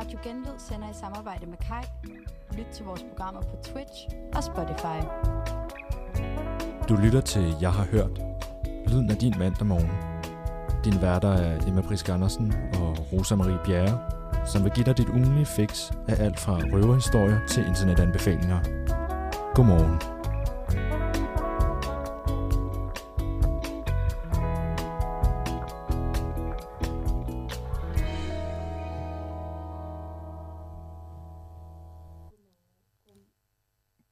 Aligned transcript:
Radio 0.00 0.18
Genlyd 0.22 0.58
sender 0.58 0.90
i 0.90 0.94
samarbejde 0.94 1.46
med 1.46 1.58
Kai. 1.58 1.84
Lyt 2.58 2.66
til 2.72 2.84
vores 2.84 3.02
programmer 3.02 3.40
på 3.40 3.56
Twitch 3.62 4.08
og 4.34 4.44
Spotify. 4.44 4.98
Du 6.88 6.96
lytter 6.96 7.20
til 7.20 7.54
Jeg 7.60 7.72
har 7.72 7.84
hørt. 7.84 8.22
Lyden 8.86 9.10
af 9.10 9.16
din 9.16 9.34
mandag 9.38 9.66
morgen. 9.66 9.90
Din 10.84 11.02
værter 11.02 11.28
er 11.28 11.68
Emma 11.68 11.80
Prisk 11.80 12.08
Andersen 12.08 12.52
og 12.52 13.12
Rosa 13.12 13.34
Marie 13.34 13.58
Bjerre, 13.64 14.00
som 14.46 14.64
vil 14.64 14.72
give 14.72 14.86
dig 14.86 14.98
dit 14.98 15.08
ugenlige 15.08 15.46
fix 15.46 15.90
af 16.08 16.24
alt 16.24 16.40
fra 16.40 16.52
røverhistorier 16.72 17.46
til 17.46 17.66
internetanbefalinger. 17.66 18.60
Godmorgen. 19.54 20.15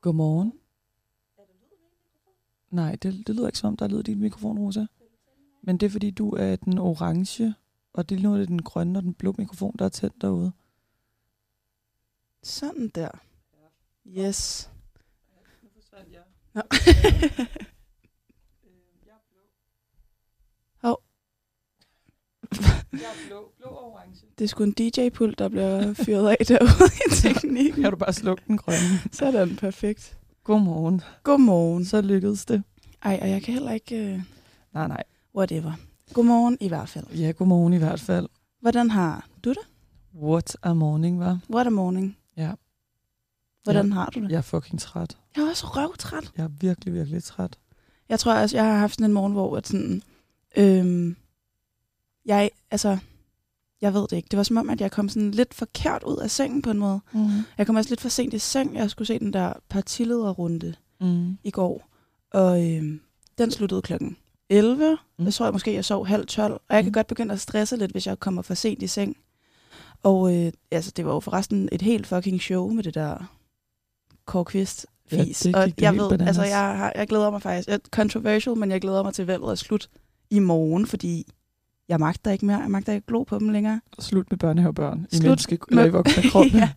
Godmorgen. 0.04 0.52
Nej, 2.70 2.96
det, 2.96 3.26
det 3.26 3.34
lyder 3.36 3.46
ikke 3.46 3.58
som 3.58 3.68
om, 3.68 3.76
der 3.76 3.84
er 3.84 3.88
lyd 3.88 3.98
i 3.98 4.02
din 4.02 4.20
mikrofon, 4.20 4.58
Rosa. 4.58 4.86
Men 5.62 5.78
det 5.78 5.86
er 5.86 5.90
fordi, 5.90 6.10
du 6.10 6.30
er 6.30 6.56
den 6.56 6.78
orange, 6.78 7.54
og 7.92 8.08
det 8.08 8.18
er 8.18 8.22
nu 8.22 8.34
er 8.34 8.38
det 8.38 8.48
den 8.48 8.62
grønne 8.62 8.98
og 8.98 9.02
den 9.02 9.14
blå 9.14 9.34
mikrofon, 9.38 9.74
der 9.78 9.84
er 9.84 9.88
tændt 9.88 10.20
derude. 10.20 10.52
Sådan 12.42 12.88
der. 12.88 13.10
Yes. 14.06 14.70
Nå. 16.54 16.62
Hov. 20.82 21.02
Jeg 23.00 23.04
er 23.24 23.28
blå, 23.28 23.48
blå 23.58 23.68
og 23.68 23.92
orange. 23.92 24.16
Det 24.38 24.44
er 24.44 24.48
sgu 24.48 24.64
en 24.64 24.72
DJ-pult, 24.72 25.38
der 25.38 25.48
bliver 25.48 25.94
fyret 25.94 26.36
af 26.40 26.46
derude 26.46 26.90
i 27.06 27.10
teknikken. 27.22 27.82
Kan 27.82 27.90
du 27.90 27.96
bare 27.96 28.12
slukke 28.12 28.42
den 28.46 28.56
grønne? 28.56 29.00
Sådan, 29.12 29.56
perfekt. 29.56 30.18
Godmorgen. 30.44 31.00
Godmorgen. 31.22 31.84
Så 31.84 32.00
lykkedes 32.00 32.44
det. 32.44 32.62
Ej, 33.02 33.18
og 33.22 33.30
jeg 33.30 33.42
kan 33.42 33.54
heller 33.54 33.72
ikke... 33.72 34.14
Uh, 34.14 34.20
Nej, 34.74 34.88
nej. 34.88 35.02
whatever. 35.36 35.72
Godmorgen 36.12 36.56
i 36.60 36.68
hvert 36.68 36.88
fald. 36.88 37.06
Ja, 37.10 37.30
godmorgen 37.30 37.72
i 37.72 37.76
hvert 37.78 38.00
fald. 38.00 38.28
Hvordan 38.60 38.90
har 38.90 39.26
du 39.44 39.50
det? 39.50 39.58
What 40.22 40.56
a 40.62 40.72
morning, 40.72 41.20
var. 41.20 41.38
What 41.50 41.66
a 41.66 41.70
morning. 41.70 42.16
Ja. 42.36 42.52
Hvordan 43.64 43.86
Ja. 43.86 43.92
har 43.94 44.10
du 44.14 44.20
det? 44.20 44.30
Jeg 44.30 44.36
er 44.36 44.42
fucking 44.42 44.80
træt. 44.80 45.16
Jeg 45.36 45.42
er 45.44 45.48
også 45.48 45.66
røvtræt. 45.66 46.32
Jeg 46.36 46.44
er 46.44 46.48
virkelig, 46.60 46.94
virkelig 46.94 47.22
træt. 47.24 47.58
Jeg 48.08 48.18
tror 48.20 48.34
også, 48.34 48.56
jeg 48.56 48.64
har 48.64 48.78
haft 48.78 48.94
sådan 48.94 49.04
en 49.06 49.12
morgen, 49.12 49.32
hvor 49.32 49.56
at 49.56 49.66
sådan, 49.66 50.02
øhm, 50.56 51.16
jeg, 52.26 52.50
altså, 52.70 52.98
jeg 53.80 53.94
ved 53.94 54.00
det 54.02 54.12
ikke. 54.12 54.28
Det 54.30 54.36
var 54.36 54.42
som 54.42 54.56
om, 54.56 54.70
at 54.70 54.80
jeg 54.80 54.90
kom 54.90 55.08
sådan 55.08 55.30
lidt 55.30 55.54
forkert 55.54 56.02
ud 56.02 56.16
af 56.16 56.30
sengen 56.30 56.62
på 56.62 56.70
en 56.70 56.78
måde. 56.78 57.00
Mm. 57.12 57.28
Jeg 57.58 57.66
kom 57.66 57.76
også 57.76 57.90
lidt 57.90 58.00
for 58.00 58.08
sent 58.08 58.34
i 58.34 58.38
seng. 58.38 58.76
Jeg 58.76 58.90
skulle 58.90 59.06
se 59.08 59.18
den 59.18 59.32
der 59.32 59.52
partilederrunde 59.68 60.74
Mm. 61.00 61.38
i 61.44 61.50
går, 61.50 61.88
og 62.32 62.70
øhm, 62.70 63.00
den 63.38 63.50
sluttede 63.50 63.82
klokken 63.82 64.16
11. 64.50 64.98
Mm. 65.18 65.24
Jeg 65.24 65.34
tror 65.34 65.46
jeg 65.46 65.52
måske, 65.52 65.74
jeg 65.74 65.84
sov 65.84 66.06
halv 66.06 66.26
12, 66.26 66.52
og 66.52 66.60
jeg 66.76 66.82
kan 66.82 66.90
Mm. 66.90 66.92
godt 66.94 67.06
begynde 67.06 67.34
at 67.34 67.40
stresse 67.40 67.76
lidt, 67.76 67.90
hvis 67.92 68.06
jeg 68.06 68.20
kommer 68.20 68.42
for 68.42 68.54
sent 68.54 68.82
i 68.82 68.86
seng. 68.86 69.16
Og 70.02 70.36
øh, 70.36 70.52
altså, 70.70 70.92
det 70.96 71.06
var 71.06 71.12
jo 71.14 71.20
forresten 71.20 71.68
et 71.72 71.82
helt 71.82 72.06
fucking 72.06 72.40
show 72.40 72.68
med 72.72 72.82
det 72.82 72.94
der 72.94 73.30
Kåre 74.26 74.66
Ja, 75.12 75.22
fis. 75.24 75.38
det 75.40 75.56
og 75.56 75.66
det 75.66 75.80
jeg 75.80 75.96
ved, 75.96 76.08
bananas. 76.10 76.26
altså, 76.28 76.42
jeg, 76.42 76.76
har, 76.76 76.92
jeg 76.94 77.08
glæder 77.08 77.30
mig 77.30 77.42
faktisk. 77.42 77.68
Jeg, 77.68 77.80
controversial, 77.90 78.56
men 78.56 78.70
jeg 78.70 78.80
glæder 78.80 79.02
mig 79.02 79.14
til 79.14 79.26
valget 79.26 79.50
er 79.50 79.54
slut 79.54 79.88
i 80.30 80.38
morgen, 80.38 80.86
fordi 80.86 81.32
jeg 81.88 82.00
magter 82.00 82.30
ikke 82.30 82.46
mere. 82.46 82.58
Jeg 82.58 82.70
magter 82.70 82.92
ikke 82.92 83.06
glo 83.06 83.22
på 83.22 83.38
dem 83.38 83.48
længere. 83.48 83.80
Slut 83.98 84.30
med 84.30 84.38
børnehavebørn 84.38 85.06
i 85.12 85.16
Slut 85.16 85.22
menneske, 85.24 85.58
eller 85.70 85.84
i 85.84 85.90
voksne 85.90 86.22
krop. 86.30 86.46
ja. 86.54 86.70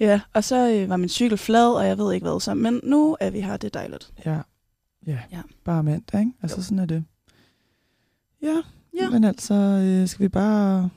ja, 0.00 0.20
og 0.34 0.44
så 0.44 0.70
øh, 0.72 0.88
var 0.88 0.96
min 0.96 1.08
cykel 1.08 1.38
flad, 1.38 1.74
og 1.74 1.86
jeg 1.86 1.98
ved 1.98 2.12
ikke 2.12 2.24
hvad 2.26 2.40
så. 2.40 2.54
Men 2.54 2.80
nu 2.84 3.16
er 3.20 3.30
vi 3.30 3.40
her, 3.40 3.56
det 3.56 3.76
er 3.76 3.80
dejligt. 3.80 4.12
Ja. 4.26 4.40
Ja. 5.06 5.18
Ja. 5.32 5.42
Bare 5.64 5.82
mandag, 5.82 6.20
ikke? 6.20 6.32
Altså 6.42 6.56
Jo. 6.56 6.62
sådan 6.62 6.78
er 6.78 6.86
det. 6.86 7.04
Ja. 8.42 8.62
Ja. 9.00 9.10
Men 9.10 9.24
altså, 9.24 9.54
øh, 9.54 10.08
skal 10.08 10.22
vi 10.24 10.28
bare... 10.28 10.90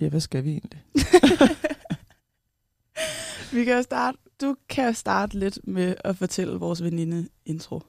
Ja, 0.00 0.08
hvad 0.08 0.20
skal 0.20 0.44
vi 0.44 0.50
egentlig? 0.50 0.82
vi 3.52 3.64
kan 3.64 3.74
jo 3.76 3.82
starte, 3.82 4.18
du 4.40 4.56
kan 4.68 4.94
starte 4.94 5.38
lidt 5.38 5.58
med 5.64 5.94
at 6.04 6.16
fortælle 6.16 6.58
vores 6.58 6.82
veninde 6.82 7.28
intro. 7.46 7.80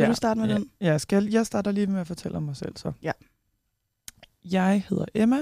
Vil 0.00 0.08
du 0.08 0.14
starte 0.14 0.40
med 0.40 0.48
ja. 0.48 0.54
den? 0.54 0.70
Ja, 0.80 0.98
skal, 0.98 1.24
jeg 1.24 1.46
starter 1.46 1.70
lige 1.72 1.86
med 1.86 2.00
at 2.00 2.06
fortælle 2.06 2.36
om 2.36 2.42
mig 2.42 2.56
selv 2.56 2.76
så. 2.76 2.92
Ja. 3.02 3.12
Jeg 4.44 4.84
hedder 4.88 5.04
Emma. 5.14 5.38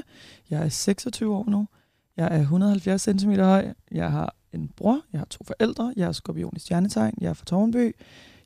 Jeg 0.51 0.65
er 0.65 0.69
26 0.69 1.35
år 1.35 1.45
nu. 1.49 1.69
Jeg 2.17 2.29
er 2.31 2.41
170 2.41 3.03
cm 3.03 3.31
høj. 3.33 3.73
Jeg 3.91 4.11
har 4.11 4.35
en 4.53 4.71
bror. 4.77 5.01
Jeg 5.13 5.21
har 5.21 5.25
to 5.25 5.45
forældre. 5.45 5.93
Jeg 5.97 6.09
er 6.09 6.13
skorpion 6.13 6.53
i 6.57 6.59
stjernetegn. 6.59 7.15
Jeg 7.21 7.29
er 7.29 7.35
fra 7.35 7.45
Tornby. 7.45 7.93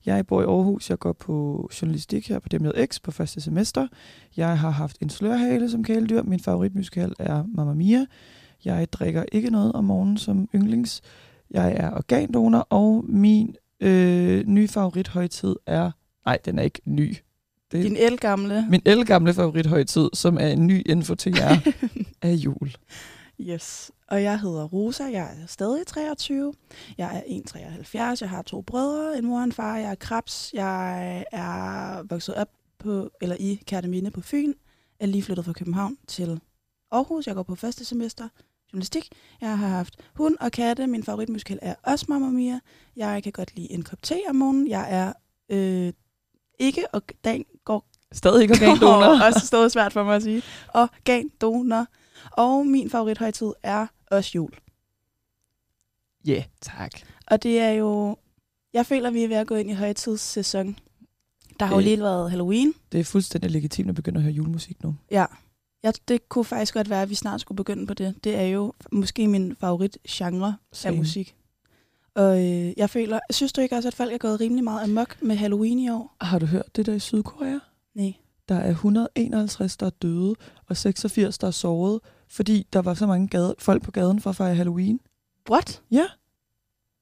Jeg 0.07 0.27
bor 0.27 0.43
i 0.43 0.45
Aarhus. 0.45 0.91
Jeg 0.91 0.99
går 0.99 1.13
på 1.13 1.69
journalistik 1.83 2.29
her 2.29 2.39
på 2.39 2.49
DMX 2.49 3.01
på 3.01 3.11
første 3.11 3.41
semester. 3.41 3.89
Jeg 4.37 4.59
har 4.59 4.71
haft 4.71 4.99
en 4.99 5.11
slørhale 5.11 5.71
som 5.71 5.85
kæledyr. 5.85 6.23
Min 6.23 6.41
favoritmusikal 6.41 7.13
er 7.19 7.45
Mamma 7.49 7.75
Mia. 7.75 8.07
Jeg 8.65 8.93
drikker 8.93 9.25
ikke 9.33 9.51
noget 9.51 9.73
om 9.73 9.85
morgenen 9.85 10.17
som 10.17 10.49
yndlings. 10.55 11.03
Jeg 11.51 11.73
er 11.77 11.91
organdonor, 11.91 12.67
og 12.71 13.05
min 13.09 13.57
øh, 13.81 14.47
nye 14.47 14.69
favorithøjtid 14.69 15.57
er... 15.67 15.91
Nej, 16.27 16.39
den 16.45 16.59
er 16.59 16.63
ikke 16.63 16.81
ny. 16.85 17.17
Det 17.73 17.79
er 17.81 17.83
Din 17.83 17.97
elgamle. 17.97 18.67
min 18.71 18.83
elgamle 18.85 19.35
favorithøjtid, 19.35 20.09
som 20.15 20.37
er 20.41 20.49
en 20.49 20.67
ny 20.67 20.83
info 20.91 21.15
til 21.15 21.35
jer, 21.37 21.73
er 22.23 22.33
jul. 22.33 22.73
Yes. 23.41 23.91
Og 24.09 24.23
jeg 24.23 24.41
hedder 24.41 24.65
Rosa, 24.65 25.05
jeg 25.05 25.37
er 25.43 25.47
stadig 25.47 25.87
23. 25.87 26.55
Jeg 26.99 27.17
er 27.29 27.41
1,73, 28.15 28.19
jeg 28.21 28.31
har 28.31 28.43
to 28.43 28.61
brødre, 28.61 29.19
en 29.19 29.27
mor 29.27 29.39
og 29.39 29.45
en 29.45 29.53
far, 29.53 29.77
jeg 29.77 29.91
er 29.91 29.95
krebs. 29.95 30.51
Jeg 30.55 31.25
er 31.33 32.03
vokset 32.03 32.35
op 32.35 32.49
på, 32.79 33.11
eller 33.21 33.37
i 33.41 33.61
Kærteminde 33.67 34.11
på 34.11 34.21
Fyn. 34.21 34.47
Jeg 35.01 35.07
er 35.07 35.07
lige 35.07 35.23
flyttet 35.23 35.45
fra 35.45 35.53
København 35.53 35.97
til 36.09 36.41
Aarhus. 36.93 37.27
Jeg 37.27 37.35
går 37.35 37.43
på 37.43 37.55
første 37.55 37.85
semester 37.85 38.29
journalistik. 38.73 39.09
Jeg 39.41 39.59
har 39.59 39.67
haft 39.69 39.95
hund 40.15 40.37
og 40.41 40.53
katte. 40.53 40.87
Min 40.87 41.03
favoritmusikal 41.05 41.59
er 41.63 41.75
også 41.83 42.07
Mamma 42.09 42.29
Mia. 42.29 42.61
Jeg 42.97 43.23
kan 43.23 43.33
godt 43.33 43.57
lide 43.57 43.73
en 43.73 43.83
kop 43.83 44.03
te 44.03 44.21
om 44.29 44.37
morgenen. 44.37 44.69
Jeg 44.69 44.87
er 44.95 45.13
øh, 45.49 45.93
ikke 46.59 46.85
organ, 46.93 47.45
går, 47.65 47.87
Stadig 48.13 48.43
ikke 48.43 48.55
organdonor. 48.55 49.25
også 49.27 49.47
stadig 49.47 49.71
svært 49.73 49.93
for 49.93 50.05
mig 50.05 50.17
at 50.17 50.23
sige. 50.23 50.43
Organdonor. 50.75 51.87
Og 52.31 52.67
min 52.67 52.91
favorithøjtid 52.91 53.53
er 53.63 53.87
også 54.11 54.31
jul. 54.35 54.51
Ja, 56.27 56.33
yeah, 56.33 56.43
tak. 56.61 56.91
Og 57.27 57.43
det 57.43 57.59
er 57.61 57.71
jo... 57.71 58.17
Jeg 58.73 58.87
føler, 58.87 59.11
vi 59.11 59.25
er 59.25 59.29
ved 59.29 59.37
at 59.37 59.47
gå 59.47 59.55
ind 59.55 59.71
i 59.71 59.73
højtidssæson. 59.75 60.79
Der 61.61 61.67
har 61.67 61.75
jo 61.75 61.79
Øh. 61.79 61.85
lige 61.85 62.01
været 62.03 62.31
Halloween. 62.31 62.75
Det 62.93 63.01
er 63.01 63.05
fuldstændig 63.05 63.51
legitimt 63.51 63.89
at 63.89 63.95
begynde 63.95 64.19
at 64.19 64.23
høre 64.23 64.33
julemusik 64.33 64.83
nu. 64.83 64.95
Ja. 65.11 65.25
Ja. 65.87 65.93
Det 66.09 66.29
kunne 66.29 66.45
faktisk 66.45 66.75
godt 66.75 66.91
være, 66.91 67.03
at 67.03 67.11
vi 67.11 67.15
snart 67.15 67.41
skulle 67.41 67.57
begynde 67.57 67.87
på 67.87 67.95
det. 67.95 68.15
Det 68.25 68.35
er 68.35 68.47
jo 68.47 68.73
måske 68.93 69.29
min 69.29 69.57
favoritgenre 69.61 70.57
af 70.85 70.93
musik. 70.93 71.37
Og 72.15 72.39
øh, 72.39 72.73
jeg 72.77 72.91
føler... 72.91 73.19
Synes 73.31 73.53
du 73.53 73.61
ikke 73.61 73.77
også, 73.77 73.89
at 73.89 73.95
folk 73.95 74.13
er 74.13 74.19
gået 74.19 74.41
rimelig 74.41 74.65
meget 74.65 74.83
amok 74.83 75.23
med 75.23 75.37
Halloween 75.37 75.79
i 75.79 75.91
år? 75.91 76.17
Har 76.21 76.39
du 76.39 76.47
hørt 76.47 76.77
det 76.77 76.87
der 76.87 76.93
i 76.95 76.99
Sydkorea? 76.99 77.59
Nej. 77.95 78.15
Der 78.49 78.55
er 78.55 78.71
151, 78.71 79.77
der 79.77 79.87
er 79.87 79.91
døde, 79.91 80.35
og 80.69 80.77
86, 80.77 81.39
der 81.39 81.47
er 81.47 81.51
såret, 81.51 82.01
fordi 82.29 82.67
der 82.73 82.83
var 82.83 82.95
så 82.95 83.07
mange 83.07 83.29
gade, 83.29 83.55
folk 83.59 83.83
på 83.83 83.91
gaden 83.91 84.21
for 84.21 84.31
at 84.31 84.37
fejre 84.37 84.55
Halloween. 84.55 85.01
What? 85.51 85.83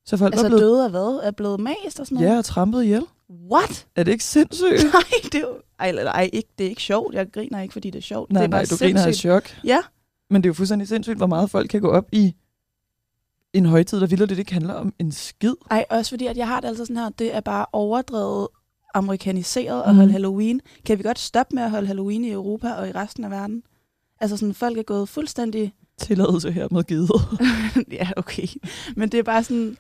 Så 0.07 0.17
folk 0.17 0.33
Altså 0.35 0.45
var 0.45 0.49
blevet 0.49 0.63
døde 0.63 0.85
af 0.85 0.91
hvad? 0.91 1.21
Er 1.23 1.31
blevet 1.31 1.61
mast 1.61 2.01
og 2.01 2.07
sådan 2.07 2.15
noget? 2.15 2.29
ja, 2.29 2.39
og 2.39 2.45
trampet 2.45 2.83
ihjel. 2.85 3.03
What? 3.31 3.87
Er 3.97 4.03
det 4.03 4.13
ikke 4.13 4.25
sindssygt? 4.25 4.85
Nej, 4.93 5.03
det 5.23 5.35
er 5.35 5.41
jo... 5.41 5.57
Ej, 5.79 5.89
eller, 5.89 6.13
ej 6.13 6.31
ikke, 6.33 6.49
det 6.59 6.65
er 6.67 6.69
ikke 6.71 6.83
sjovt. 6.83 7.15
Jeg 7.15 7.27
griner 7.33 7.61
ikke, 7.61 7.73
fordi 7.73 7.91
det 7.91 7.99
er 7.99 8.03
sjovt. 8.03 8.33
nej, 8.33 8.41
det 8.43 8.47
er 8.47 8.51
bare 8.51 8.61
nej, 8.63 8.67
du 8.71 8.77
griner 8.77 9.01
af 9.01 9.05
sindssygt. 9.05 9.21
chok. 9.21 9.61
Ja, 9.65 9.79
Men 10.31 10.43
det 10.43 10.47
er 10.47 10.51
jo 10.51 10.55
fuldstændig 10.55 10.89
sindssygt, 10.89 11.17
hvor 11.17 11.27
meget 11.27 11.51
folk 11.51 11.71
kan 11.71 11.81
gå 11.81 11.89
op 11.91 12.09
i 12.13 12.35
en 13.53 13.67
højtid, 13.67 14.01
der 14.01 14.07
vildt 14.07 14.31
det 14.31 14.39
ikke 14.39 14.53
handler 14.53 14.75
om 14.75 14.93
en 14.99 15.13
skid. 15.13 15.55
Ej, 15.71 15.85
også 15.91 16.11
fordi, 16.11 16.27
at 16.27 16.37
jeg 16.37 16.49
har 16.49 16.61
det 16.61 16.69
altså 16.69 16.85
sådan 16.85 16.97
her, 16.97 17.09
det 17.09 17.35
er 17.37 17.41
bare 17.41 17.67
overdrevet 17.73 18.49
amerikaniseret 18.95 19.83
at 19.83 19.89
Mhm. 19.89 19.97
holde 19.97 20.13
Halloween. 20.13 20.61
Kan 20.87 20.99
vi 20.99 21.03
godt 21.03 21.19
stoppe 21.19 21.55
med 21.55 21.63
at 21.63 21.71
holde 21.71 21.87
Halloween 21.87 22.25
i 22.25 22.31
Europa 22.31 22.73
og 22.73 22.89
i 22.89 22.93
resten 22.93 23.25
af 23.25 23.31
verden? 23.31 23.63
Altså 24.21 24.37
sådan, 24.37 24.55
folk 24.55 24.79
er 24.79 24.83
gået 24.83 25.09
fuldstændig... 25.09 25.73
Tilladelse 25.99 26.53
her 26.53 26.69
med 26.71 26.85
givet. 26.85 27.11
ja, 27.99 28.09
okay. 28.17 28.47
Men 28.97 29.09
det 29.09 29.19
er 29.19 29.23
bare 29.23 29.45
sådan... 29.45 29.77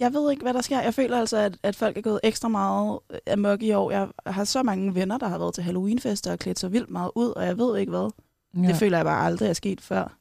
Jeg 0.00 0.12
ved 0.12 0.30
ikke, 0.30 0.42
hvad 0.42 0.54
der 0.54 0.60
sker. 0.60 0.80
Jeg 0.80 0.94
føler 0.94 1.18
altså, 1.18 1.36
at, 1.36 1.58
at 1.62 1.76
folk 1.76 1.96
er 1.96 2.00
gået 2.00 2.20
ekstra 2.22 2.48
meget 2.48 2.98
amok 3.26 3.62
i 3.62 3.72
år. 3.72 3.90
Jeg 3.90 4.08
har 4.26 4.44
så 4.44 4.62
mange 4.62 4.94
venner, 4.94 5.18
der 5.18 5.28
har 5.28 5.38
været 5.38 5.54
til 5.54 5.64
Halloweenfester 5.64 6.32
og 6.32 6.38
klædt 6.38 6.58
sig 6.58 6.72
vildt 6.72 6.90
meget 6.90 7.10
ud, 7.14 7.28
og 7.30 7.46
jeg 7.46 7.58
ved 7.58 7.78
ikke 7.78 7.90
hvad. 7.90 8.10
Ja. 8.56 8.68
Det 8.68 8.76
føler 8.76 8.98
jeg 8.98 9.04
bare 9.04 9.26
aldrig 9.26 9.48
er 9.48 9.52
sket 9.52 9.80
før. 9.80 10.16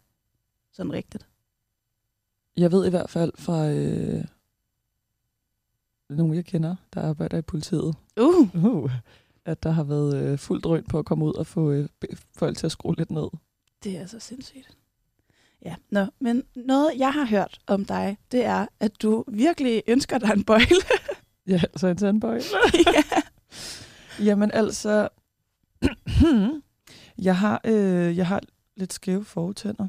Sådan 0.74 0.94
rigtigt. 0.94 1.28
Jeg 2.58 2.72
ved 2.72 2.86
i 2.88 2.90
hvert 2.90 3.10
fald 3.10 3.32
fra 3.36 3.70
øh, 3.70 4.24
nogen, 6.10 6.34
jeg 6.34 6.46
kender, 6.46 6.76
der 6.94 7.02
arbejder 7.02 7.38
i 7.38 7.42
politiet, 7.42 7.96
Uh, 8.22 8.66
uh, 8.66 8.92
at 9.46 9.64
der 9.64 9.70
har 9.70 9.84
været 9.84 10.16
øh, 10.16 10.38
fuldt 10.38 10.64
drøn 10.64 10.84
på 10.84 11.00
at 11.00 11.06
komme 11.06 11.26
ud 11.26 11.34
og 11.34 11.48
få 11.48 11.72
øh, 11.72 11.88
folk 12.36 12.58
til 12.58 12.66
at 12.66 12.72
skrue 12.72 12.96
lidt 12.98 13.12
ned. 13.12 13.28
det 13.84 13.98
er 13.98 14.06
så 14.06 14.20
sindssygt. 14.20 14.79
Ja, 15.66 15.76
nå, 15.92 16.06
men 16.20 16.44
noget, 16.56 16.92
jeg 16.98 17.14
har 17.14 17.26
hørt 17.26 17.60
om 17.68 17.86
dig, 17.86 18.18
det 18.32 18.46
er, 18.46 18.66
at 18.80 19.02
du 19.02 19.24
virkelig 19.28 19.84
ønsker 19.88 20.18
dig 20.18 20.32
en 20.36 20.44
bøjle. 20.44 20.76
Ja, 21.48 21.62
så 21.76 21.88
en 21.88 21.98
tandbøjle. 21.98 22.44
ja. 22.96 23.22
Jamen 24.26 24.52
altså, 24.52 25.10
jeg 27.28 27.38
har, 27.38 27.62
øh, 27.64 28.18
jeg 28.18 28.28
har 28.28 28.42
lidt 28.78 28.94
skæve 28.94 29.26
fortænder. 29.26 29.88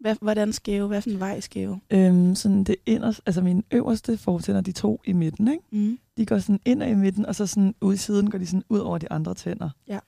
Hvad, 0.00 0.16
hvordan 0.20 0.52
skæve? 0.52 0.88
Hvad 0.88 1.02
for 1.02 1.10
en 1.10 1.20
vej 1.20 1.40
skæve? 1.40 1.80
Øhm, 1.90 2.34
sådan 2.34 2.64
det 2.64 2.76
inderste, 2.86 3.22
altså 3.26 3.40
mine 3.42 3.62
øverste 3.72 4.18
fortænder, 4.18 4.60
de 4.60 4.72
to 4.72 5.00
i 5.04 5.12
midten, 5.12 5.48
ikke? 5.48 5.64
Mm. 5.70 5.98
De 6.16 6.26
går 6.26 6.38
sådan 6.38 6.60
ind 6.64 6.82
i 6.82 6.94
midten, 6.94 7.26
og 7.26 7.34
så 7.34 7.46
sådan 7.46 7.74
ude 7.80 7.94
i 7.94 7.96
siden 7.96 8.30
går 8.30 8.38
de 8.38 8.46
sådan 8.46 8.64
ud 8.68 8.78
over 8.78 8.98
de 8.98 9.12
andre 9.12 9.34
tænder. 9.34 9.70
Ja. 9.88 9.98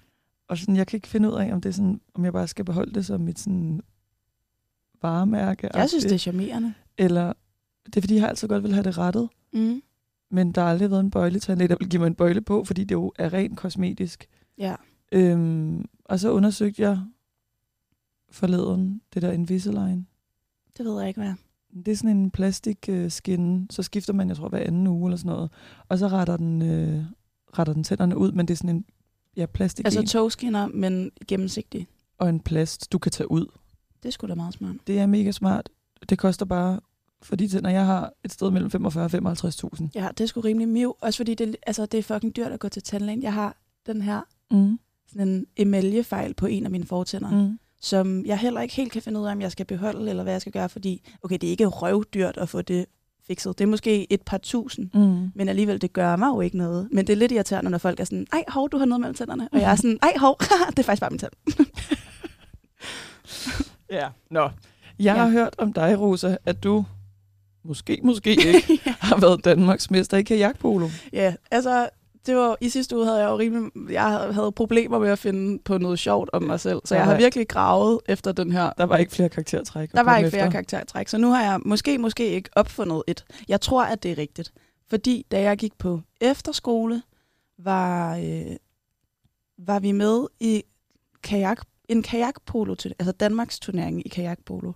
Og 0.48 0.58
sådan, 0.58 0.76
jeg 0.76 0.86
kan 0.86 0.96
ikke 0.96 1.08
finde 1.08 1.28
ud 1.28 1.34
af, 1.34 1.52
om 1.52 1.60
det 1.60 1.68
er 1.68 1.72
sådan, 1.72 2.00
om 2.14 2.24
jeg 2.24 2.32
bare 2.32 2.48
skal 2.48 2.64
beholde 2.64 2.94
det 2.94 3.06
som 3.06 3.20
mit 3.20 3.38
sådan 3.38 3.82
varemærke. 5.02 5.68
Jeg 5.74 5.88
synes, 5.88 6.04
det 6.04 6.12
er 6.12 6.18
charmerende. 6.18 6.74
Eller 6.98 7.32
det 7.86 7.96
er, 7.96 8.00
fordi 8.00 8.14
jeg 8.14 8.28
altid 8.28 8.48
godt 8.48 8.62
vil 8.62 8.72
have 8.72 8.84
det 8.84 8.98
rettet. 8.98 9.28
Mm. 9.52 9.82
Men 10.30 10.52
der 10.52 10.60
har 10.62 10.70
aldrig 10.70 10.90
været 10.90 11.00
en 11.00 11.10
bøjletandlæge, 11.10 11.68
der 11.68 11.76
vil 11.80 11.88
give 11.88 12.00
mig 12.00 12.06
en 12.06 12.14
bøjle 12.14 12.40
på, 12.40 12.64
fordi 12.64 12.84
det 12.84 12.94
jo 12.94 13.12
er 13.18 13.32
rent 13.32 13.58
kosmetisk. 13.58 14.26
Ja. 14.58 14.74
Øhm, 15.12 15.84
og 16.04 16.20
så 16.20 16.30
undersøgte 16.32 16.82
jeg 16.82 17.00
forleden 18.30 19.00
det 19.14 19.22
der 19.22 19.32
Invisalign. 19.32 20.06
Det 20.76 20.86
ved 20.86 20.98
jeg 20.98 21.08
ikke, 21.08 21.20
hvad. 21.20 21.34
Det 21.84 21.92
er 21.92 21.96
sådan 21.96 22.16
en 22.16 22.30
plastikskinne, 22.30 23.66
så 23.70 23.82
skifter 23.82 24.12
man, 24.12 24.28
jeg 24.28 24.36
tror, 24.36 24.48
hver 24.48 24.58
anden 24.58 24.86
uge 24.86 25.08
eller 25.08 25.16
sådan 25.16 25.32
noget. 25.32 25.50
Og 25.88 25.98
så 25.98 26.08
retter 26.08 26.36
den, 26.36 26.62
øh, 26.62 27.04
retter 27.58 27.72
den 27.72 27.84
tænderne 27.84 28.16
ud, 28.16 28.32
men 28.32 28.48
det 28.48 28.54
er 28.54 28.56
sådan 28.56 28.76
en 28.76 28.84
ja, 29.36 29.46
plastik 29.46 29.84
Altså 29.84 30.02
togskinner, 30.02 30.66
men 30.66 31.10
gennemsigtige. 31.28 31.86
og 32.18 32.28
en 32.28 32.40
plast, 32.40 32.92
du 32.92 32.98
kan 32.98 33.12
tage 33.12 33.30
ud. 33.30 33.46
Det 34.02 34.08
er 34.08 34.12
sgu 34.12 34.26
da 34.26 34.34
meget 34.34 34.54
smart. 34.54 34.76
Det 34.86 34.98
er 34.98 35.06
mega 35.06 35.32
smart. 35.32 35.68
Det 36.08 36.18
koster 36.18 36.44
bare, 36.46 36.80
for 37.22 37.36
de 37.36 37.48
tænder, 37.48 37.70
jeg 37.70 37.86
har 37.86 38.12
et 38.24 38.32
sted 38.32 38.50
mellem 38.50 38.70
45 38.70 39.04
og 39.04 39.10
55.000. 39.32 39.88
Ja, 39.94 40.08
det 40.18 40.24
er 40.24 40.28
sgu 40.28 40.40
rimelig 40.40 40.68
miv. 40.68 40.96
Også 41.00 41.16
fordi 41.16 41.34
det, 41.34 41.56
altså, 41.66 41.86
det 41.86 41.98
er 41.98 42.02
fucking 42.02 42.36
dyrt 42.36 42.52
at 42.52 42.60
gå 42.60 42.68
til 42.68 42.82
tandlægen. 42.82 43.22
Jeg 43.22 43.32
har 43.34 43.56
den 43.86 44.02
her 44.02 44.20
Mm. 44.50 44.78
sådan 45.12 45.28
en 45.28 45.46
emaljefejl 45.56 46.34
på 46.34 46.46
en 46.46 46.64
af 46.64 46.70
mine 46.70 46.84
fortænder, 46.86 47.30
mm. 47.30 47.36
Mm. 47.36 47.58
som 47.80 48.26
jeg 48.26 48.38
heller 48.38 48.60
ikke 48.60 48.74
helt 48.74 48.92
kan 48.92 49.02
finde 49.02 49.20
ud 49.20 49.26
af, 49.26 49.32
om 49.32 49.40
jeg 49.40 49.52
skal 49.52 49.66
beholde, 49.66 50.10
eller 50.10 50.22
hvad 50.22 50.32
jeg 50.32 50.40
skal 50.40 50.52
gøre, 50.52 50.68
fordi 50.68 51.02
okay, 51.22 51.38
det 51.40 51.46
er 51.46 51.50
ikke 51.50 51.66
røvdyrt 51.66 52.36
at 52.36 52.48
få 52.48 52.62
det 52.62 52.86
fikset. 53.26 53.58
Det 53.58 53.64
er 53.64 53.68
måske 53.68 54.12
et 54.12 54.22
par 54.22 54.38
tusind, 54.38 54.90
Mm. 54.94 55.30
men 55.34 55.48
alligevel, 55.48 55.80
det 55.80 55.92
gør 55.92 56.16
mig 56.16 56.26
jo 56.28 56.40
ikke 56.40 56.56
noget. 56.56 56.88
Men 56.92 57.06
det 57.06 57.12
er 57.12 57.16
lidt 57.16 57.32
irriterende, 57.32 57.70
når 57.70 57.78
folk 57.78 58.00
er 58.00 58.04
sådan, 58.04 58.26
ej, 58.32 58.44
hov, 58.48 58.70
du 58.70 58.78
har 58.78 58.84
noget 58.84 59.00
mellem 59.00 59.14
tænderne. 59.14 59.48
Og 59.52 59.60
jeg 59.60 59.70
er 59.70 59.74
sådan, 59.76 59.98
ej, 60.02 60.12
hov, 60.16 60.36
det 60.70 60.78
er 60.78 60.82
faktisk 60.82 61.00
bare 61.00 61.10
min 61.10 61.18
tand. 61.18 61.32
Ja, 63.90 64.08
nå. 64.30 64.40
Jeg 64.42 64.50
Ja. 64.98 65.14
har 65.14 65.28
hørt 65.28 65.54
om 65.58 65.72
dig, 65.72 66.00
Rosa, 66.00 66.36
at 66.46 66.64
du 66.64 66.84
måske, 67.64 68.00
måske 68.04 68.30
ikke 68.54 68.80
har 69.00 69.20
været 69.20 69.44
Danmarks 69.44 69.90
mester 69.90 70.16
i 70.16 70.22
kajakpolo. 70.22 70.88
Ja, 71.12 71.34
altså, 71.50 71.88
det 72.26 72.36
var, 72.36 72.56
i 72.60 72.68
sidste 72.68 72.96
uge 72.96 73.04
havde 73.06 73.18
jeg 73.18 73.28
jo 73.30 73.38
rimelig, 73.38 73.70
jeg 73.90 74.02
havde 74.32 74.52
problemer 74.52 74.98
med 74.98 75.08
at 75.10 75.18
finde 75.18 75.58
på 75.64 75.78
noget 75.78 75.98
sjovt 75.98 76.30
om 76.32 76.42
mig 76.42 76.60
selv, 76.60 76.80
så 76.84 76.94
jeg 76.94 77.04
har 77.04 77.16
virkelig 77.16 77.48
gravet 77.48 78.00
efter 78.08 78.32
den 78.32 78.52
her. 78.52 78.72
Der 78.78 78.84
var 78.84 78.96
ikke 78.96 79.12
flere 79.12 79.28
karaktertræk. 79.28 79.92
Der 79.92 80.02
var 80.02 80.16
ikke 80.16 80.30
flere 80.30 80.42
efter. 80.42 80.52
karaktertræk, 80.52 81.08
så 81.08 81.18
nu 81.18 81.30
har 81.30 81.42
jeg 81.42 81.60
måske, 81.64 81.98
måske 81.98 82.26
ikke 82.28 82.50
opfundet 82.56 83.02
et. 83.06 83.24
Jeg 83.48 83.60
tror, 83.60 83.84
at 83.84 84.02
det 84.02 84.10
er 84.10 84.18
rigtigt. 84.18 84.52
Fordi 84.90 85.26
da 85.30 85.40
jeg 85.42 85.56
gik 85.58 85.78
på 85.78 86.00
efterskole, 86.20 87.02
var, 87.58 88.16
øh, 88.16 88.56
var 89.58 89.78
vi 89.80 89.92
med 89.92 90.26
i 90.40 90.62
kajak, 91.22 91.60
en 91.90 92.02
kajakpolo, 92.02 92.72
altså 92.98 93.12
Danmarks 93.12 93.58
turnering 93.60 94.06
i 94.06 94.08
kajakpolo. 94.08 94.72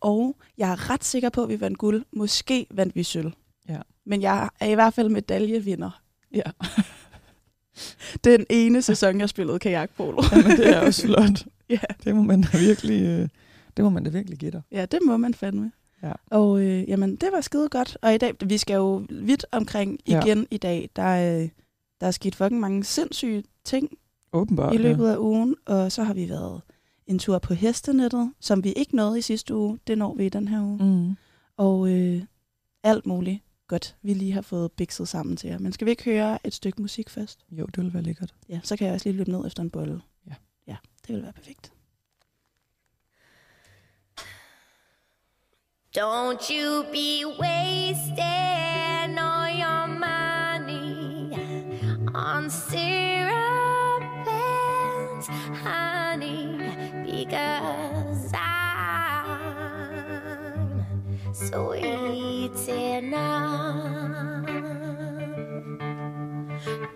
Og 0.00 0.36
jeg 0.58 0.72
er 0.72 0.90
ret 0.90 1.04
sikker 1.04 1.28
på, 1.28 1.42
at 1.42 1.48
vi 1.48 1.60
vandt 1.60 1.78
guld. 1.78 2.04
Måske 2.12 2.66
vandt 2.70 2.96
vi 2.96 3.02
sølv. 3.02 3.32
Ja. 3.68 3.78
Men 4.06 4.22
jeg 4.22 4.48
er 4.60 4.66
i 4.66 4.74
hvert 4.74 4.94
fald 4.94 5.08
medaljevinder. 5.08 6.00
Ja. 6.34 6.42
Den 8.24 8.46
ene 8.50 8.82
sæson, 8.82 9.20
jeg 9.20 9.28
spillede 9.28 9.58
kajakpolo. 9.58 10.22
Jamen, 10.32 10.50
det 10.56 10.68
er 10.68 10.80
også 10.80 11.06
flot. 11.06 11.46
ja. 11.70 11.78
Det 12.04 12.16
må 12.16 12.22
man 12.22 12.42
da 12.42 12.58
virkelig, 12.58 13.02
øh, 13.02 13.28
det 13.76 13.84
må 13.84 13.90
man 13.90 14.04
da 14.04 14.10
virkelig 14.10 14.38
give 14.38 14.50
dig. 14.50 14.62
Ja, 14.72 14.86
det 14.86 14.98
må 15.06 15.16
man 15.16 15.34
fandme. 15.34 15.72
Ja. 16.02 16.12
Og 16.30 16.60
øh, 16.62 16.88
jamen, 16.88 17.16
det 17.16 17.28
var 17.32 17.40
skide 17.40 17.68
godt. 17.68 17.98
Og 18.02 18.14
i 18.14 18.18
dag, 18.18 18.34
vi 18.44 18.58
skal 18.58 18.74
jo 18.74 19.06
vidt 19.10 19.46
omkring 19.52 19.98
Ja. 20.08 20.20
igen 20.24 20.46
i 20.50 20.56
dag. 20.56 20.90
Der, 20.96 21.40
øh, 21.42 21.48
der 22.00 22.06
er 22.06 22.10
sket 22.10 22.34
fucking 22.34 22.60
mange 22.60 22.84
sindssyge 22.84 23.44
ting 23.64 23.90
Åbenbart. 24.32 24.74
i 24.74 24.76
løbet 24.76 25.08
af 25.08 25.16
ugen. 25.16 25.56
Og 25.66 25.92
så 25.92 26.02
har 26.02 26.14
vi 26.14 26.28
været 26.28 26.60
en 27.06 27.18
tur 27.18 27.38
på 27.38 27.54
hestenettet, 27.54 28.32
som 28.40 28.64
vi 28.64 28.72
ikke 28.72 28.96
nåede 28.96 29.18
i 29.18 29.22
sidste 29.22 29.54
uge. 29.54 29.78
Det 29.86 29.98
når 29.98 30.14
vi 30.14 30.26
i 30.26 30.28
den 30.28 30.48
her 30.48 30.62
uge. 30.62 30.78
Mm. 30.84 31.16
Og 31.56 31.88
øh, 31.90 32.22
alt 32.82 33.06
muligt 33.06 33.40
godt, 33.68 33.96
vi 34.02 34.14
lige 34.14 34.32
har 34.32 34.42
fået 34.42 34.72
bikset 34.72 35.08
sammen 35.08 35.36
til 35.36 35.50
jer. 35.50 35.58
Men 35.58 35.72
skal 35.72 35.84
vi 35.84 35.90
ikke 35.90 36.04
høre 36.04 36.46
et 36.46 36.54
stykke 36.54 36.82
musik 36.82 37.10
først? 37.10 37.44
Jo, 37.50 37.66
det 37.66 37.76
ville 37.76 37.94
være 37.94 38.02
lækkert. 38.02 38.34
Ja, 38.48 38.60
så 38.62 38.76
kan 38.76 38.86
jeg 38.86 38.94
også 38.94 39.08
lige 39.08 39.16
løbe 39.16 39.30
ned 39.30 39.46
efter 39.46 39.62
en 39.62 39.70
bolle. 39.70 40.00
Ja. 40.26 40.34
Ja, 40.66 40.76
det 41.06 41.14
vil 41.14 41.22
være 41.22 41.32
perfekt. 41.32 41.72
Don't 45.98 46.50
you 46.50 46.82
be 46.92 47.26
wasting 47.40 49.18
all 49.18 49.48
your 49.60 49.86
money 49.86 51.32
on 52.14 52.50
syrup 52.50 53.41
and 55.28 55.56
honey 55.56 56.58
because 57.04 58.32
I'm 58.34 59.54
sweet 61.32 62.68
enough. 62.68 64.02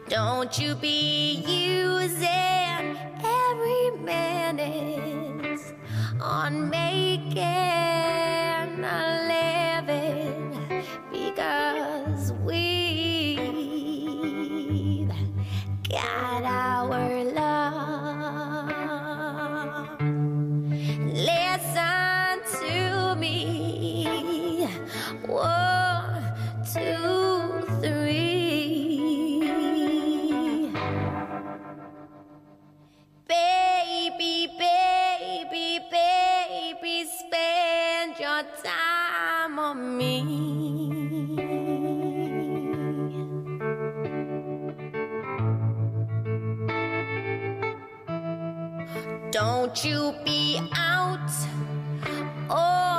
Don't 0.08 0.58
you 0.58 0.74
be 0.76 1.42
using 1.46 2.96
every 3.22 3.90
minute 4.02 5.60
on 6.20 6.70
making 6.70 7.36
a 8.84 9.26
living 9.28 9.45
you 49.84 50.14
be 50.24 50.60
out. 50.74 51.30
All 52.48 52.95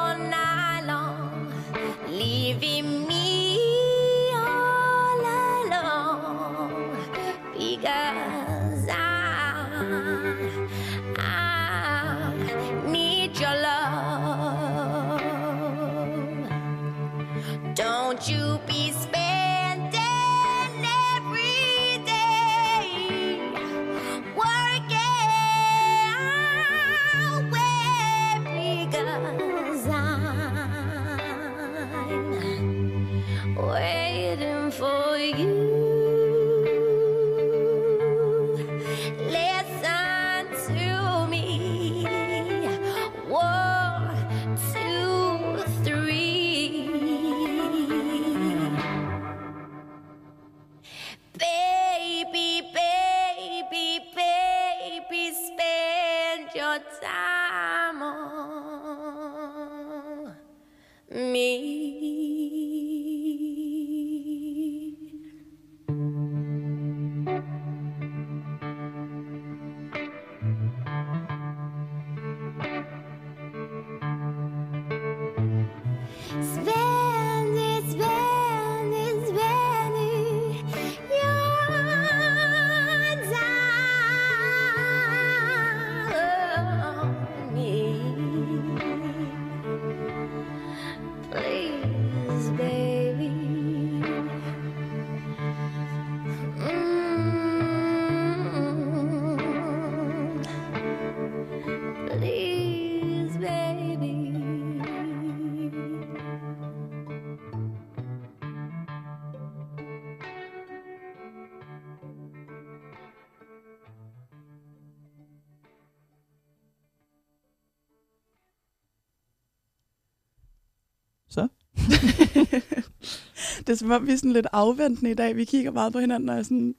det 123.68 123.70
er 123.70 123.76
som 123.76 123.92
om, 123.92 124.08
vi 124.08 124.12
er 124.12 124.18
sådan 124.18 124.32
lidt 124.34 124.48
afventende 124.52 125.12
i 125.12 125.14
dag. 125.14 125.36
Vi 125.36 125.46
kigger 125.46 125.72
meget 125.72 125.94
på 125.94 126.00
hinanden 126.00 126.30
og 126.30 126.38
er 126.38 126.44
sådan, 126.44 126.76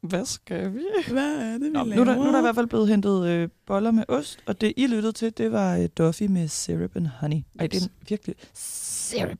Hvad 0.00 0.24
skal 0.24 0.74
vi? 0.74 0.80
hvad 1.08 1.36
er 1.36 1.52
det, 1.52 1.60
vi 1.60 1.68
Nå, 1.68 1.84
nu, 1.84 1.90
laver? 1.90 2.00
er 2.00 2.04
der, 2.04 2.14
nu 2.14 2.22
er 2.22 2.30
der 2.32 2.38
i 2.38 2.42
hvert 2.42 2.54
fald 2.54 2.66
blevet 2.66 2.88
hentet 2.88 3.26
øh, 3.28 3.48
boller 3.66 3.90
med 3.90 4.04
ost, 4.08 4.38
og 4.46 4.60
det 4.60 4.72
I 4.76 4.86
lyttede 4.86 5.12
til, 5.12 5.38
det 5.38 5.52
var 5.52 5.76
øh, 5.76 5.88
Duffy 5.98 6.22
med 6.22 6.48
syrup 6.48 6.96
and 6.96 7.06
honey. 7.06 7.40
Ej, 7.58 7.66
det 7.66 7.82
er 7.82 7.86
virkelig... 8.08 8.34
Syrup. 8.54 9.38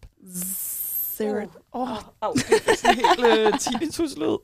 Syrup. 1.15 1.49
Åh, 1.75 1.91
oh, 1.93 1.99
oh, 2.21 2.35
det 2.35 2.45
er 2.67 2.77
sådan 2.77 2.97
helt 2.97 3.39
øh, 3.39 3.59
tinnitus-lyd. 3.59 4.37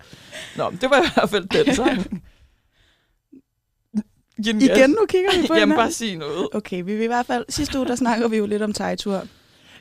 Nå, 0.57 0.71
men 0.71 0.79
det 0.81 0.91
var 0.91 0.97
i 1.03 1.07
hvert 1.15 1.31
fald 1.31 1.49
den 1.49 1.75
sang. 1.75 2.23
Igen, 4.39 4.63
Igen, 4.63 4.91
nu 4.91 5.07
kigger 5.09 5.31
vi 5.31 5.47
på 5.47 5.55
Jamen, 5.55 5.69
hinanden. 5.69 5.77
bare 5.77 5.93
sig 5.93 6.17
noget. 6.17 6.49
Okay, 6.53 6.77
vi 6.77 6.97
vil 6.97 7.05
i 7.05 7.07
hvert 7.07 7.27
fald... 7.27 7.45
Sidste 7.49 7.79
uge, 7.79 7.87
der 7.87 7.95
snakker 7.97 8.29
vi 8.29 8.37
jo 8.37 8.47
lidt 8.47 8.63
om 8.63 8.73
tegtur. 8.73 9.27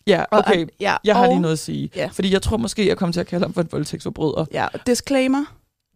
Ja, 0.08 0.24
Og- 0.32 0.40
okay. 0.40 0.66
Ja, 0.80 0.98
Jeg 1.04 1.16
har 1.16 1.24
og, 1.24 1.30
lige 1.30 1.42
noget 1.42 1.54
at 1.54 1.60
sige. 1.60 1.90
Ja. 1.96 2.10
Fordi 2.14 2.34
jeg 2.34 2.42
tror 2.42 2.58
måske, 2.58 2.88
jeg 2.88 2.98
kommer 2.98 3.14
til 3.14 3.20
at 3.20 3.28
kalde 3.28 3.44
ham 3.46 3.54
for 3.54 3.62
en 3.62 3.68
voldtægtsforbryder. 3.72 4.46
Ja, 4.54 4.68
og 4.74 4.80
disclaimer, 4.88 5.46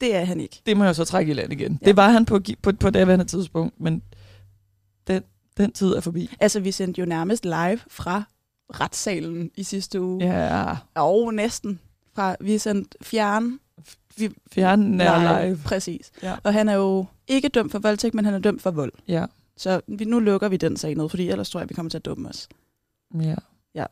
det 0.01 0.15
er 0.15 0.25
han 0.25 0.39
ikke. 0.41 0.61
Det 0.65 0.77
må 0.77 0.83
jeg 0.83 0.95
så 0.95 1.05
trække 1.05 1.29
i 1.29 1.33
land 1.33 1.53
igen. 1.53 1.79
Ja. 1.81 1.85
Det 1.85 1.97
var 1.97 2.09
han 2.09 2.25
på, 2.25 2.39
på, 2.61 2.71
på 2.79 2.89
daværende 2.89 3.25
tidspunkt, 3.25 3.79
men 3.81 4.01
den, 5.07 5.23
den 5.57 5.71
tid 5.71 5.87
er 5.95 5.99
forbi. 6.01 6.29
Altså, 6.39 6.59
vi 6.59 6.71
sendte 6.71 6.99
jo 6.99 7.05
nærmest 7.05 7.45
live 7.45 7.79
fra 7.87 8.23
retssalen 8.73 9.51
i 9.55 9.63
sidste 9.63 10.01
uge. 10.01 10.25
Ja, 10.25 10.75
Og 10.95 11.33
næsten. 11.33 11.79
Fra, 12.15 12.35
vi 12.39 12.57
sendte 12.57 12.97
fjern 13.01 13.59
vi, 14.17 14.29
fjernen 14.53 15.01
er 15.01 15.43
live. 15.45 15.59
Præcis. 15.65 16.11
Ja. 16.23 16.35
Og 16.43 16.53
han 16.53 16.69
er 16.69 16.73
jo 16.73 17.05
ikke 17.27 17.47
dømt 17.49 17.71
for 17.71 17.79
voldtægt, 17.79 18.13
men 18.15 18.25
han 18.25 18.33
er 18.33 18.39
dømt 18.39 18.61
for 18.61 18.71
vold. 18.71 18.91
Ja, 19.07 19.25
Så 19.57 19.81
vi, 19.87 20.05
nu 20.05 20.19
lukker 20.19 20.47
vi 20.49 20.57
den 20.57 20.77
sag 20.77 20.95
ned, 20.95 21.09
fordi 21.09 21.29
ellers 21.29 21.49
tror 21.49 21.59
jeg, 21.59 21.69
vi 21.69 21.73
kommer 21.73 21.89
til 21.89 21.97
at 21.97 22.05
dumme 22.05 22.29
os. 22.29 22.47
ja. 23.21 23.35
Ja. 23.75 23.85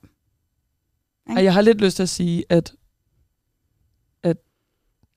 Og 1.29 1.43
jeg 1.43 1.53
har 1.53 1.61
lidt 1.61 1.81
lyst 1.81 1.95
til 1.95 2.03
at 2.03 2.09
sige, 2.09 2.43
at, 2.49 2.73
at 4.23 4.37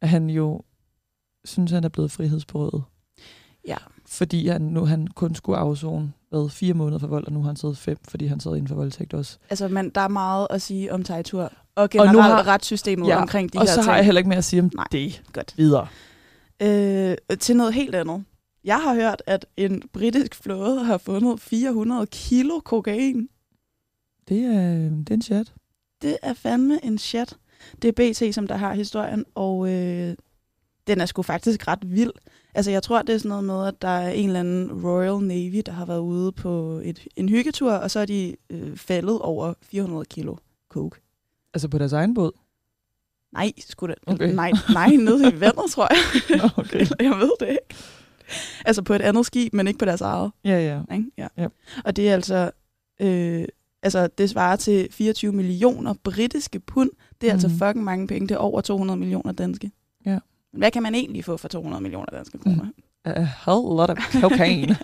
han 0.03 0.31
jo 0.31 0.63
synes, 1.45 1.71
han 1.71 1.85
er 1.85 1.89
blevet 1.89 2.11
frihedsberøvet. 2.13 2.85
Ja. 3.67 3.77
Fordi 4.07 4.49
han 4.49 4.63
nu 4.63 4.85
han 4.85 5.07
kun 5.07 5.35
skulle 5.35 5.59
afzone 5.59 6.13
hvad, 6.29 6.49
fire 6.51 6.75
måneder 6.75 6.99
for 6.99 7.07
vold, 7.07 7.27
og 7.27 7.33
nu 7.33 7.41
har 7.41 7.47
han 7.47 7.57
siddet 7.57 7.79
fem, 7.79 7.97
fordi 8.09 8.27
han 8.27 8.41
sad 8.41 8.53
inden 8.53 8.69
for 8.69 8.75
voldtægt 8.75 9.15
også. 9.15 9.39
Altså, 9.51 9.69
man, 9.69 9.91
der 9.91 10.01
er 10.01 10.09
meget 10.09 10.47
at 10.51 10.63
sige 10.63 10.93
om 10.93 11.03
Tejtur. 11.05 11.53
Og 11.75 11.91
generelt 11.91 12.13
nu 12.13 12.19
og 12.19 12.25
har- 12.25 12.47
retssystemet 12.47 13.09
Ja, 13.09 13.21
omkring 13.23 13.53
de 13.53 13.59
og 13.59 13.63
her 13.63 13.67
så 13.69 13.75
ting. 13.75 13.85
har 13.87 13.97
jeg 13.97 14.05
heller 14.05 14.19
ikke 14.19 14.29
mere 14.29 14.39
at 14.39 14.45
sige 14.45 14.63
om 14.63 14.71
Nej. 14.75 14.87
det. 14.93 15.23
Godt. 15.33 15.55
Videre. 15.57 15.87
Øh, 16.63 17.17
til 17.41 17.57
noget 17.57 17.75
helt 17.75 17.95
andet. 17.95 18.25
Jeg 18.65 18.83
har 18.83 18.95
hørt, 18.95 19.23
at 19.27 19.47
en 19.57 19.83
britisk 19.93 20.35
flåde 20.35 20.85
har 20.85 20.99
fundet 20.99 21.41
400 21.41 22.07
kilo 22.07 22.61
kokain. 22.61 23.29
Det 24.29 24.45
er, 24.45 24.73
det 24.89 25.11
er 25.11 25.15
en 25.15 25.23
chat. 25.23 25.55
Det 26.03 26.17
er 26.23 26.35
fandme 26.35 26.85
en 26.85 26.99
chat. 26.99 27.37
Det 27.83 27.89
er 27.89 27.93
BT, 27.93 28.35
som 28.35 28.47
der 28.47 28.57
har 28.57 28.75
historien, 28.75 29.25
og 29.35 29.73
øh, 29.73 30.17
den 30.87 31.01
er 31.01 31.07
sgu 31.07 31.23
faktisk 31.23 31.69
ret 31.69 31.79
vild. 31.95 32.13
Altså, 32.55 32.71
jeg 32.71 32.83
tror, 32.83 33.03
det 33.03 33.15
er 33.15 33.19
sådan 33.19 33.29
noget 33.29 33.45
med, 33.45 33.67
at 33.67 33.83
der 33.83 33.89
er 33.89 34.11
en 34.11 34.27
eller 34.27 34.41
anden 34.41 34.85
Royal 34.85 35.23
Navy, 35.23 35.63
der 35.67 35.73
har 35.73 35.87
været 35.87 36.01
ude 36.01 36.33
på 36.33 36.81
et, 36.85 37.07
en 37.17 37.29
hyggetur, 37.29 37.73
og 37.73 37.91
så 37.91 38.01
er 38.01 38.07
de 38.07 38.37
øh, 38.51 38.77
faldet 38.77 39.21
over 39.21 39.55
400 39.63 40.05
kilo 40.05 40.37
coke. 40.69 41.01
Altså 41.55 41.69
på 41.69 41.79
deres 41.79 41.93
egen 41.93 42.15
båd. 42.15 42.33
Nej, 43.33 43.53
sgu 43.59 43.87
da. 43.87 43.95
Okay. 44.07 44.35
Nej, 44.35 44.53
nej, 44.73 44.89
nede 44.89 45.29
i 45.29 45.41
vandet, 45.41 45.71
tror 45.71 45.89
jeg. 45.91 46.39
Nå, 46.43 46.49
okay. 46.57 46.81
Eller 46.81 46.97
jeg 47.01 47.11
ved 47.11 47.33
det 47.41 47.49
ikke. 47.49 47.75
Altså 48.65 48.83
på 48.83 48.95
et 48.95 49.03
andet 49.03 49.27
skib, 49.27 49.53
men 49.53 49.67
ikke 49.67 49.79
på 49.79 49.85
deres 49.85 50.01
eget. 50.01 50.31
Ja, 50.45 50.59
ja. 50.89 50.95
Ikke? 50.95 51.11
Ja. 51.19 51.29
Ja. 51.37 51.49
Og 51.85 51.97
det 51.97 52.09
er 52.09 52.15
altså, 52.15 52.51
øh, 53.01 53.45
altså, 53.87 54.07
det 54.19 54.31
svarer 54.31 54.57
til 54.57 54.89
24 54.91 55.33
millioner 55.33 55.95
britiske 56.05 56.61
pund. 56.61 56.91
Det 57.21 57.27
er 57.29 57.33
mm. 57.33 57.35
altså 57.35 57.49
Mhm. 57.49 57.59
fucking 57.59 57.85
mange 57.85 58.07
penge. 58.07 58.29
Det 58.29 58.35
er 58.35 58.39
over 58.39 58.61
200 58.61 58.99
millioner 58.99 59.33
danske. 59.33 59.71
Ja. 60.07 60.19
Men 60.53 60.59
hvad 60.59 60.71
kan 60.71 60.83
man 60.83 60.95
egentlig 60.95 61.25
få 61.25 61.37
for 61.37 61.49
200 61.49 61.83
millioner 61.83 62.07
danske 62.13 62.39
kroner? 62.39 62.65
Mm. 62.65 62.73
A 63.05 63.29
whole 63.47 63.77
lot 63.77 63.91
of 63.91 63.99
cocaine. 64.21 64.77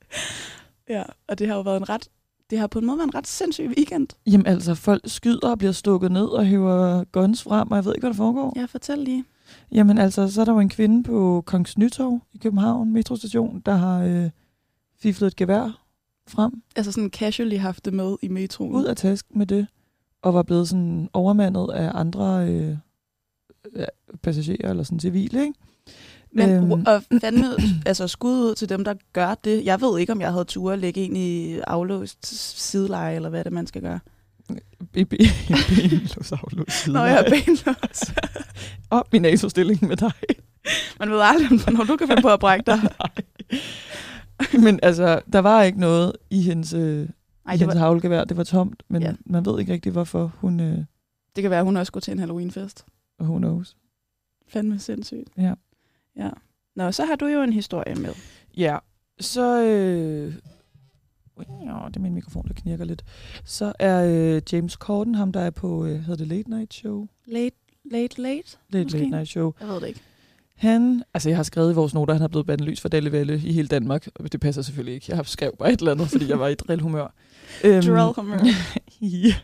ja, 0.88 1.02
og 1.28 1.38
det 1.38 1.48
har 1.48 1.54
jo 1.54 1.60
været 1.60 1.76
en 1.76 1.88
ret, 1.88 2.08
det 2.50 2.58
har 2.58 2.66
på 2.66 2.78
en 2.78 2.86
måde 2.86 2.98
været 2.98 3.06
en 3.08 3.14
ret 3.14 3.26
sindssyg 3.26 3.68
weekend. 3.76 4.08
Jamen 4.26 4.46
altså, 4.46 4.74
folk 4.74 5.02
skyder 5.06 5.48
og 5.50 5.58
bliver 5.58 5.72
stukket 5.72 6.12
ned 6.12 6.24
og 6.26 6.44
hiver 6.46 7.04
guns 7.04 7.42
frem, 7.42 7.70
og 7.70 7.76
jeg 7.76 7.84
ved 7.84 7.92
ikke, 7.94 8.02
hvad 8.02 8.10
der 8.10 8.16
foregår. 8.16 8.52
Ja, 8.56 8.64
fortæl 8.64 8.98
lige. 8.98 9.24
Jamen 9.72 9.98
altså, 9.98 10.28
så 10.28 10.40
er 10.40 10.44
der 10.44 10.52
jo 10.52 10.58
en 10.60 10.68
kvinde 10.68 11.02
på 11.02 11.42
Kongens 11.46 11.78
Nytorv 11.78 12.20
i 12.32 12.38
København, 12.38 12.92
metrostation, 12.92 13.62
der 13.66 13.74
har 13.74 14.02
øh, 14.04 14.30
fiflet 14.98 15.26
et 15.26 15.36
gevær 15.36 15.85
frem, 16.28 16.52
Altså 16.76 16.92
sådan 16.92 17.10
casually 17.10 17.56
haft 17.58 17.84
det 17.84 17.92
med 17.94 18.16
i 18.22 18.28
metroen. 18.28 18.74
ud 18.74 18.84
af 18.84 18.96
tasken 18.96 19.38
med 19.38 19.46
det, 19.46 19.66
og 20.22 20.34
var 20.34 20.42
blevet 20.42 20.68
sådan 20.68 21.08
overmandet 21.12 21.70
af 21.74 21.90
andre 21.94 22.48
øh, 22.48 22.76
ja, 23.76 23.84
passagerer 24.22 24.70
eller 24.70 24.82
sådan 24.82 25.00
civile, 25.00 25.40
ikke? 25.40 25.54
Men 26.32 26.50
Øhm. 26.50 26.72
og 26.72 27.02
fandme, 27.20 27.44
altså 27.86 28.08
skud 28.08 28.32
ud 28.50 28.54
til 28.54 28.68
dem, 28.68 28.84
der 28.84 28.94
gør 29.12 29.34
det. 29.34 29.64
Jeg 29.64 29.80
ved 29.80 29.98
ikke, 29.98 30.12
om 30.12 30.20
jeg 30.20 30.32
havde 30.32 30.44
tur 30.44 30.72
at 30.72 30.78
lægge 30.78 31.00
ind 31.04 31.16
i 31.16 31.58
aflåst 31.58 32.26
sideleje, 32.60 33.16
eller 33.16 33.28
hvad 33.28 33.44
det 33.44 33.52
man 33.52 33.66
skal 33.66 33.82
gøre. 33.82 34.00
I 34.94 35.04
be- 35.04 35.16
i 35.22 35.28
benlås 35.68 36.32
aflås 36.32 36.88
Nå, 36.88 36.98
jeg 37.04 37.18
er 37.26 37.30
benlås. 37.30 38.12
Op 38.90 39.14
i 39.14 39.18
NATO-stilling 39.18 39.88
med 39.88 39.96
dig. 39.96 40.12
Man 41.00 41.10
ved 41.10 41.20
aldrig, 41.22 41.60
hvornår 41.62 41.84
du 41.84 41.96
kan 41.96 42.08
finde 42.08 42.22
på 42.22 42.28
at 42.28 42.40
brække 42.40 42.64
dig. 42.66 42.80
Men 44.64 44.80
altså, 44.82 45.20
der 45.32 45.38
var 45.38 45.62
ikke 45.62 45.80
noget 45.80 46.12
i 46.30 46.42
hendes, 46.42 46.72
øh, 46.72 46.80
Ej, 46.82 46.96
i 46.98 47.06
det, 47.52 47.60
hendes 47.60 47.74
var, 47.74 47.80
havlgevær. 47.80 48.24
Det 48.24 48.36
var 48.36 48.44
tomt, 48.44 48.82
men 48.88 49.02
Ja. 49.02 49.14
man 49.26 49.46
ved 49.46 49.60
ikke 49.60 49.72
rigtig, 49.72 49.92
hvorfor 49.92 50.32
hun... 50.38 50.60
Øh, 50.60 50.78
det 51.36 51.42
kan 51.42 51.50
være, 51.50 51.58
at 51.60 51.64
hun 51.64 51.76
også 51.76 51.90
skulle 51.90 52.02
til 52.02 52.12
en 52.12 52.18
Halloweenfest. 52.18 52.84
who 53.20 53.38
knows. 53.38 53.76
Fandme 54.48 54.78
sindssygt. 54.78 55.28
Ja. 55.38 55.54
Ja. 56.16 56.30
Nå, 56.76 56.92
så 56.92 57.04
har 57.04 57.16
du 57.16 57.26
jo 57.26 57.42
en 57.42 57.52
historie 57.52 57.94
med. 57.94 58.10
Ja, 58.56 58.78
så... 59.20 59.62
Øh, 59.62 60.34
ja, 61.64 61.78
det 61.88 61.96
er 61.96 62.00
min 62.00 62.14
mikrofon, 62.14 62.44
der 62.48 62.54
knirker 62.54 62.84
lidt. 62.84 63.04
Så 63.44 63.72
er 63.78 64.04
øh, 64.36 64.42
James 64.52 64.72
Corden, 64.72 65.14
ham 65.14 65.32
der 65.32 65.40
er 65.40 65.50
på, 65.50 65.84
øh, 65.86 66.00
hedder 66.00 66.16
det 66.16 66.26
Late 66.26 66.50
Night 66.50 66.74
Show? 66.74 67.06
Late, 67.26 67.56
late, 67.84 68.22
late? 68.22 68.56
Late 68.70 68.84
Måske. 68.84 68.98
Late 68.98 69.10
Night 69.10 69.28
Show. 69.28 69.52
Jeg 69.60 69.68
ved 69.68 69.80
det 69.80 69.88
ikke. 69.88 70.00
Han, 70.56 71.02
altså 71.14 71.28
jeg 71.28 71.38
har 71.38 71.42
skrevet 71.42 71.72
i 71.72 71.74
vores 71.74 71.94
noter, 71.94 72.14
at 72.14 72.18
han 72.20 72.24
er 72.24 72.28
blevet 72.28 72.46
bandlyst 72.46 72.82
for 72.82 72.88
Dalle 72.88 73.12
Valle 73.12 73.34
i 73.34 73.52
hele 73.52 73.68
Danmark. 73.68 74.08
Og 74.14 74.32
Det 74.32 74.40
passer 74.40 74.62
selvfølgelig 74.62 74.94
ikke. 74.94 75.06
Jeg 75.08 75.16
har 75.16 75.22
skrevet 75.22 75.54
bare 75.58 75.72
et 75.72 75.78
eller 75.78 75.92
andet, 75.92 76.08
fordi 76.08 76.28
jeg 76.28 76.40
var 76.40 76.48
i 76.48 76.54
drillhumør. 76.54 77.14
Øhm, 77.64 77.82
Drillhumør. 77.82 78.38
ja. 79.00 79.34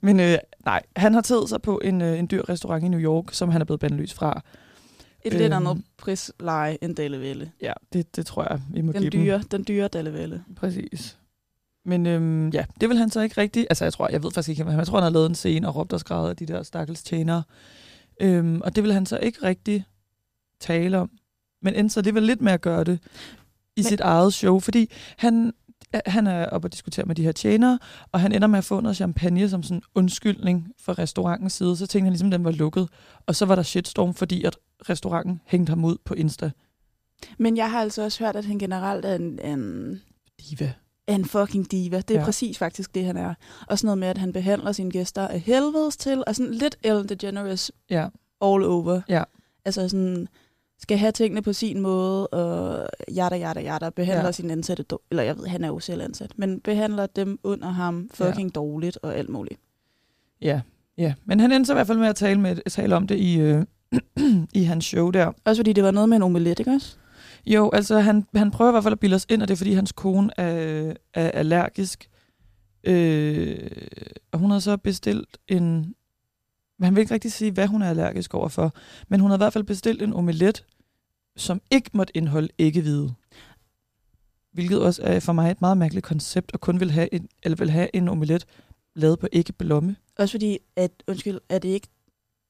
Men 0.00 0.20
øh, 0.20 0.38
nej, 0.64 0.82
han 0.96 1.14
har 1.14 1.20
taget 1.20 1.48
sig 1.48 1.62
på 1.62 1.80
en, 1.84 2.02
øh, 2.02 2.18
en 2.18 2.28
dyr 2.30 2.42
restaurant 2.48 2.84
i 2.84 2.88
New 2.88 3.00
York, 3.00 3.24
som 3.34 3.48
han 3.48 3.60
er 3.60 3.64
blevet 3.64 3.80
bandlyst 3.80 4.14
fra. 4.14 4.42
Et 5.24 5.32
lidt 5.32 5.42
Øhm. 5.52 5.52
andet 5.66 5.84
prisleje 5.98 6.78
end 6.82 6.96
Dallevelle. 6.96 7.50
Ja, 7.62 7.72
det, 7.92 8.16
det 8.16 8.26
tror 8.26 8.46
jeg, 8.50 8.60
vi 8.72 8.80
må 8.80 8.92
Den 8.92 9.00
give 9.00 9.10
dem. 9.10 9.20
dyre, 9.24 9.42
den 9.50 9.64
dyre 9.68 9.88
Dallevelle. 9.88 10.44
Præcis. 10.56 11.16
Men 11.84 12.06
øhm, 12.06 12.48
ja, 12.48 12.64
det 12.80 12.88
vil 12.88 12.98
han 12.98 13.10
så 13.10 13.20
ikke 13.20 13.40
rigtigt. 13.40 13.66
Altså, 13.70 13.84
jeg 13.84 13.92
tror, 13.92 14.08
jeg 14.12 14.22
ved 14.22 14.30
faktisk 14.30 14.48
ikke, 14.48 14.64
han- 14.64 14.78
jeg 14.78 14.86
tror, 14.86 14.96
han 14.98 15.02
har 15.02 15.10
lavet 15.10 15.26
en 15.26 15.34
scene 15.34 15.68
og 15.68 15.76
råbt 15.76 15.92
og 15.92 16.00
skrevet 16.00 16.28
af 16.28 16.36
de 16.36 16.46
der 16.46 16.62
stakkels 16.62 17.02
tjenere. 17.02 17.42
Øhm, 18.20 18.60
og 18.60 18.76
det 18.76 18.84
vil 18.84 18.92
han 18.92 19.06
så 19.06 19.18
ikke 19.18 19.38
rigtig 19.42 19.84
tale 20.60 20.98
om. 20.98 21.10
Men 21.62 21.74
endte 21.74 21.92
så 21.92 22.00
alligevel 22.00 22.22
lidt 22.22 22.40
med 22.40 22.52
at 22.52 22.60
gøre 22.60 22.84
det 22.84 22.98
i 23.76 23.80
Men- 23.80 23.84
sit 23.84 24.00
eget 24.00 24.34
show, 24.34 24.58
fordi 24.60 24.90
han, 25.18 25.52
han 26.06 26.26
er 26.26 26.46
oppe 26.46 26.66
og 26.66 26.72
diskutere 26.72 27.04
med 27.06 27.14
de 27.14 27.22
her 27.22 27.32
tjenere, 27.32 27.78
og 28.12 28.20
han 28.20 28.32
ender 28.32 28.48
med 28.48 28.58
at 28.58 28.64
få 28.64 28.80
noget 28.80 28.96
champagne 28.96 29.48
som 29.48 29.62
sådan 29.62 29.82
undskyldning 29.94 30.68
fra 30.80 30.92
restaurantens 30.92 31.52
side. 31.52 31.76
Så 31.76 31.86
tænkte 31.86 32.04
han 32.04 32.12
ligesom, 32.12 32.28
at 32.28 32.32
den 32.32 32.44
var 32.44 32.50
lukket. 32.50 32.88
Og 33.26 33.36
så 33.36 33.46
var 33.46 33.54
der 33.54 33.62
shitstorm, 33.62 34.14
fordi 34.14 34.44
at 34.44 34.56
restauranten 34.88 35.40
hængte 35.46 35.70
ham 35.70 35.84
ud 35.84 35.96
på 36.04 36.14
Insta. 36.14 36.50
Men 37.38 37.56
jeg 37.56 37.70
har 37.70 37.80
altså 37.80 38.02
også 38.02 38.24
hørt, 38.24 38.36
at 38.36 38.44
han 38.44 38.58
generelt 38.58 39.04
er 39.04 39.14
en, 39.14 39.38
en, 39.44 40.00
Diva. 40.40 40.72
er 41.06 41.14
en 41.14 41.24
fucking 41.24 41.70
diva. 41.70 41.96
Det 41.96 42.10
er 42.10 42.14
ja. 42.14 42.20
Ja. 42.20 42.24
præcis 42.24 42.58
faktisk 42.58 42.94
det, 42.94 43.04
han 43.04 43.16
er. 43.16 43.34
Og 43.66 43.78
sådan 43.78 43.86
noget 43.86 43.98
med, 43.98 44.08
at 44.08 44.18
han 44.18 44.32
behandler 44.32 44.72
sine 44.72 44.90
gæster 44.90 45.28
af 45.28 45.40
helvedes 45.40 45.96
til, 45.96 46.24
og 46.26 46.36
sådan 46.36 46.54
lidt 46.54 46.76
Ellen 46.82 47.08
DeGeneres 47.08 47.72
Ja, 47.90 48.02
all 48.42 48.64
over. 48.64 49.00
Ja. 49.08 49.22
Altså 49.64 49.88
sådan, 49.88 50.28
skal 50.82 50.98
have 50.98 51.12
tingene 51.12 51.42
på 51.42 51.52
sin 51.52 51.80
måde, 51.80 52.26
og 52.26 52.88
jada, 53.14 53.36
jada, 53.36 53.60
jada, 53.60 53.90
behandler 53.90 54.24
ja. 54.24 54.32
Sine 54.32 54.52
ansatte, 54.52 54.84
eller 55.10 55.22
jeg 55.22 55.38
ved, 55.38 55.46
han 55.46 55.64
er 55.64 55.68
jo 55.68 55.78
selv 55.78 56.02
ansat, 56.02 56.32
men 56.36 56.60
behandler 56.60 57.06
dem 57.06 57.38
under 57.42 57.68
ham 57.68 58.10
fucking 58.14 58.48
ja. 58.48 58.60
dårligt 58.60 58.98
og 59.02 59.16
alt 59.16 59.28
muligt. 59.28 59.60
Ja, 60.42 60.60
ja. 60.98 61.14
Men 61.24 61.40
han 61.40 61.52
endte 61.52 61.66
så 61.66 61.72
i 61.72 61.74
hvert 61.74 61.86
fald 61.86 61.98
med 61.98 62.08
at 62.08 62.16
tale, 62.16 62.40
med, 62.40 62.70
tale 62.70 62.96
om 62.96 63.06
det 63.06 63.18
i, 63.18 63.40
øh, 63.40 63.64
i 64.60 64.62
hans 64.62 64.84
show 64.84 65.10
der. 65.10 65.32
Også 65.44 65.60
fordi 65.60 65.72
det 65.72 65.84
var 65.84 65.90
noget 65.90 66.08
med 66.08 66.16
en 66.16 66.22
omelet, 66.22 66.58
ikke 66.58 66.70
også? 66.70 66.96
Jo, 67.46 67.70
altså 67.72 67.98
han, 67.98 68.26
han 68.34 68.50
prøver 68.50 68.70
i 68.70 68.72
hvert 68.72 68.82
fald 68.82 68.92
at 68.92 69.00
bilde 69.00 69.14
os 69.14 69.26
ind, 69.28 69.42
og 69.42 69.48
det 69.48 69.54
er 69.54 69.56
fordi 69.56 69.72
hans 69.72 69.92
kone 69.92 70.30
er, 70.36 70.92
er 71.14 71.30
allergisk. 71.30 72.08
Øh, 72.84 73.70
og 74.32 74.38
hun 74.38 74.50
har 74.50 74.58
så 74.58 74.76
bestilt 74.76 75.38
en... 75.48 75.94
Han 76.82 76.94
vil 76.94 77.00
ikke 77.00 77.14
rigtig 77.14 77.32
sige, 77.32 77.52
hvad 77.52 77.66
hun 77.66 77.82
er 77.82 77.90
allergisk 77.90 78.34
overfor, 78.34 78.74
men 79.08 79.20
hun 79.20 79.30
har 79.30 79.36
i 79.36 79.38
hvert 79.38 79.52
fald 79.52 79.64
bestilt 79.64 80.02
en 80.02 80.12
omelet, 80.12 80.64
som 81.36 81.60
ikke 81.70 81.90
måtte 81.94 82.16
indeholde 82.16 82.48
æggehvide. 82.58 83.14
Hvilket 84.52 84.82
også 84.82 85.02
er 85.02 85.20
for 85.20 85.32
mig 85.32 85.50
et 85.50 85.60
meget 85.60 85.78
mærkeligt 85.78 86.06
koncept, 86.06 86.50
at 86.54 86.60
kun 86.60 86.80
vil 86.80 86.90
have 86.90 87.14
en, 87.14 87.28
eller 87.42 87.56
vil 87.56 87.70
have 87.70 87.96
en 87.96 88.08
omelet 88.08 88.46
lavet 88.96 89.18
på 89.18 89.28
ikke 89.32 89.52
blomme. 89.52 89.96
Også 90.18 90.32
fordi, 90.32 90.58
at, 90.76 90.90
undskyld, 91.08 91.38
er 91.48 91.58
det 91.58 91.68
ikke 91.68 91.88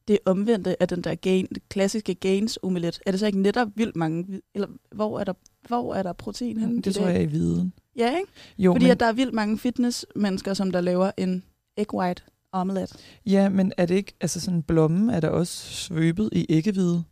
det 0.08 0.18
omvendte 0.24 0.82
af 0.82 0.88
den 0.88 1.04
der 1.04 1.14
gain, 1.14 1.48
klassiske 1.68 2.14
gains 2.14 2.58
omelet? 2.62 3.00
Er 3.06 3.10
det 3.10 3.20
så 3.20 3.26
ikke 3.26 3.40
netop 3.40 3.68
vildt 3.74 3.96
mange, 3.96 4.40
eller 4.54 4.68
hvor 4.94 5.20
er 5.20 5.24
der, 5.24 5.32
hvor 5.68 5.94
er 5.94 6.02
der 6.02 6.12
protein 6.12 6.56
henne? 6.56 6.82
Det 6.82 6.94
tror 6.94 7.06
jeg 7.06 7.16
er 7.16 7.20
i 7.20 7.26
viden. 7.26 7.72
Ja, 7.96 8.18
ikke? 8.18 8.32
Jo, 8.58 8.72
Fordi 8.72 8.84
men, 8.84 8.92
at 8.92 9.00
der 9.00 9.06
er 9.06 9.12
vildt 9.12 9.34
mange 9.34 9.58
fitnessmennesker, 9.58 10.54
som 10.54 10.70
der 10.70 10.80
laver 10.80 11.10
en 11.16 11.44
egg 11.76 11.94
white 11.94 12.22
omelet. 12.52 12.96
ja, 13.26 13.48
men 13.48 13.72
er 13.76 13.86
det 13.86 13.94
ikke, 13.94 14.12
altså 14.20 14.40
sådan 14.40 14.62
blommen 14.62 15.10
er 15.10 15.20
der 15.20 15.28
også 15.28 15.52
svøbet 15.74 16.28
i 16.32 16.46
æggehvide? 16.48 17.04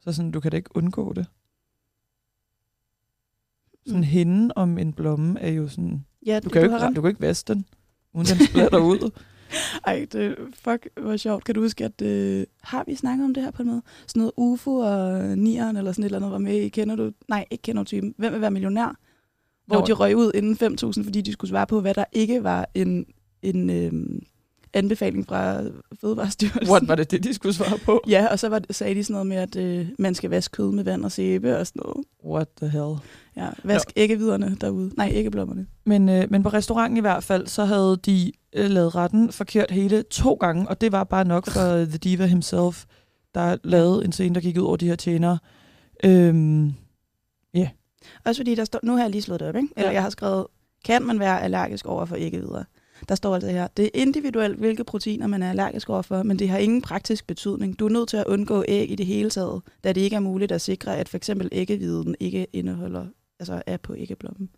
Så 0.00 0.12
sådan, 0.12 0.30
du 0.30 0.40
kan 0.40 0.50
da 0.50 0.56
ikke 0.56 0.76
undgå 0.76 1.12
det. 1.12 1.26
Sådan 3.86 4.00
Mm. 4.00 4.04
hinden 4.06 4.52
om 4.56 4.78
en 4.78 4.92
blomme 4.92 5.40
er 5.40 5.50
jo 5.50 5.68
sådan, 5.68 6.04
Ja, 6.26 6.40
du 6.40 6.48
kan 6.48 6.62
jo 6.64 6.70
har 6.70 6.88
ikke, 6.88 6.96
du 6.96 7.00
kan 7.00 7.08
ikke 7.08 7.20
vaske 7.20 7.54
den, 7.54 7.64
uden 8.14 8.26
den 8.26 8.46
splatter 8.46 8.78
ud. 8.78 9.10
Ej, 9.86 10.06
det, 10.12 10.36
fuck, 10.54 10.88
hvor 11.00 11.16
sjovt. 11.16 11.44
Kan 11.44 11.54
du 11.54 11.60
huske, 11.60 11.84
at 11.84 12.02
øh, 12.02 12.46
har 12.62 12.84
vi 12.86 12.94
snakket 12.94 13.24
om 13.24 13.34
det 13.34 13.42
her 13.42 13.50
på 13.50 13.62
en 13.62 13.68
måde? 13.68 13.82
Sådan 14.06 14.20
noget 14.20 14.32
UFO 14.36 14.76
og 14.76 15.22
Nieren 15.38 15.76
eller 15.76 15.92
sådan 15.92 16.02
et 16.02 16.06
eller 16.06 16.18
andet 16.18 16.30
var 16.32 16.38
med 16.38 16.54
i 16.56 16.68
Kender 16.68 16.96
du? 16.96 17.12
Nej, 17.28 17.44
ikke 17.50 17.62
Kender 17.62 17.82
du 17.82 17.86
typen. 17.86 18.14
Hvem 18.18 18.32
vil 18.32 18.40
være 18.40 18.50
millionær? 18.50 18.96
Hvor 19.66 19.78
Nå. 19.80 19.86
de 19.86 19.92
røg 19.92 20.16
ud 20.16 20.30
inden 20.34 20.74
5.000, 20.98 21.04
fordi 21.04 21.20
de 21.20 21.32
skulle 21.32 21.48
svare 21.48 21.66
på, 21.66 21.80
hvad 21.80 21.94
der 21.94 22.04
ikke 22.12 22.44
var 22.44 22.68
en, 22.74 23.06
en 23.42 23.70
øh, 23.70 23.92
anbefaling 24.74 25.26
fra 25.26 25.62
Fødevarestyrelsen. 26.00 26.68
What, 26.70 26.88
var 26.88 26.94
det 26.94 27.10
det, 27.10 27.24
de 27.24 27.34
skulle 27.34 27.54
svare 27.54 27.78
på? 27.84 28.00
Ja, 28.08 28.26
og 28.26 28.38
så 28.38 28.48
var, 28.48 28.58
det- 28.58 28.74
sagde 28.76 28.94
de 28.94 29.04
sådan 29.04 29.12
noget 29.14 29.26
med, 29.26 29.36
at 29.36 29.56
øh, 29.56 29.88
man 29.98 30.14
skal 30.14 30.30
vaske 30.30 30.52
kød 30.52 30.72
med 30.72 30.84
vand 30.84 31.04
og 31.04 31.12
sæbe 31.12 31.58
og 31.58 31.66
sådan 31.66 31.82
noget. 31.84 32.06
What 32.24 32.48
the 32.56 32.68
hell? 32.68 32.94
Ja, 33.36 33.48
vask 33.64 33.88
æggeviderne 33.96 34.56
derude. 34.60 34.90
Nej, 34.96 35.10
æggeblommerne. 35.14 35.66
Men, 35.86 36.08
øh, 36.08 36.26
men 36.30 36.42
på 36.42 36.48
restauranten 36.48 36.96
i 36.96 37.00
hvert 37.00 37.24
fald, 37.24 37.46
så 37.46 37.64
havde 37.64 37.96
de 38.06 38.32
øh, 38.52 38.70
lavet 38.70 38.94
retten 38.94 39.32
forkert 39.32 39.70
hele 39.70 40.02
to 40.02 40.34
gange, 40.34 40.68
og 40.68 40.80
det 40.80 40.92
var 40.92 41.04
bare 41.04 41.24
nok 41.24 41.46
for 41.50 41.60
The 41.84 41.98
Diva 41.98 42.26
himself, 42.26 42.84
der 43.34 43.56
lavede 43.64 44.04
en 44.04 44.12
scene, 44.12 44.34
der 44.34 44.40
gik 44.40 44.56
ud 44.58 44.62
over 44.62 44.76
de 44.76 44.86
her 44.88 44.96
tjenere. 44.96 45.38
Øhm, 46.04 46.72
Også 48.24 48.38
fordi 48.40 48.54
der 48.54 48.64
står, 48.64 48.80
nu 48.82 48.92
har 48.96 49.00
jeg 49.02 49.10
lige 49.10 49.22
slået 49.22 49.40
det 49.40 49.48
op, 49.48 49.56
ikke? 49.56 49.68
Eller 49.76 49.88
Ja. 49.88 49.94
jeg 49.94 50.02
har 50.02 50.10
skrevet, 50.10 50.46
kan 50.84 51.02
man 51.02 51.18
være 51.18 51.42
allergisk 51.42 51.86
over 51.86 52.04
for 52.04 52.16
æggevidere? 52.18 52.64
Der 53.08 53.14
står 53.14 53.34
altså 53.34 53.50
her, 53.50 53.68
det 53.76 53.84
er 53.84 53.90
individuelt, 53.94 54.58
hvilke 54.58 54.84
proteiner 54.84 55.26
man 55.26 55.42
er 55.42 55.50
allergisk 55.50 55.90
over 55.90 56.02
for, 56.02 56.22
men 56.22 56.38
det 56.38 56.48
har 56.48 56.58
ingen 56.58 56.82
praktisk 56.82 57.26
betydning. 57.26 57.78
Du 57.78 57.86
er 57.86 57.90
nødt 57.90 58.08
til 58.08 58.16
at 58.16 58.26
undgå 58.26 58.64
æg 58.68 58.90
i 58.90 58.94
det 58.94 59.06
hele 59.06 59.30
taget, 59.30 59.62
da 59.84 59.92
det 59.92 60.00
ikke 60.00 60.16
er 60.16 60.20
muligt 60.20 60.52
at 60.52 60.60
sikre, 60.60 60.96
at 60.96 61.08
for 61.08 61.16
eksempel 61.16 61.48
æggehviden 61.52 62.14
ikke 62.20 62.46
indeholder, 62.52 63.06
altså 63.40 63.62
er 63.66 63.76
på 63.76 63.94
æggeblommen. 63.98 64.48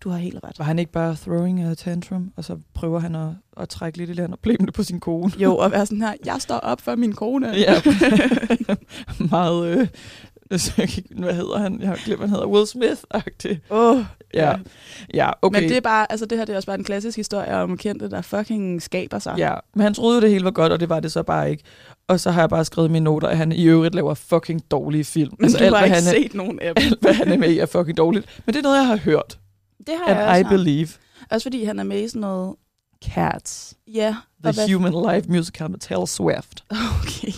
Du 0.00 0.08
har 0.10 0.18
helt 0.18 0.38
ret. 0.44 0.58
var 0.58 0.64
han 0.64 0.78
ikke 0.78 0.92
bare 0.92 1.16
throwing 1.16 1.60
a 1.62 1.74
tantrum, 1.74 2.32
og 2.36 2.44
så 2.44 2.58
prøver 2.74 2.98
han 2.98 3.14
at, 3.14 3.28
at 3.56 3.68
trække 3.68 3.98
lidt 3.98 4.10
i 4.10 4.12
land 4.12 4.32
og 4.32 4.38
blame 4.38 4.66
det 4.66 4.74
på 4.74 4.82
sin 4.82 5.00
kone? 5.00 5.32
Jo, 5.38 5.56
og 5.56 5.70
være 5.70 5.86
sådan 5.86 6.02
her, 6.02 6.14
jeg 6.24 6.36
står 6.38 6.58
op 6.58 6.80
for 6.80 6.96
min 6.96 7.12
kone. 7.12 7.48
Ja, 7.48 7.74
meget... 9.30 9.78
Øh, 9.78 9.88
hvad 11.10 11.34
hedder 11.34 11.58
han? 11.58 11.80
Jeg 11.80 11.88
har 11.88 11.98
glemt, 12.04 12.20
han 12.20 12.30
hedder. 12.30 12.46
Will 12.46 12.66
Smith-agtig. 12.66 13.58
Åh, 13.70 14.04
Ja, 14.34 14.54
ja 15.14 15.30
okay. 15.42 15.60
Men 15.60 15.68
det 15.68 15.76
er 15.76 15.80
bare, 15.80 16.12
altså 16.12 16.26
det 16.26 16.38
her 16.38 16.44
det 16.44 16.52
er 16.52 16.56
også 16.56 16.66
bare 16.66 16.78
en 16.78 16.84
klassisk 16.84 17.16
historie 17.16 17.54
om 17.54 17.76
kendte, 17.76 18.10
der 18.10 18.22
fucking 18.22 18.82
skaber 18.82 19.18
sig. 19.18 19.34
Ja, 19.38 19.54
men 19.74 19.82
han 19.82 19.94
troede 19.94 20.14
jo, 20.16 20.20
det 20.20 20.30
hele 20.30 20.44
var 20.44 20.50
godt, 20.50 20.72
og 20.72 20.80
det 20.80 20.88
var 20.88 21.00
det 21.00 21.12
så 21.12 21.22
bare 21.22 21.50
ikke. 21.50 21.62
Og 22.08 22.20
så 22.20 22.30
har 22.30 22.42
jeg 22.42 22.48
bare 22.50 22.64
skrevet 22.64 22.88
i 22.88 22.92
mine 22.92 23.04
noter, 23.04 23.28
at 23.28 23.36
han 23.36 23.52
i 23.52 23.64
øvrigt 23.64 23.94
laver 23.94 24.14
fucking 24.14 24.70
dårlige 24.70 25.04
film. 25.04 25.34
Men 25.38 25.44
altså, 25.44 25.58
du 25.58 25.64
har 25.64 25.70
hvad 25.70 25.82
ikke 25.82 25.94
han 25.94 26.04
er, 26.04 26.22
set 26.22 26.34
nogen 26.34 26.58
af 26.60 26.74
dem. 26.74 26.84
alt, 26.90 27.00
hvad 27.00 27.14
han 27.14 27.32
er 27.32 27.36
med 27.38 27.50
i, 27.50 27.58
er 27.58 27.66
fucking 27.66 27.96
dårligt. 27.96 28.42
Men 28.46 28.52
det 28.54 28.58
er 28.58 28.62
noget, 28.62 28.76
jeg 28.78 28.86
har 28.86 28.96
hørt. 28.96 29.38
Det 29.86 29.94
har 30.06 30.14
jeg 30.14 30.38
I 30.38 30.40
også 30.40 30.50
hørt. 30.50 30.58
believe. 30.58 30.88
Også 31.30 31.44
fordi 31.44 31.64
han 31.64 31.78
er 31.78 31.84
med 31.84 32.02
i 32.02 32.08
sådan 32.08 32.20
noget, 32.20 32.54
Cats. 33.04 33.74
ja. 33.94 34.16
og 34.44 34.54
The 34.54 34.74
Human 34.74 35.14
Life 35.14 35.30
Musical 35.30 35.70
med 35.70 35.78
Taylor 35.78 36.04
Swift. 36.06 36.64
Okay. 37.02 37.32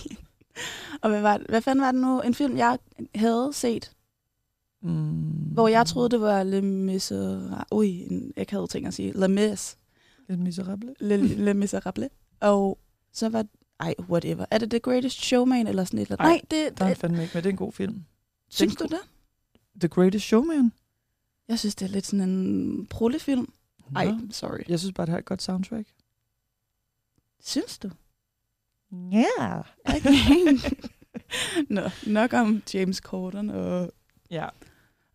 Og 1.00 1.10
hvad, 1.10 1.20
var 1.20 1.36
det, 1.38 1.46
hvad 1.46 1.62
fanden 1.62 1.82
var 1.82 1.92
det 1.92 2.00
nu? 2.00 2.20
En 2.20 2.34
film, 2.34 2.56
jeg 2.56 2.78
havde 3.14 3.50
set, 3.52 3.92
Mm. 4.82 5.20
hvor 5.52 5.68
jeg 5.68 5.86
troede, 5.86 6.08
det 6.08 6.20
var 6.20 6.42
Le 6.42 6.62
Miserable. 6.62 7.64
Ui, 7.72 7.88
en- 7.88 8.32
havde 8.36 8.66
ting 8.66 8.86
at 8.86 8.94
sige. 8.94 9.12
Le 9.12 9.28
Mis. 9.28 9.76
Lidt 10.28 10.40
miserable. 10.40 10.94
Le, 11.00 11.16
Le 11.26 11.54
Miserable. 11.54 12.10
Og 12.40 12.78
så 13.12 13.28
var 13.28 13.46
ej, 13.80 13.94
whatever. 14.00 14.44
Er 14.50 14.58
det 14.58 14.70
The 14.70 14.78
Greatest 14.80 15.20
Showman 15.24 15.66
eller 15.66 15.84
sådan 15.84 15.98
et 15.98 16.02
eller 16.10 16.20
andet? 16.20 16.30
Ej, 16.30 16.40
Nej, 16.52 16.66
det, 16.68 16.78
Der 16.78 16.84
er 16.84 16.88
det, 16.88 16.98
fandme 16.98 17.22
ikke 17.22 17.30
med. 17.34 17.42
Det 17.42 17.48
er 17.48 17.52
en 17.52 17.56
god 17.56 17.72
film. 17.72 18.04
synes 18.48 18.76
du 18.76 18.84
det? 18.84 18.98
The 19.80 19.88
Greatest 19.88 20.24
Showman. 20.26 20.72
Jeg 21.48 21.58
synes, 21.58 21.74
det 21.74 21.86
er 21.86 21.90
lidt 21.90 22.06
sådan 22.06 22.28
en 22.28 22.86
prullefilm. 22.86 23.52
Ej, 23.96 24.12
sorry. 24.30 24.60
Jeg 24.68 24.78
synes 24.78 24.92
bare, 24.92 25.06
det 25.06 25.10
har 25.10 25.18
et 25.18 25.24
godt 25.24 25.42
soundtrack. 25.42 25.88
Synes 27.44 27.78
du? 27.78 27.90
Ja. 28.92 29.24
Yeah. 29.40 29.64
Okay. 29.84 30.58
Nå, 31.74 31.82
nok 32.06 32.32
om 32.32 32.62
James 32.74 32.96
Corden 32.96 33.50
og, 33.50 33.90
Ja. 34.30 34.46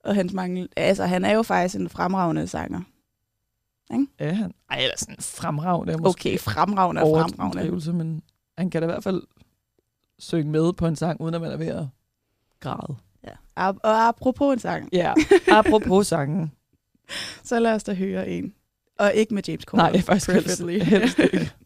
og 0.03 0.15
hans 0.15 0.33
mangel. 0.33 0.69
Altså, 0.77 1.05
han 1.05 1.25
er 1.25 1.31
jo 1.33 1.43
faktisk 1.43 1.75
en 1.75 1.89
fremragende 1.89 2.47
sanger. 2.47 2.81
Er 4.19 4.33
han? 4.33 4.53
Ej, 4.71 4.77
eller 4.77 4.95
sådan 4.97 5.15
fremragende. 5.19 5.93
er 5.93 5.97
måske 5.97 6.29
Okay, 6.29 6.39
fremragende 6.39 7.01
og 7.01 7.29
fremragende. 7.29 7.93
men 7.93 8.21
han 8.57 8.69
kan 8.69 8.81
da 8.81 8.85
i 8.87 8.91
hvert 8.91 9.03
fald 9.03 9.23
synge 10.19 10.51
med 10.51 10.73
på 10.73 10.87
en 10.87 10.95
sang, 10.95 11.21
uden 11.21 11.35
at 11.35 11.41
man 11.41 11.51
er 11.51 11.57
ved 11.57 11.67
at 11.67 11.85
græde. 12.59 12.95
Ja. 13.23 13.67
Og, 13.83 14.07
apropos 14.07 14.53
en 14.53 14.59
sang, 14.59 14.89
Ja, 14.93 15.13
apropos 15.51 16.07
sangen. 16.07 16.51
så 17.43 17.59
lad 17.59 17.73
os 17.73 17.83
da 17.83 17.93
høre 17.93 18.29
en. 18.29 18.53
Og 18.99 19.13
ikke 19.13 19.33
med 19.33 19.43
James 19.47 19.63
Corden. 19.63 19.91
Nej, 19.93 20.01
faktisk 20.01 20.31
helst, 20.31 20.63
helst 20.65 21.19
ikke. 21.19 21.51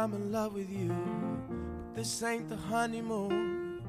I'm 0.00 0.14
in 0.14 0.32
love 0.32 0.54
with 0.54 0.70
you. 0.70 0.96
But 1.92 1.96
this 1.96 2.22
ain't 2.22 2.48
the 2.48 2.56
honeymoon. 2.56 3.82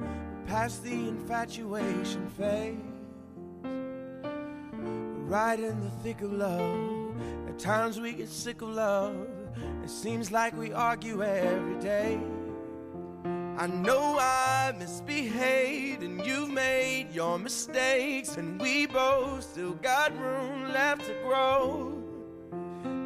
Past 0.45 0.83
the 0.83 0.91
infatuation 0.91 2.27
phase. 2.31 2.75
We're 3.63 5.23
right 5.23 5.57
in 5.57 5.79
the 5.79 5.89
thick 6.03 6.19
of 6.21 6.33
love. 6.33 7.15
At 7.47 7.57
times 7.59 8.01
we 8.01 8.11
get 8.11 8.27
sick 8.27 8.61
of 8.61 8.67
love. 8.71 9.15
It 9.85 9.89
seems 9.89 10.33
like 10.33 10.53
we 10.57 10.73
argue 10.73 11.23
every 11.23 11.79
day. 11.79 12.19
I 13.57 13.67
know 13.67 14.17
I 14.19 14.73
misbehaved 14.77 16.03
and 16.03 16.25
you've 16.25 16.51
made 16.51 17.07
your 17.13 17.39
mistakes, 17.39 18.35
and 18.35 18.59
we 18.59 18.85
both 18.85 19.43
still 19.43 19.75
got 19.75 20.11
room 20.19 20.73
left 20.73 21.05
to 21.05 21.13
grow. 21.23 21.90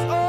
Oh. 0.00 0.27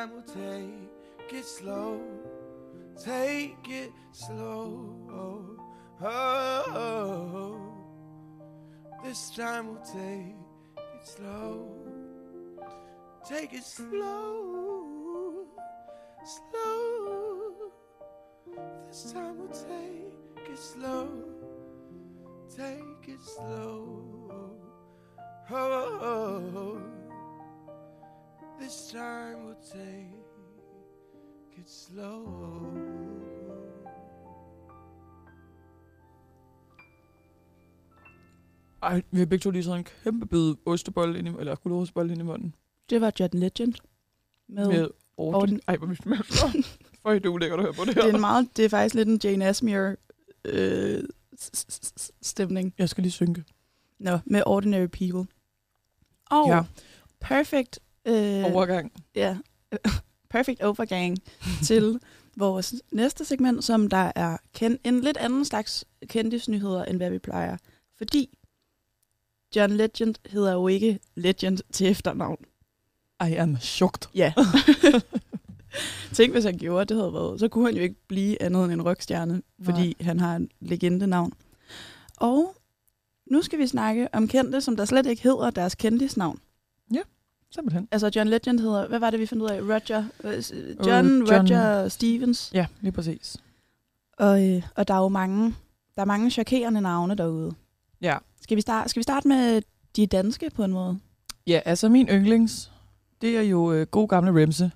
Time 0.00 0.12
we'll 0.14 0.22
take 0.22 1.30
it 1.30 1.44
slow. 1.44 2.00
Take 3.04 3.68
it 3.68 3.92
slow. 4.12 4.96
Oh, 5.12 5.44
oh, 6.02 6.64
oh. 7.34 7.60
This 9.04 9.30
time 9.30 9.66
we'll 9.66 9.84
take 9.84 10.36
it 10.76 11.06
slow. 11.06 11.68
Take 13.28 13.52
it 13.52 13.64
slow. 13.64 15.46
Slow. 16.24 17.72
This 18.88 19.12
time 19.12 19.38
we'll 19.38 19.48
take 19.48 20.48
it 20.50 20.58
slow. 20.58 21.08
Take 22.56 23.08
it 23.08 23.20
slow. 23.20 24.02
Oh, 25.50 25.98
oh, 26.00 26.52
oh. 26.56 26.99
This 28.60 28.88
time 28.92 29.46
we'll 29.46 29.72
take 29.72 30.10
it 31.58 31.70
slow. 31.70 32.90
Ej, 38.82 39.02
vi 39.10 39.18
har 39.18 39.26
begge 39.26 39.42
to 39.42 39.50
lige 39.50 39.64
sådan 39.64 39.78
en 39.80 39.86
kæmpe 40.04 40.26
bid 40.26 40.54
ostebold 40.66 41.16
ind 41.16 41.28
i, 41.28 41.30
eller 41.38 41.54
gulerodsbold 41.54 42.10
ind 42.10 42.20
i 42.20 42.24
munden. 42.24 42.54
Det 42.90 43.00
var 43.00 43.12
John 43.20 43.30
Legend. 43.38 43.74
Med, 44.48 44.68
Med 44.68 44.88
Orden. 45.16 45.34
orden. 45.42 45.60
Ej, 45.68 45.76
hvor 45.76 45.86
vi 45.86 45.94
smager 45.94 46.22
så. 46.22 46.64
For 47.02 47.10
det 47.10 47.26
er 47.26 47.30
ulækkert 47.30 47.58
at 47.58 47.64
høre 47.64 47.74
på 47.74 47.84
det 47.84 47.94
her. 47.94 48.02
det, 48.02 48.10
er 48.10 48.14
en 48.14 48.20
meget, 48.20 48.56
det 48.56 48.64
er 48.64 48.68
faktisk 48.68 48.94
lidt 48.94 49.08
en 49.08 49.20
Jane 49.24 49.46
Asmere 49.46 49.96
øh, 50.44 51.02
stemning. 52.22 52.74
Jeg 52.78 52.88
skal 52.88 53.02
lige 53.02 53.12
synke. 53.12 53.44
Nå, 53.98 54.18
med 54.24 54.42
Ordinary 54.46 54.86
People. 54.86 55.26
Og 56.30 56.48
ja. 56.48 56.64
perfect, 57.20 57.78
øh, 58.06 58.54
Overgang. 58.54 58.92
ja, 59.14 59.36
perfect 60.30 60.62
overgang 60.62 61.18
til 61.68 62.00
vores 62.36 62.74
næste 62.92 63.24
segment, 63.24 63.64
som 63.64 63.88
der 63.88 64.12
er 64.14 64.36
ken- 64.52 64.78
en 64.84 65.00
lidt 65.00 65.16
anden 65.16 65.44
slags 65.44 65.84
kendisnyheder, 66.06 66.84
end 66.84 66.96
hvad 66.96 67.10
vi 67.10 67.18
plejer. 67.18 67.56
Fordi 67.98 68.38
John 69.56 69.72
Legend 69.72 70.14
hedder 70.26 70.52
jo 70.52 70.68
ikke 70.68 70.98
Legend 71.14 71.58
til 71.72 71.86
efternavn. 71.90 72.44
I 73.28 73.32
am 73.34 73.56
shocked. 73.60 74.08
Ja. 74.14 74.32
Tænk, 76.14 76.32
hvis 76.32 76.44
han 76.44 76.58
gjorde, 76.58 76.84
det 76.84 76.96
havde 76.96 77.12
været. 77.12 77.40
Så 77.40 77.48
kunne 77.48 77.66
han 77.66 77.76
jo 77.76 77.82
ikke 77.82 78.06
blive 78.08 78.42
andet 78.42 78.64
end 78.64 78.72
en 78.72 78.82
rockstjerne, 78.82 79.42
fordi 79.62 79.96
han 80.00 80.20
har 80.20 80.36
en 80.36 80.50
legendenavn. 80.60 81.32
Og 82.16 82.56
nu 83.30 83.42
skal 83.42 83.58
vi 83.58 83.66
snakke 83.66 84.08
om 84.14 84.28
kendte, 84.28 84.60
som 84.60 84.76
der 84.76 84.84
slet 84.84 85.06
ikke 85.06 85.22
hedder 85.22 85.50
deres 85.50 85.74
kendisnavn. 85.74 86.40
Simpelthen. 87.54 87.88
Altså 87.90 88.10
John 88.16 88.28
Legend 88.28 88.60
hedder, 88.60 88.88
hvad 88.88 88.98
var 88.98 89.10
det, 89.10 89.20
vi 89.20 89.26
fandt 89.26 89.42
ud 89.42 89.48
af? 89.48 89.60
Roger, 89.60 90.04
øh, 90.24 90.32
John, 90.86 91.06
Øh, 91.22 91.28
John- 91.28 91.32
Roger 91.52 91.88
Stevens. 91.88 92.50
Ja, 92.54 92.66
lige 92.80 92.92
præcis. 92.92 93.36
Og, 94.18 94.48
øh, 94.48 94.62
og 94.76 94.88
der 94.88 94.94
er 94.94 94.98
jo 94.98 95.08
mange, 95.08 95.54
der 95.96 96.00
er 96.02 96.06
mange 96.06 96.30
chokerende 96.30 96.80
navne 96.80 97.14
derude. 97.14 97.54
Ja. 98.02 98.16
Skal 98.42 98.56
vi, 98.56 98.60
starte, 98.60 98.88
skal 98.90 99.00
vi 99.00 99.02
starte 99.02 99.28
med 99.28 99.62
de 99.96 100.06
danske 100.06 100.50
på 100.54 100.64
en 100.64 100.72
måde? 100.72 100.98
Ja, 101.46 101.60
altså 101.64 101.88
min 101.88 102.06
yndlings, 102.08 102.72
det 103.20 103.36
er 103.36 103.42
jo 103.42 103.72
øh, 103.72 103.86
god 103.86 104.08
gamle 104.08 104.42
Remse, 104.42 104.70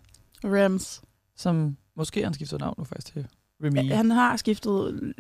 Rams. 0.45 1.03
som 1.37 1.77
måske 1.97 2.21
har 2.21 2.27
han 2.27 2.35
skiftet 2.35 2.61
navn 2.61 2.75
nu 2.79 2.85
faktisk 2.85 3.13
til 3.13 3.27
Remy. 3.65 3.89
Ja. 3.89 3.97
Han 3.97 4.11
har 4.11 4.37
skiftet 4.37 5.13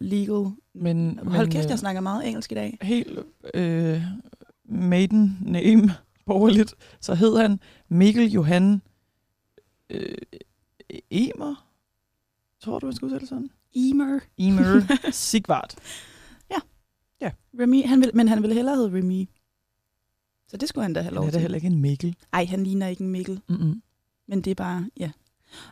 legal. 0.00 0.50
men, 0.74 1.18
Hold 1.26 1.46
men, 1.46 1.50
kæft, 1.52 1.64
øh, 1.64 1.70
jeg 1.70 1.78
snakker 1.78 2.00
meget 2.00 2.28
engelsk 2.28 2.52
i 2.52 2.54
dag. 2.54 2.78
helt 2.82 3.18
øh, 3.54 4.02
maiden 4.68 5.38
name 5.40 5.94
borgerligt, 6.28 6.74
så 7.00 7.14
hed 7.14 7.36
han 7.38 7.60
Mikkel 7.88 8.30
Johan 8.32 8.82
øh, 9.90 10.16
Emer. 11.10 11.68
Tror 12.60 12.78
du, 12.78 12.86
jeg 12.86 12.94
skulle 12.94 13.08
udtale 13.08 13.20
det 13.20 13.28
sådan? 13.28 13.50
Emer. 13.74 14.20
Emer 14.38 14.82
Sigvart. 15.12 15.74
Remy, 17.60 17.84
han 17.86 18.00
vil, 18.00 18.10
men 18.14 18.28
han 18.28 18.42
ville 18.42 18.54
hellere 18.54 18.76
hedde 18.76 18.98
Remy. 18.98 19.28
Så 20.48 20.56
det 20.56 20.68
skulle 20.68 20.82
han 20.82 20.92
da 20.92 21.00
have 21.00 21.04
Han 21.04 21.14
lov 21.14 21.24
er 21.24 21.26
da 21.30 21.32
til. 21.32 21.40
heller 21.40 21.56
ikke 21.56 21.66
en 21.66 21.78
Mikkel. 21.80 22.16
Ej, 22.32 22.44
han 22.44 22.64
ligner 22.64 22.86
ikke 22.86 23.04
en 23.04 23.10
Mikkel, 23.10 23.40
Mm-mm. 23.48 23.82
men 24.28 24.40
det 24.40 24.50
er 24.50 24.54
bare, 24.54 24.90
ja. 24.96 25.10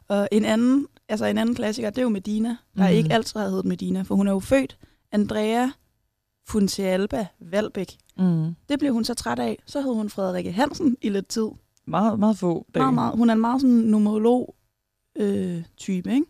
Og 0.09 0.29
en 0.33 0.45
anden, 0.45 0.87
altså 1.09 1.25
en 1.27 1.39
anden 1.39 1.55
klassiker, 1.55 1.91
det 1.91 1.99
er 1.99 2.03
jo 2.03 2.09
Medina, 2.09 2.49
der 2.49 2.89
Mhm. 2.89 2.97
ikke 2.97 3.13
altid 3.13 3.41
har 3.41 3.49
heddet 3.49 3.65
Medina, 3.65 4.03
for 4.03 4.15
hun 4.15 4.27
er 4.29 4.33
jo 4.33 4.41
født 4.41 4.79
Andrea 5.13 5.69
Funcialba 6.47 7.27
Valbæk. 7.41 7.97
Mm. 8.19 8.55
Det 8.69 8.79
blev 8.79 8.93
hun 8.93 9.05
så 9.05 9.15
træt 9.15 9.39
af. 9.39 9.63
Så 9.67 9.81
hed 9.81 9.95
hun 9.95 10.11
Frederikke 10.11 10.53
Hansen 10.53 10.97
i 11.01 11.09
lidt 11.09 11.29
tid. 11.29 11.49
Meget, 11.87 12.19
meget 12.19 12.39
få 12.39 12.67
dage. 12.75 12.83
Meget, 12.83 12.95
meget, 12.95 13.17
hun 13.17 13.31
er 13.31 13.35
en 13.35 13.41
meget 13.41 13.61
sådan 13.61 13.77
numerolog 13.77 14.55
øh, 15.17 15.63
type, 15.77 16.11
ikke? 16.15 16.27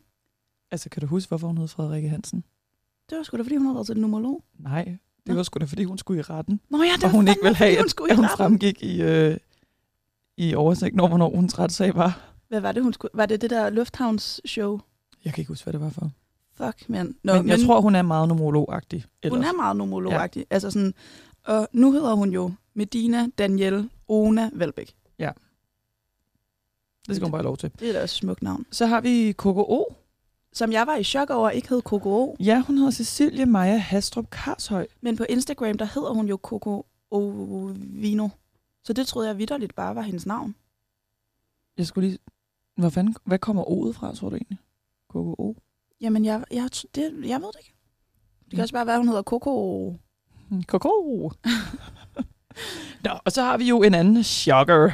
Altså, 0.71 0.89
kan 0.89 1.01
du 1.01 1.07
huske, 1.07 1.29
hvorfor 1.29 1.47
hun 1.47 1.59
hed 1.59 1.69
Frederikke 1.69 2.09
Hansen? 2.09 2.45
Det 3.11 3.19
var 3.19 3.25
sgu 3.25 3.37
da, 3.37 3.43
fordi 3.43 3.57
hun 3.57 3.67
havde 3.67 3.75
været 3.75 3.87
til 3.87 4.01
numerolog. 4.01 4.45
Nej, 4.59 4.85
det 4.85 4.99
Nå. 5.27 5.35
var 5.35 5.43
sgu 5.43 5.59
da, 5.59 5.65
fordi 5.65 5.85
hun 5.85 5.99
skulle 5.99 6.21
i 6.21 6.23
retten. 6.23 6.61
Nå 6.71 6.83
ja, 6.83 6.93
det 6.97 7.05
og 7.05 7.11
var 7.11 7.17
hun 7.17 7.29
ikke 7.29 7.41
ville 7.43 7.57
have, 7.57 7.77
hun 7.77 7.85
at, 7.85 8.11
at 8.11 8.13
i 8.13 8.17
hun 8.17 8.29
fremgik 8.37 8.83
i, 8.83 9.03
øh, 9.03 9.37
i 10.37 10.55
oversigten 10.55 11.01
over, 11.01 11.09
hvornår 11.09 11.31
hun 11.37 11.49
retssag 11.59 11.95
var. 11.95 12.33
Hvad 12.49 12.61
var 12.61 12.73
det, 12.73 12.83
hun 12.83 12.93
skulle? 12.93 13.11
Var 13.15 13.27
det 13.27 13.41
det 13.41 13.51
der 13.51 13.71
lufthavnsshow? 13.71 14.81
Jeg 15.25 15.35
kan 15.35 15.41
ikke 15.43 15.49
huske, 15.49 15.65
hvad 15.65 15.73
det 15.73 15.81
var 15.81 15.91
for. 15.91 16.11
Fuck, 16.57 16.89
mand. 16.89 17.15
Nå, 17.23 17.35
men, 17.35 17.49
jeg 17.49 17.59
tror, 17.67 17.81
hun 17.81 17.95
er 17.95 18.03
meget 18.03 18.29
numerologagtig. 18.29 19.05
Hun 19.29 19.43
er 19.43 19.53
meget 19.53 19.77
numerologagtig. 19.77 20.41
Ja. 20.41 20.55
Altså 20.55 20.71
sådan, 20.71 20.95
og 21.45 21.69
nu 21.73 21.93
hedder 21.93 22.15
hun 22.15 22.31
jo 22.31 22.53
Medina 22.75 23.27
Danielle 23.39 23.91
Ona 24.09 24.51
Valbæk. 24.53 24.95
Det 27.09 27.17
skal 27.17 27.25
hun 27.25 27.33
bare 27.33 27.39
have 27.39 27.45
lov 27.45 27.57
til. 27.57 27.73
Det 27.81 27.89
er 27.89 27.93
da 27.93 28.03
et 28.03 28.11
smukt 28.11 28.43
navn. 28.43 28.67
Så 28.71 28.87
har 28.87 29.01
vi 29.01 29.33
KKO. 29.33 29.95
Som 30.53 30.73
jeg 30.73 30.87
var 30.87 30.97
i 30.97 31.05
chok 31.05 31.31
over, 31.31 31.51
ikke 31.51 31.69
hed 31.69 31.83
Coco. 31.83 32.37
Ja, 32.41 32.63
hun 32.67 32.77
hedder 32.79 32.91
Cecilie 32.91 33.47
Maja 33.47 33.77
Hastrup 33.77 34.31
Karshøj. 34.31 34.87
Men 35.01 35.17
på 35.17 35.25
Instagram, 35.29 35.79
der 35.79 35.85
hedder 35.85 36.11
hun 36.11 36.29
jo 36.29 36.39
Coco 36.43 36.87
Ovino. 37.11 38.29
Så 38.85 38.93
det 38.93 39.07
troede 39.07 39.29
jeg 39.29 39.39
vidderligt 39.39 39.75
bare 39.75 39.95
var 39.95 40.03
hendes 40.03 40.27
navn. 40.27 40.55
Jeg 41.79 41.87
skulle 41.87 42.09
lige... 42.09 42.19
Hvad, 42.77 42.91
fanden, 42.91 43.17
hvad 43.25 43.39
kommer 43.39 43.65
O'et 43.65 43.93
fra, 43.93 44.15
tror 44.15 44.29
du 44.29 44.37
egentlig? 44.37 44.59
KKO? 45.09 45.57
Jamen, 46.01 46.25
jeg, 46.25 46.45
jeg, 46.51 46.69
det, 46.95 47.13
jeg 47.25 47.41
ved 47.41 47.47
det 47.47 47.59
ikke. 47.59 47.75
Det 48.45 48.55
kan 48.55 48.61
også 48.61 48.75
bare 48.75 48.87
være, 48.87 48.99
hun 48.99 49.09
hedder 49.09 49.23
Coco. 49.23 49.97
KKO. 50.69 51.33
Nå, 53.05 53.11
og 53.25 53.33
så 53.33 53.43
har 53.43 53.57
vi 53.57 53.65
jo 53.65 53.83
en 53.83 53.95
anden 53.95 54.25
shocker. 54.25 54.91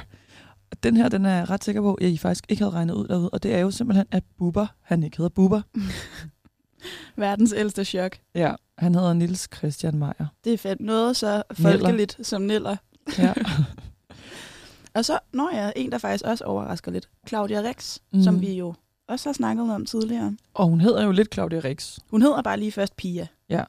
Den 0.82 0.96
her, 0.96 1.08
den 1.08 1.24
er 1.24 1.36
jeg 1.36 1.50
ret 1.50 1.64
sikker 1.64 1.80
på, 1.80 1.94
at 1.94 2.08
I 2.08 2.18
faktisk 2.18 2.44
ikke 2.48 2.62
havde 2.62 2.74
regnet 2.74 2.94
ud 2.94 3.08
derude. 3.08 3.30
Og 3.30 3.42
det 3.42 3.54
er 3.54 3.58
jo 3.58 3.70
simpelthen, 3.70 4.06
at 4.10 4.24
Bubber, 4.38 4.66
han 4.80 5.02
ikke 5.02 5.16
hedder 5.16 5.28
Bubber. 5.28 5.62
Verdens 7.16 7.54
ældste 7.56 7.84
chok. 7.84 8.18
Ja, 8.34 8.54
han 8.78 8.94
hedder 8.94 9.12
Nils 9.12 9.48
Christian 9.56 9.98
Meier. 9.98 10.26
Det 10.44 10.52
er 10.52 10.58
fedt. 10.58 10.80
Noget 10.80 11.16
så 11.16 11.42
folkeligt 11.52 12.18
som 12.22 12.42
Niller. 12.42 12.76
Ja. 13.18 13.34
Og 14.94 15.04
så, 15.04 15.18
når 15.32 15.50
jeg 15.54 15.72
en, 15.76 15.92
der 15.92 15.98
faktisk 15.98 16.24
også 16.24 16.44
overrasker 16.44 16.90
lidt. 16.90 17.08
Claudia 17.28 17.60
Rex, 17.60 17.98
mm. 18.12 18.22
som 18.22 18.40
vi 18.40 18.52
jo 18.52 18.74
også 19.08 19.28
har 19.28 19.32
snakket 19.32 19.70
om 19.74 19.86
tidligere. 19.86 20.36
og 20.54 20.66
hun 20.68 20.80
hedder 20.80 21.04
jo 21.04 21.10
lidt 21.12 21.34
Claudia 21.34 21.58
Rix. 21.64 21.98
Hun 22.10 22.22
hedder 22.22 22.42
bare 22.42 22.56
lige 22.58 22.72
først 22.72 22.96
Pia. 22.96 23.26
Ja. 23.48 23.64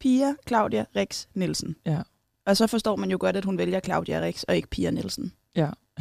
Pia 0.00 0.34
Claudia 0.48 0.84
Rex 0.96 1.26
Nielsen. 1.34 1.76
Ja. 1.86 2.02
Og 2.46 2.56
så 2.56 2.66
forstår 2.66 2.96
man 2.96 3.10
jo 3.10 3.16
godt, 3.20 3.36
at 3.36 3.44
hun 3.44 3.58
vælger 3.58 3.80
Claudia 3.80 4.20
Rex 4.20 4.42
og 4.42 4.56
ikke 4.56 4.68
Pia 4.68 4.90
Nielsen. 4.90 5.32
Ja. 5.56 5.70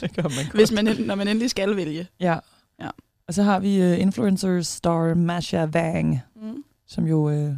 det 0.00 0.12
gør 0.16 0.22
man 0.22 0.44
godt. 0.44 0.54
Hvis 0.54 0.72
man, 0.72 0.84
når 1.06 1.14
man 1.14 1.28
endelig 1.28 1.50
skal 1.50 1.76
vælge. 1.76 2.08
Ja. 2.20 2.38
Ja. 2.80 2.90
Og 3.26 3.34
så 3.34 3.42
har 3.42 3.60
vi 3.60 3.80
uh, 3.92 4.00
influencer 4.00 4.62
star 4.62 5.14
Masha 5.14 5.64
Wang, 5.66 6.20
Mm. 6.34 6.64
som 6.86 7.06
jo 7.06 7.18
uh, 7.28 7.54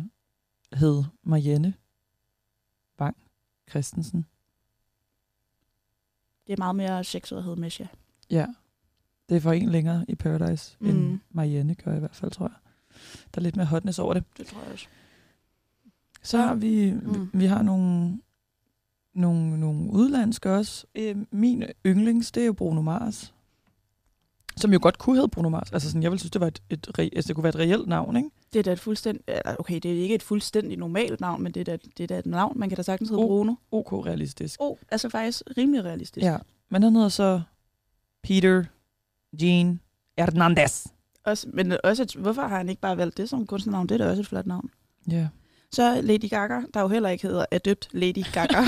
hed 0.72 1.04
Marianne 1.22 1.74
Wang 3.00 3.16
Christensen. 3.70 4.26
Det 6.46 6.52
er 6.52 6.56
meget 6.58 6.76
mere 6.76 7.04
sexet 7.04 7.36
at 7.36 7.42
hedde 7.44 7.60
Mesha. 7.60 7.84
Ja. 8.30 8.46
Det 9.30 9.36
er 9.36 9.40
for 9.40 9.52
en 9.52 9.68
længere 9.68 10.04
i 10.08 10.14
Paradise, 10.14 10.76
mm. 10.80 10.88
end. 10.88 11.18
Marianne 11.30 11.74
gør 11.74 11.96
i 11.96 11.98
hvert 11.98 12.16
fald, 12.16 12.30
tror 12.30 12.46
jeg. 12.46 12.54
Der 13.34 13.40
er 13.40 13.42
lidt 13.42 13.56
mere 13.56 13.66
hotness 13.66 13.98
over 13.98 14.14
det. 14.14 14.24
Det 14.38 14.46
tror 14.46 14.60
jeg 14.62 14.72
også. 14.72 14.86
Så 16.22 16.38
har 16.38 16.54
vi, 16.54 16.92
mm. 16.92 16.98
Mm. 17.06 17.30
vi 17.32 17.46
har 17.46 17.62
nogle, 17.62 18.18
nogle, 19.14 19.60
nogle 19.60 19.90
udlandske 19.92 20.50
også. 20.52 20.86
Øh, 20.94 21.16
min 21.30 21.64
yndlings, 21.86 22.32
det 22.32 22.40
er 22.42 22.46
jo 22.46 22.52
Bruno 22.52 22.82
Mars. 22.82 23.34
Som 24.56 24.72
jo 24.72 24.78
godt 24.82 24.98
kunne 24.98 25.16
hedde 25.16 25.28
Bruno 25.28 25.48
Mars. 25.48 25.72
Altså 25.72 25.88
sådan, 25.88 26.02
jeg 26.02 26.10
ville 26.10 26.20
synes, 26.20 26.30
det, 26.30 26.40
var 26.40 26.46
et, 26.46 26.62
et, 26.70 26.88
re- 26.98 27.02
altså, 27.02 27.28
det 27.28 27.34
kunne 27.34 27.42
være 27.44 27.48
et 27.48 27.58
reelt 27.58 27.88
navn, 27.88 28.16
ikke? 28.16 28.30
Det 28.52 28.58
er 28.58 28.62
da 28.62 28.72
et 28.72 28.80
fuldstændig... 28.80 29.24
Okay, 29.58 29.74
det 29.82 29.98
er 29.98 30.02
ikke 30.02 30.14
et 30.14 30.22
fuldstændig 30.22 30.78
normalt 30.78 31.20
navn, 31.20 31.42
men 31.42 31.52
det 31.52 31.60
er 31.60 31.64
da, 31.64 31.78
det 31.96 32.02
er 32.02 32.06
da 32.06 32.18
et 32.18 32.26
navn. 32.26 32.58
Man 32.58 32.68
kan 32.68 32.76
da 32.76 32.82
sagtens 32.82 33.10
hedde 33.10 33.22
Oh. 33.22 33.28
Bruno. 33.28 33.54
OK 33.72 33.92
realistisk. 33.92 34.56
Oh, 34.60 34.76
altså 34.90 35.08
faktisk 35.08 35.42
rimelig 35.56 35.84
realistisk. 35.84 36.24
Ja, 36.24 36.36
men 36.68 36.82
han 36.82 36.94
hedder 36.94 37.08
så 37.08 37.40
Peter 38.22 38.64
Jean 39.42 39.80
Hernandez. 40.18 40.86
Også, 41.24 41.46
men 41.52 41.76
også, 41.84 42.02
et, 42.02 42.12
hvorfor 42.14 42.42
har 42.42 42.56
han 42.56 42.68
ikke 42.68 42.80
bare 42.80 42.96
valgt 42.96 43.16
det 43.16 43.28
som 43.28 43.46
kunstnernavn? 43.46 43.88
Det 43.88 43.94
er 43.94 44.04
da 44.04 44.10
også 44.10 44.20
et 44.20 44.26
flot 44.26 44.46
navn. 44.46 44.70
Ja. 45.10 45.28
Så 45.72 46.00
Lady 46.00 46.28
Gaga, 46.30 46.60
der 46.74 46.80
jo 46.80 46.88
heller 46.88 47.08
ikke 47.08 47.26
hedder 47.26 47.46
er 47.50 47.58
døbt 47.58 47.88
Lady 47.92 48.24
Gaga. 48.32 48.60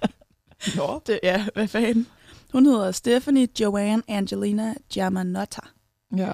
Nå. 0.76 1.00
det, 1.06 1.20
ja, 1.22 1.46
hvad 1.54 1.68
fanden. 1.68 2.06
Hun 2.52 2.66
hedder 2.66 2.92
Stephanie 2.92 3.48
Joanne 3.60 4.02
Angelina 4.08 4.74
Giamanotta. 4.90 5.60
Ja. 6.16 6.32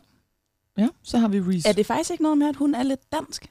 Ja, 0.78 0.88
så 1.02 1.18
har 1.18 1.28
vi 1.28 1.40
Reese. 1.40 1.68
Er 1.68 1.72
det 1.72 1.86
faktisk 1.86 2.10
ikke 2.10 2.22
noget 2.22 2.38
med, 2.38 2.48
at 2.48 2.56
hun 2.56 2.74
er 2.74 2.82
lidt 2.82 3.12
dansk? 3.12 3.50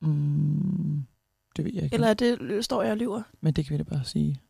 Mm, 0.00 1.04
det 1.56 1.64
ved 1.64 1.72
jeg 1.74 1.82
ikke. 1.84 1.94
Eller 1.94 2.08
er 2.08 2.14
det, 2.14 2.64
står 2.64 2.82
jeg 2.82 2.90
og 2.92 2.96
lyver? 2.96 3.22
Men 3.40 3.52
det 3.52 3.66
kan 3.66 3.72
vi 3.72 3.78
da 3.78 3.82
bare 3.82 4.04
sige. 4.04 4.40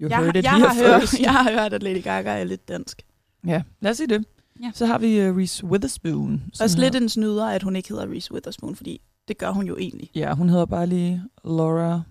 You 0.00 0.08
Jeg, 0.08 0.18
heard 0.18 0.36
it 0.36 0.44
jeg, 0.44 0.52
har 0.52 0.74
hørt, 0.74 1.20
jeg 1.26 1.32
har 1.32 1.52
hørt, 1.52 1.72
at 1.72 1.82
Lady 1.82 2.02
Gaga 2.02 2.30
er 2.30 2.44
lidt 2.44 2.68
dansk. 2.68 3.02
Ja, 3.46 3.62
lad 3.80 3.90
os 3.90 3.96
sige 3.96 4.06
det. 4.06 4.24
Ja. 4.62 4.70
Så 4.74 4.86
har 4.86 4.98
vi 4.98 5.28
uh, 5.28 5.36
Reese 5.36 5.66
Witherspoon. 5.66 6.42
Også 6.60 6.78
lidt 6.78 6.94
en 6.94 7.08
snyder, 7.08 7.46
at 7.46 7.62
hun 7.62 7.76
ikke 7.76 7.88
hedder 7.88 8.10
Reese 8.10 8.32
Witherspoon, 8.32 8.76
fordi 8.76 9.00
det 9.28 9.38
gør 9.38 9.50
hun 9.50 9.66
jo 9.66 9.76
egentlig. 9.76 10.10
Ja, 10.14 10.34
hun 10.34 10.48
hedder 10.48 10.66
bare 10.66 10.86
lige 10.86 11.22
Laura 11.44 12.02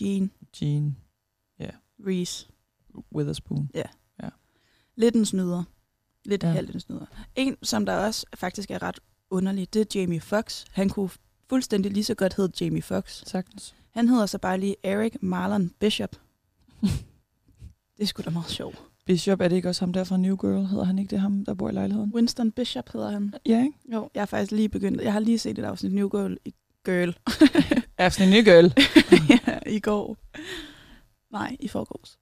Jean 0.00 0.30
Jean 0.62 0.96
Reese. 2.06 2.48
Witherspoon. 3.14 3.70
Lidt 4.96 5.14
en 5.14 5.24
snyder. 5.26 5.64
Lidt 6.24 6.42
Ja. 6.42 6.48
ja. 6.48 6.54
halvt 6.54 6.74
en 6.74 6.80
snyder. 6.80 7.06
En, 7.34 7.56
som 7.62 7.86
der 7.86 7.96
også 7.96 8.26
faktisk 8.34 8.70
er 8.70 8.82
ret 8.82 8.98
underlig, 9.30 9.74
det 9.74 9.96
er 9.96 10.00
Jamie 10.00 10.20
Foxx. 10.20 10.64
Han 10.70 10.88
kunne 10.88 11.10
fuldstændig 11.48 11.92
lige 11.92 12.04
så 12.04 12.14
godt 12.14 12.34
hedde 12.34 12.64
Jamie 12.64 12.82
Foxx. 12.82 13.22
Sagtens. 13.26 13.74
Han 13.90 14.08
hedder 14.08 14.26
så 14.26 14.38
bare 14.38 14.60
lige 14.60 14.76
Eric 14.82 15.12
Marlon 15.20 15.70
Bishop. 15.78 16.16
det 17.96 18.02
er 18.02 18.06
sgu 18.06 18.22
da 18.22 18.30
meget 18.30 18.50
sjovt. 18.50 18.82
Bishop, 19.06 19.40
er 19.40 19.48
det 19.48 19.56
ikke 19.56 19.68
også 19.68 19.82
ham 19.82 19.92
der 19.92 20.04
fra 20.04 20.16
New 20.16 20.36
Girl? 20.36 20.66
Hedder 20.66 20.84
han 20.84 20.98
ikke 20.98 21.10
det 21.10 21.20
ham, 21.20 21.44
der 21.44 21.54
bor 21.54 21.68
i 21.68 21.72
lejligheden? 21.72 22.12
Winston 22.14 22.50
Bishop 22.50 22.92
hedder 22.92 23.10
han. 23.10 23.34
Ja, 23.46 23.58
ikke? 23.58 23.72
Jo, 23.92 24.10
jeg 24.14 24.20
har 24.20 24.26
faktisk 24.26 24.52
lige 24.52 24.68
begyndt. 24.68 25.02
Jeg 25.02 25.12
har 25.12 25.20
lige 25.20 25.38
set 25.38 25.58
et 25.58 25.64
afsnit 25.64 25.92
New 25.92 26.08
Girl 26.08 26.36
i, 26.44 26.54
girl. 26.84 27.16
Afsnit 27.98 28.28
New 28.28 28.42
Girl. 28.42 28.72
ja, 29.46 29.58
i 29.66 29.80
går. 29.80 30.16
Nej, 31.32 31.56
i 31.60 31.68
forgårs. 31.68 32.18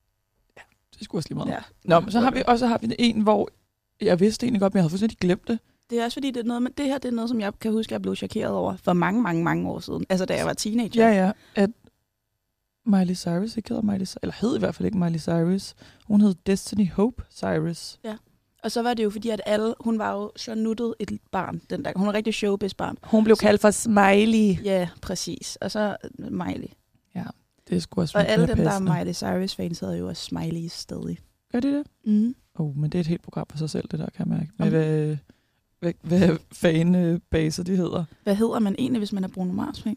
Det 0.99 1.05
skulle 1.05 1.19
også 1.19 1.29
lige 1.29 1.37
meget. 1.37 1.51
Ja. 1.51 1.59
Nå, 1.85 2.01
men 2.01 2.11
så 2.11 2.21
har 2.21 2.31
vi, 2.31 2.43
og 2.47 2.59
så 2.59 2.67
har 2.67 2.79
vi 2.79 2.95
en, 2.99 3.21
hvor 3.21 3.49
jeg 4.01 4.21
vidste 4.21 4.47
egentlig 4.47 4.61
godt, 4.61 4.75
men 4.75 4.79
jeg 4.79 4.83
havde 4.83 4.91
fuldstændig 4.91 5.19
glemt 5.19 5.49
det. 5.49 5.59
Det 5.91 6.01
er 6.01 6.05
også 6.05 6.15
fordi, 6.15 6.31
det, 6.31 6.41
er 6.41 6.45
noget, 6.45 6.63
men 6.63 6.73
det 6.79 6.87
her 6.87 6.99
det 6.99 7.09
er 7.09 7.13
noget, 7.13 7.31
som 7.31 7.41
jeg 7.41 7.53
kan 7.61 7.73
huske, 7.73 7.93
jeg 7.93 8.03
blev 8.03 8.17
chokeret 8.17 8.53
over 8.53 8.77
for 8.77 8.93
mange, 8.93 9.23
mange, 9.23 9.45
mange 9.45 9.71
år 9.71 9.81
siden. 9.81 10.07
Altså, 10.09 10.27
da 10.27 10.37
jeg 10.37 10.47
var 10.47 10.53
teenager. 10.53 11.09
Ja, 11.09 11.25
ja. 11.25 11.33
At 11.55 11.71
Miley 12.87 13.15
Cyrus 13.15 13.57
ikke 13.57 13.69
hedder 13.69 13.83
Miley 13.83 14.07
Cyrus, 14.07 14.19
eller 14.23 14.35
hed 14.41 14.57
i 14.57 14.59
hvert 14.59 14.75
fald 14.75 14.87
ikke 14.87 14.99
Miley 14.99 15.19
Cyrus. 15.19 15.75
Hun 16.05 16.21
hed 16.21 16.35
Destiny 16.47 16.91
Hope 16.91 17.23
Cyrus. 17.31 17.99
Og 18.63 18.71
så 18.71 18.83
var 18.83 18.95
det 18.95 19.05
jo 19.05 19.11
fordi, 19.11 19.29
at 19.29 19.41
alle, 19.47 19.75
hun 19.81 19.99
var 19.99 20.13
jo 20.13 20.33
så 20.37 20.55
nuttet 20.55 20.95
et 21.01 21.19
barn 21.33 21.61
den 21.71 21.83
dag. 21.83 21.93
Hun 21.97 22.07
var 22.07 22.13
rigtig 22.15 22.35
showbiz-barn. 22.35 22.97
Hun 23.03 23.25
blev 23.25 23.37
kaldt 23.37 23.61
for 23.61 23.71
Smiley. 23.71 24.65
Ja, 24.65 24.89
præcis. 25.03 25.57
Og 25.57 25.71
så 25.71 25.97
øh, 26.19 26.33
Miley. 26.33 26.69
Det 27.69 27.83
skulle 27.83 28.03
også 28.05 28.19
Og 28.19 28.29
alle 28.29 28.47
dem, 28.47 28.57
der 28.57 28.71
er. 28.71 28.99
Miley 28.99 29.13
Cyrus-fans, 29.15 29.81
havde 29.81 29.99
jo 29.99 30.09
også 30.09 30.25
Smileys 30.25 30.73
stadig. 30.73 31.19
Gør 31.53 31.61
de 31.61 31.69
det? 31.73 31.87
Mm. 32.05 32.35
Oh, 32.55 32.77
men 32.77 32.91
det 32.91 32.99
er 32.99 33.01
et 33.01 33.07
helt 33.07 33.23
program 33.23 33.47
for 33.51 33.59
sig 33.59 33.71
selv, 33.71 33.89
det 33.91 33.99
der, 33.99 34.07
kan 34.17 34.29
jeg 34.29 34.39
mærke. 34.39 34.51
Med 34.59 34.67
Om- 34.67 34.73
hvad, 34.73 35.17
hvad, 35.81 35.93
hvad 36.03 36.37
fanbaser 36.53 37.63
de 37.63 37.77
hedder. 37.77 38.05
Hvad 38.23 38.35
hedder 38.35 38.59
man 38.59 38.75
egentlig, 38.79 38.99
hvis 38.99 39.13
man 39.13 39.25
er 39.25 39.29
Bruno 39.29 39.53
Mars-fan? 39.53 39.97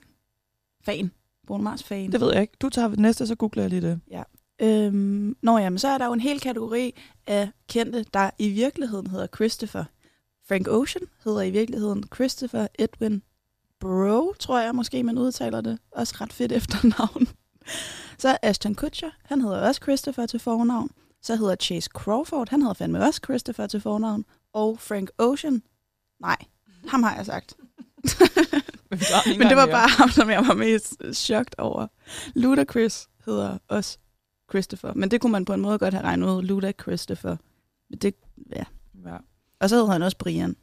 Fan. 0.83 1.11
Bruno 1.47 1.63
Mars-fan. 1.63 2.11
Det 2.11 2.21
ved 2.21 2.33
jeg 2.33 2.41
ikke. 2.41 2.53
Du 2.61 2.69
tager 2.69 2.89
næste, 2.97 3.27
så 3.27 3.35
googler 3.35 3.63
jeg 3.63 3.69
lige 3.69 3.81
det. 3.81 3.99
Øhm, 4.61 5.37
nå 5.41 5.57
jamen, 5.57 5.79
så 5.79 5.87
er 5.87 5.97
der 5.97 6.05
jo 6.05 6.13
en 6.13 6.19
hel 6.19 6.39
kategori 6.39 6.93
af 7.27 7.49
kendte, 7.69 8.05
der 8.13 8.29
i 8.39 8.49
virkeligheden 8.49 9.07
hedder 9.07 9.27
Christopher. 9.35 9.83
Frank 10.47 10.67
Ocean 10.67 11.05
hedder 11.23 11.41
i 11.41 11.49
virkeligheden 11.49 12.03
Christopher 12.15 12.67
Edwin 12.79 13.23
Bro, 13.79 14.33
tror 14.39 14.59
jeg 14.59 14.75
måske, 14.75 15.03
man 15.03 15.17
udtaler 15.17 15.61
det. 15.61 15.79
Også 15.91 16.15
ret 16.21 16.33
fedt 16.33 16.51
efternavn. 16.51 17.27
Så 18.21 18.29
er 18.29 18.37
Ashton 18.43 18.75
Kutcher, 18.75 19.09
han 19.23 19.41
hedder 19.41 19.67
også 19.67 19.81
Christopher 19.83 20.25
til 20.25 20.39
fornavn. 20.39 20.89
Så 21.21 21.35
hedder 21.35 21.55
Chase 21.55 21.89
Crawford, 21.93 22.49
han 22.49 22.61
hedder 22.61 22.73
fandme 22.73 23.03
også 23.03 23.21
Christopher 23.23 23.67
til 23.67 23.81
fornavn. 23.81 24.25
Og 24.53 24.79
Frank 24.79 25.09
Ocean, 25.17 25.61
nej, 26.19 26.37
ham 26.87 27.03
har 27.03 27.15
jeg 27.15 27.25
sagt. 27.25 27.57
Men 29.39 29.47
det 29.47 29.57
var 29.57 29.65
bare 29.65 29.89
ham, 29.89 30.09
som 30.09 30.29
jeg 30.29 30.47
var 30.47 30.53
mest 30.53 31.03
chokt 31.13 31.55
over. 31.57 31.87
Ludacris 32.35 33.07
hedder 33.25 33.57
også 33.67 33.97
Christopher. 34.49 34.93
Men 34.93 35.11
det 35.11 35.21
kunne 35.21 35.31
man 35.31 35.45
på 35.45 35.53
en 35.53 35.61
måde 35.61 35.79
godt 35.79 35.93
have 35.93 36.03
regnet 36.03 36.27
ud. 36.27 36.43
Luda 36.43 36.71
Christopher. 36.81 37.35
Det, 38.01 38.15
ja. 38.55 38.63
Ja. 39.05 39.17
Og 39.59 39.69
så 39.69 39.75
hedder 39.75 39.91
han 39.91 40.01
også 40.01 40.17
Brian. 40.17 40.55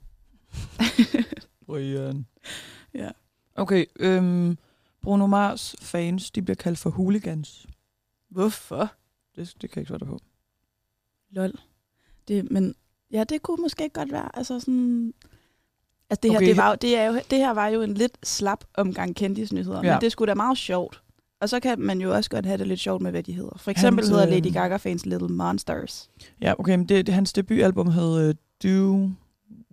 Brian. 1.67 2.27
Ja. 2.95 3.11
Okay, 3.55 3.87
øhm, 3.97 4.59
Bruno 5.03 5.27
Mars 5.27 5.77
fans, 5.81 6.31
de 6.31 6.43
bliver 6.43 6.57
kaldt 6.57 6.79
for 6.79 6.91
hooligans. 6.91 7.67
Hvorfor? 8.31 8.93
Det, 9.37 9.55
det 9.61 9.71
kan 9.71 9.77
jeg 9.77 9.83
ikke 9.83 9.89
svare 9.89 9.99
dig 9.99 10.09
på. 10.09 10.21
Lol. 11.31 11.53
Det, 12.29 12.51
men 12.51 12.75
ja, 13.11 13.25
det 13.25 13.43
kunne 13.43 13.63
måske 13.63 13.89
godt 13.89 14.13
være. 14.13 14.37
Altså 14.37 14.61
sådan... 14.61 15.15
Altså 16.11 16.21
det 16.23 16.31
her, 16.31 16.39
Okay. 16.39 16.49
det, 16.49 16.57
var, 16.57 16.69
jo- 16.69 16.77
det, 16.81 16.97
er 16.99 17.05
jo, 17.07 17.21
det 17.31 17.39
her 17.39 17.51
var 17.51 17.67
jo 17.69 17.83
en 17.83 17.95
lidt 17.95 18.13
slap 18.27 18.65
omgang 18.75 19.17
kendisnyheder, 19.17 19.81
Ja. 19.85 19.93
men 19.93 20.01
det 20.01 20.13
skulle 20.13 20.29
da 20.31 20.35
meget 20.35 20.59
sjovt. 20.59 21.01
Og 21.41 21.49
så 21.49 21.61
kan 21.61 21.81
man 21.81 22.01
jo 22.01 22.15
også 22.15 22.31
godt 22.31 22.47
have 22.47 22.59
det 22.59 22.67
lidt 22.67 22.81
sjovt 22.81 23.03
med, 23.03 23.11
hvad 23.11 23.23
de 23.23 23.33
hedder. 23.33 23.51
For 23.57 23.71
eksempel 23.71 24.03
Hans, 24.05 24.09
hedder 24.09 24.25
øhm, 24.27 24.33
Lady 24.45 24.53
Gaga-fans 24.53 25.07
Little 25.07 25.29
Monsters. 25.29 26.11
Ja, 26.41 26.55
okay, 26.59 26.77
men 26.77 26.89
det, 26.89 27.07
det 27.07 27.15
hans 27.15 27.33
debutalbum 27.33 27.91
hed 27.91 28.29
uh, 28.29 28.35
Do, 28.65 29.11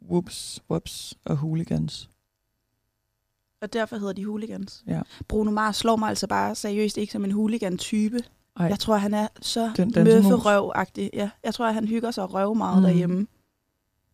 Whoops, 0.09 0.59
Whoops 0.69 1.13
og 1.25 1.37
Hooligans. 1.37 2.09
Og 3.61 3.73
derfor 3.73 3.97
hedder 3.97 4.13
de 4.13 4.25
hooligans. 4.25 4.83
Ja. 4.87 5.01
Bruno 5.27 5.51
Mars 5.51 5.75
slår 5.77 5.95
mig 5.95 6.09
altså 6.09 6.27
bare 6.27 6.55
seriøst 6.55 6.97
ikke 6.97 7.13
som 7.13 7.25
en 7.25 7.31
hooligan-type. 7.31 8.19
Ej. 8.59 8.65
Jeg 8.65 8.79
tror, 8.79 8.95
han 8.95 9.13
er 9.13 9.27
så 9.41 9.71
møfferøv-agtig. 9.95 11.09
Ja, 11.13 11.29
jeg 11.43 11.53
tror, 11.53 11.71
han 11.71 11.87
hygger 11.87 12.11
sig 12.11 12.33
røv 12.33 12.55
meget 12.55 12.77
mm. 12.77 12.83
derhjemme. 12.83 13.27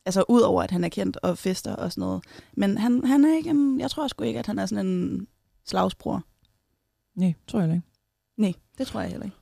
Altså, 0.07 0.23
udover 0.27 0.63
at 0.63 0.71
han 0.71 0.83
er 0.83 0.89
kendt 0.89 1.17
og 1.17 1.37
fester 1.37 1.75
og 1.75 1.91
sådan 1.91 2.01
noget. 2.01 2.23
Men 2.53 2.77
han, 2.77 3.03
han 3.05 3.25
er 3.25 3.35
ikke 3.35 3.49
en, 3.49 3.79
jeg 3.79 3.91
tror 3.91 4.07
sgu 4.07 4.23
ikke, 4.23 4.39
at 4.39 4.45
han 4.45 4.59
er 4.59 4.65
sådan 4.65 4.85
en 4.85 5.27
slagsbror. 5.65 6.23
Nej, 7.15 7.33
tror 7.47 7.61
jeg 7.61 7.69
ikke. 7.69 7.87
Nej, 8.37 8.53
det 8.77 8.87
tror 8.87 9.01
jeg 9.01 9.09
heller 9.09 9.25
ikke. 9.25 9.37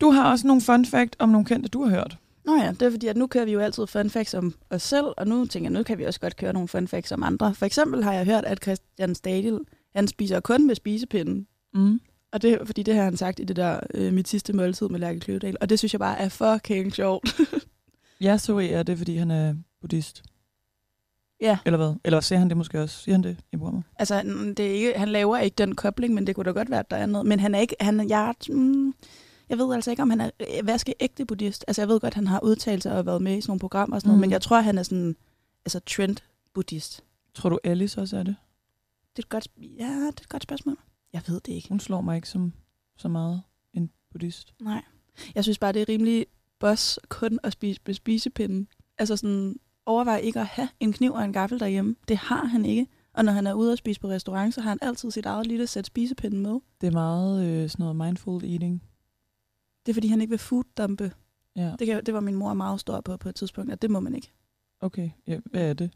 Du 0.00 0.10
har 0.10 0.30
også 0.30 0.46
nogle 0.46 0.62
fun 0.62 0.84
fact 0.84 1.16
om 1.18 1.28
nogle 1.28 1.44
kendte, 1.44 1.68
du 1.68 1.82
har 1.82 1.90
hørt. 1.90 2.18
Nå 2.44 2.56
ja, 2.56 2.70
det 2.70 2.82
er 2.82 2.90
fordi, 2.90 3.06
at 3.06 3.16
nu 3.16 3.26
kører 3.26 3.44
vi 3.44 3.52
jo 3.52 3.60
altid 3.60 3.86
fun 3.86 4.10
facts 4.10 4.34
om 4.34 4.54
os 4.70 4.82
selv, 4.82 5.06
og 5.16 5.26
nu 5.26 5.46
tænker 5.46 5.70
jeg, 5.70 5.78
nu 5.78 5.82
kan 5.82 5.98
vi 5.98 6.04
også 6.04 6.20
godt 6.20 6.36
køre 6.36 6.52
nogle 6.52 6.68
fun 6.68 6.88
facts 6.88 7.12
om 7.12 7.22
andre. 7.22 7.54
For 7.54 7.66
eksempel 7.66 8.04
har 8.04 8.12
jeg 8.12 8.24
hørt, 8.24 8.44
at 8.44 8.62
Christian 8.62 9.14
Stadil, 9.14 9.58
han 9.94 10.08
spiser 10.08 10.40
kun 10.40 10.66
med 10.66 10.74
spisepinden. 10.74 11.46
Mm. 11.74 12.00
Og 12.32 12.42
det 12.42 12.52
er 12.52 12.64
fordi, 12.64 12.82
det 12.82 12.94
har 12.94 13.02
han 13.02 13.16
sagt 13.16 13.40
i 13.40 13.44
det 13.44 13.56
der 13.56 13.80
øh, 13.94 14.12
mit 14.12 14.28
sidste 14.28 14.52
måltid 14.52 14.88
med 14.88 15.00
Lærke 15.00 15.20
Kløvedal. 15.20 15.56
Og 15.60 15.68
det 15.68 15.78
synes 15.78 15.94
jeg 15.94 16.00
bare 16.00 16.18
er 16.18 16.28
fucking 16.28 16.94
sjovt. 16.94 17.40
Jeg 18.20 18.40
så 18.40 18.58
er 18.58 18.82
det, 18.82 18.98
fordi 18.98 19.16
han 19.16 19.30
er 19.30 19.54
buddhist. 19.88 20.22
ja, 21.40 21.58
Eller 21.66 21.76
hvad? 21.76 21.94
Eller 22.04 22.20
ser 22.20 22.36
han 22.36 22.48
det 22.48 22.56
måske 22.56 22.82
også? 22.82 22.96
Siger 23.02 23.14
han 23.14 23.22
det 23.22 23.36
i 23.52 23.56
programmet? 23.56 23.84
altså 23.96 24.22
mm, 24.24 24.54
det 24.54 24.66
er 24.66 24.70
ikke, 24.72 24.98
han 24.98 25.08
laver 25.08 25.38
ikke 25.38 25.54
den 25.54 25.74
kobling, 25.74 26.14
men 26.14 26.26
det 26.26 26.34
kunne 26.34 26.44
da 26.44 26.50
godt 26.50 26.70
være, 26.70 26.80
at 26.80 26.90
der 26.90 26.96
er 26.96 27.06
noget. 27.06 27.26
Men 27.26 27.40
han 27.40 27.54
er 27.54 27.58
ikke, 27.58 27.76
han, 27.80 28.08
jeg, 28.08 28.34
mm, 28.50 28.94
jeg 29.48 29.58
ved 29.58 29.74
altså 29.74 29.90
ikke, 29.90 30.02
om 30.02 30.10
han 30.10 30.20
er 30.20 30.30
vaskeægte 30.62 31.24
buddhist. 31.26 31.64
Altså 31.68 31.82
jeg 31.82 31.88
ved 31.88 32.00
godt, 32.00 32.14
han 32.14 32.26
har 32.26 32.40
udtalt 32.42 32.82
sig 32.82 32.98
og 32.98 33.06
været 33.06 33.22
med 33.22 33.36
i 33.38 33.40
sådan 33.40 33.50
nogle 33.50 33.60
programmer 33.60 33.96
og 33.96 34.00
sådan 34.02 34.08
noget, 34.08 34.18
Mm. 34.18 34.20
men 34.20 34.30
jeg 34.30 34.42
tror, 34.42 34.60
han 34.60 34.78
er 34.78 34.82
sådan, 34.82 35.16
altså 35.64 35.80
trend 35.86 36.16
buddhist. 36.54 37.04
Tror 37.34 37.48
du, 37.50 37.58
Alice 37.64 38.00
også 38.00 38.16
er 38.16 38.22
det? 38.22 38.36
Det 39.16 39.22
er 39.22 39.26
et 39.26 39.28
godt, 39.28 39.48
ja, 39.58 39.84
det 39.86 40.04
er 40.04 40.08
et 40.08 40.28
godt 40.28 40.42
spørgsmål. 40.42 40.78
Jeg 41.12 41.22
ved 41.26 41.40
det 41.40 41.52
ikke. 41.52 41.68
Hun 41.68 41.80
slår 41.80 42.00
mig 42.00 42.16
ikke 42.16 42.28
som 42.28 42.52
så 42.96 43.08
meget 43.08 43.42
en 43.74 43.90
buddhist. 44.12 44.54
Nej. 44.62 44.82
Jeg 45.34 45.44
synes 45.44 45.58
bare, 45.58 45.72
det 45.72 45.82
er 45.82 45.88
rimelig 45.88 46.26
boss 46.58 46.98
kun 47.08 47.38
at 47.42 47.52
spise 47.52 47.80
med 47.86 47.94
spisepinden. 47.94 48.68
Altså 48.98 49.16
sådan, 49.16 49.56
overvej 49.86 50.16
ikke 50.18 50.40
at 50.40 50.46
have 50.46 50.68
en 50.80 50.92
kniv 50.92 51.12
og 51.12 51.24
en 51.24 51.32
gaffel 51.32 51.60
derhjemme. 51.60 51.96
Det 52.08 52.16
har 52.16 52.44
han 52.44 52.64
ikke. 52.64 52.86
Og 53.14 53.24
når 53.24 53.32
han 53.32 53.46
er 53.46 53.52
ude 53.52 53.72
og 53.72 53.78
spise 53.78 54.00
på 54.00 54.08
restaurant, 54.08 54.54
så 54.54 54.60
har 54.60 54.68
han 54.68 54.78
altid 54.82 55.10
sit 55.10 55.26
eget 55.26 55.46
lille 55.46 55.66
sæt 55.66 55.86
spisepinden 55.86 56.40
med. 56.42 56.58
Det 56.80 56.86
er 56.86 56.90
meget 56.90 57.46
øh, 57.46 57.70
sådan 57.70 57.82
noget 57.84 57.96
mindful 57.96 58.44
eating. 58.44 58.82
Det 59.86 59.92
er 59.92 59.94
fordi, 59.94 60.08
han 60.08 60.20
ikke 60.20 60.30
vil 60.30 60.38
fooddumpe. 60.38 61.12
Ja, 61.56 61.72
Det, 61.78 61.86
kan, 61.86 62.04
det 62.06 62.14
var 62.14 62.20
min 62.20 62.34
mor 62.34 62.54
meget 62.54 62.80
stor 62.80 63.00
på 63.00 63.16
på 63.16 63.28
et 63.28 63.34
tidspunkt, 63.34 63.72
at 63.72 63.82
det 63.82 63.90
må 63.90 64.00
man 64.00 64.14
ikke. 64.14 64.32
okay. 64.80 65.10
Ja, 65.26 65.38
hvad 65.50 65.70
er 65.70 65.74
det? 65.74 65.90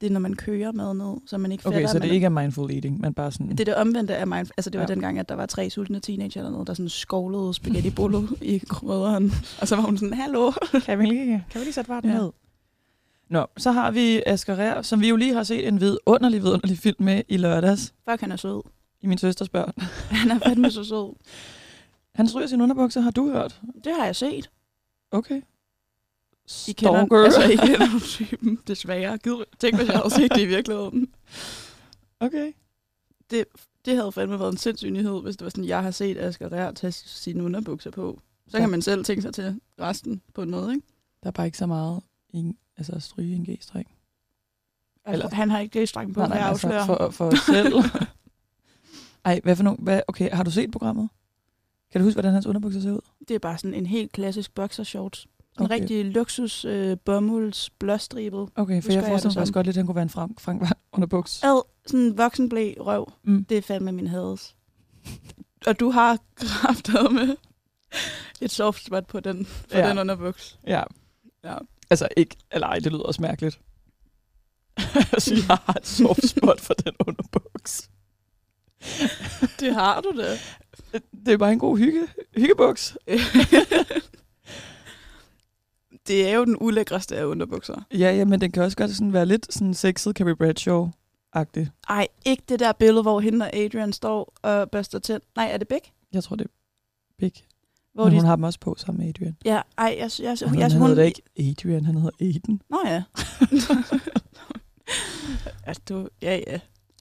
Det 0.00 0.06
er, 0.06 0.10
når 0.10 0.20
man 0.20 0.34
kører 0.34 0.72
mad 0.72 0.94
ned, 0.94 1.16
så 1.26 1.38
man 1.38 1.52
ikke 1.52 1.66
Okay, 1.66 1.76
fætter. 1.76 1.88
så 1.88 1.98
det 1.98 2.02
men- 2.08 2.14
ikke 2.14 2.24
er 2.24 2.28
mindful 2.30 2.70
eating, 2.72 3.00
men 3.00 3.14
bare 3.14 3.32
sådan... 3.32 3.48
det 3.50 3.60
er 3.60 3.64
det 3.64 3.74
omvendte 3.76 4.16
af 4.16 4.26
mind. 4.26 4.46
Altså, 4.56 4.70
det 4.70 4.78
var 4.80 4.86
Ja. 4.88 4.94
dengang, 4.94 5.18
at 5.18 5.28
der 5.28 5.34
var 5.34 5.46
tre 5.46 5.70
sultne 5.70 6.00
teenager 6.00 6.40
eller 6.40 6.50
noget, 6.50 6.66
der 6.66 6.74
sådan 6.74 6.88
skovlede 6.88 7.54
spaghetti 7.54 7.90
bolo 7.90 8.22
i 8.42 8.58
krydderen. 8.58 9.32
Og 9.60 9.68
så 9.68 9.76
var 9.76 9.82
hun 9.82 9.98
sådan, 9.98 10.14
hallo. 10.14 10.52
Kan 10.84 10.98
vi 10.98 11.06
lige, 11.06 11.44
kan 11.50 11.58
vi 11.60 11.64
lige 11.64 11.72
sætte 11.74 11.88
farten 11.88 12.10
Ja. 12.10 12.16
ned? 12.18 12.30
Nå, 13.30 13.46
så 13.56 13.70
har 13.72 13.90
vi 13.90 14.22
Asger 14.26 14.58
Rær, 14.58 14.82
som 14.82 15.00
vi 15.00 15.08
jo 15.08 15.16
lige 15.16 15.34
har 15.34 15.42
set 15.42 15.68
en 15.68 15.80
vidunderlig, 15.80 16.42
vidunderlig 16.42 16.78
film 16.78 16.96
med 17.04 17.22
i 17.28 17.36
lørdags. 17.36 17.94
Fuck, 18.10 18.20
han 18.20 18.32
er 18.32 18.36
sød. 18.36 18.62
I 19.00 19.06
min 19.06 19.18
søsters 19.18 19.48
børn. 19.48 19.72
Han 20.20 20.30
er 20.30 20.38
fandme 20.38 20.70
så 20.70 20.84
sød. 20.84 21.14
Han 22.14 22.28
stryger 22.28 22.46
sine 22.46 22.62
underbukser, 22.62 23.00
har 23.00 23.10
du 23.10 23.30
hørt? 23.32 23.60
Det 23.84 23.92
har 23.96 24.04
jeg 24.04 24.16
set. 24.16 24.50
Okay. 25.10 25.42
I 26.68 26.72
kender, 26.72 27.06
Stalker. 27.06 27.24
altså, 27.24 27.42
I 27.42 27.56
kender 27.56 27.86
typen, 28.26 28.58
desværre. 28.66 29.18
Gid, 29.18 29.34
tænk, 29.58 29.76
hvis 29.76 29.88
jeg 29.88 29.96
havde 29.96 30.10
set 30.14 30.34
det 30.34 30.40
i 30.40 30.46
virkeligheden. 30.46 31.08
Okay. 32.20 32.52
Det, 33.30 33.44
det 33.84 33.96
havde 33.96 34.12
fandme 34.12 34.38
været 34.40 34.52
en 34.52 34.56
sindssyg 34.58 34.90
nyhed, 34.90 35.22
hvis 35.22 35.36
det 35.36 35.44
var 35.44 35.50
sådan, 35.50 35.64
jeg 35.64 35.82
har 35.82 35.90
set 35.90 36.18
Asger 36.18 36.52
Rær 36.52 36.70
tage 36.72 36.92
sine 36.92 37.42
underbukser 37.44 37.90
på. 37.90 38.20
Så 38.48 38.56
Ja. 38.56 38.62
kan 38.62 38.70
man 38.70 38.82
selv 38.82 39.04
tænke 39.04 39.22
sig 39.22 39.34
til 39.34 39.60
resten 39.80 40.22
på 40.34 40.42
en 40.42 40.50
måde, 40.50 40.74
ikke? 40.74 40.86
Der 41.22 41.26
er 41.28 41.32
bare 41.32 41.46
ikke 41.46 41.58
så 41.58 41.66
meget 41.66 42.00
i 42.32 42.52
altså 42.80 42.92
at 42.92 43.02
stryge 43.02 43.34
en 43.34 43.42
g-streng. 43.44 43.86
Altså, 45.04 45.22
Eller- 45.24 45.34
han 45.36 45.50
har 45.50 45.58
ikke 45.58 45.82
g-streng 45.82 46.14
på, 46.14 46.20
nej, 46.20 46.38
jeg 46.38 46.48
altså 46.48 46.66
afslører. 46.66 46.86
for, 46.86 47.10
for 47.10 47.24
os 47.24 47.38
selv. 47.38 47.74
Ej, 49.24 49.40
hvad 49.42 49.56
for. 49.56 49.76
Hvad, 49.78 50.00
okay, 50.08 50.30
har 50.30 50.42
du 50.42 50.50
set 50.50 50.70
programmet? 50.70 51.08
Kan 51.92 52.00
du 52.00 52.04
huske, 52.04 52.16
hvordan 52.16 52.32
hans 52.32 52.46
underbukser 52.46 52.80
ser 52.80 52.92
ud? 52.92 53.00
Det 53.28 53.34
er 53.34 53.38
bare 53.38 53.58
sådan 53.58 53.74
en 53.74 53.86
helt 53.86 54.12
klassisk 54.12 54.54
boxershorts. 54.54 55.24
En 55.24 55.64
Okay. 55.64 55.74
rigtig 55.74 56.04
luksus 56.04 56.64
øh, 56.64 56.96
bomulds 57.04 57.70
blåstribet. 57.70 58.48
Okay, 58.56 58.82
for 58.82 58.92
jeg 58.92 59.02
forestiller 59.02 59.08
mig 59.08 59.12
faktisk 59.34 59.46
som. 59.46 59.52
godt 59.52 59.66
lidt, 59.66 59.76
at 59.76 59.80
han 59.80 59.86
kunne 59.86 59.94
være 59.94 60.02
en 60.02 60.08
Frank, 60.10 60.40
Frank 60.40 60.62
underbuks. 60.92 61.42
Ad, 61.42 61.62
sådan 61.86 62.00
en 62.00 62.18
voksenblæ 62.18 62.74
røv. 62.80 63.12
Mm. 63.22 63.44
Det 63.44 63.58
er 63.58 63.62
fandme 63.62 63.92
min 63.92 64.06
hades. 64.06 64.56
Og 65.66 65.80
du 65.80 65.90
har 65.90 66.18
kraftet 66.36 67.12
med 67.12 67.36
et 68.40 68.50
soft 68.50 68.86
spot 68.86 69.06
på 69.06 69.20
den, 69.20 69.48
Ja. 69.72 69.78
ja. 69.78 69.90
den 69.90 69.98
underbuks. 69.98 70.58
Ja. 70.66 70.82
Ja. 71.44 71.56
Altså 71.90 72.08
ikke, 72.16 72.36
eller 72.52 72.66
ej, 72.66 72.78
det 72.78 72.92
lyder 72.92 73.02
også 73.02 73.22
mærkeligt. 73.22 73.60
altså, 75.12 75.34
jeg 75.34 75.58
har 75.66 75.72
et 75.72 75.86
soft 75.86 76.28
spot 76.28 76.60
for 76.60 76.74
den 76.74 76.92
underbuks. 77.06 77.90
Det 79.60 79.74
har 79.74 80.00
du 80.00 80.12
det. 80.16 80.58
Det 81.26 81.32
er 81.32 81.36
bare 81.36 81.52
en 81.52 81.58
god 81.58 81.78
hygge, 81.78 82.08
hyggebuks. 82.36 82.96
det 86.06 86.28
er 86.28 86.34
jo 86.34 86.44
den 86.44 86.56
ulækreste 86.60 87.16
af 87.16 87.24
underbukser. 87.24 87.86
Ja, 87.92 88.12
ja, 88.16 88.24
men 88.24 88.40
den 88.40 88.52
kan 88.52 88.62
også 88.62 88.76
godt 88.76 88.90
sådan 88.90 89.12
være 89.12 89.26
lidt 89.26 89.54
sådan 89.54 89.74
sexet 89.74 90.16
Carrie 90.16 90.36
Bradshaw-agtig. 90.36 91.66
Ej, 91.88 92.08
ikke 92.24 92.42
det 92.48 92.60
der 92.60 92.72
billede, 92.72 93.02
hvor 93.02 93.20
hende 93.20 93.44
og 93.44 93.56
Adrian 93.56 93.92
står 93.92 94.34
og 94.42 94.70
børster 94.70 94.98
tænd. 94.98 95.22
Nej, 95.36 95.50
er 95.52 95.58
det 95.58 95.68
Big? 95.68 95.92
Jeg 96.12 96.24
tror, 96.24 96.36
det 96.36 96.44
er 96.44 96.50
Big. 97.18 97.32
Hvor 97.94 98.04
Men 98.04 98.12
de... 98.12 98.18
hun 98.18 98.26
har 98.26 98.36
dem 98.36 98.42
også 98.42 98.60
på 98.60 98.74
sammen 98.78 99.00
med 99.00 99.08
Adrian. 99.08 99.36
Ja, 99.44 99.60
ej, 99.78 99.96
jeg, 99.98 100.10
jeg, 100.18 100.36
jeg, 100.40 100.48
Han, 100.48 100.58
jeg, 100.58 100.70
han 100.70 100.80
hun... 100.80 100.88
hedder 100.88 101.02
ikke 101.02 101.22
Adrian, 101.38 101.84
han 101.84 101.96
hedder 101.96 102.10
Aiden. 102.20 102.62
Nå 102.70 102.78
ja. 102.86 103.02
altså, 105.66 105.82
du... 105.88 106.08
Ja, 106.22 106.40
ja. 106.46 106.60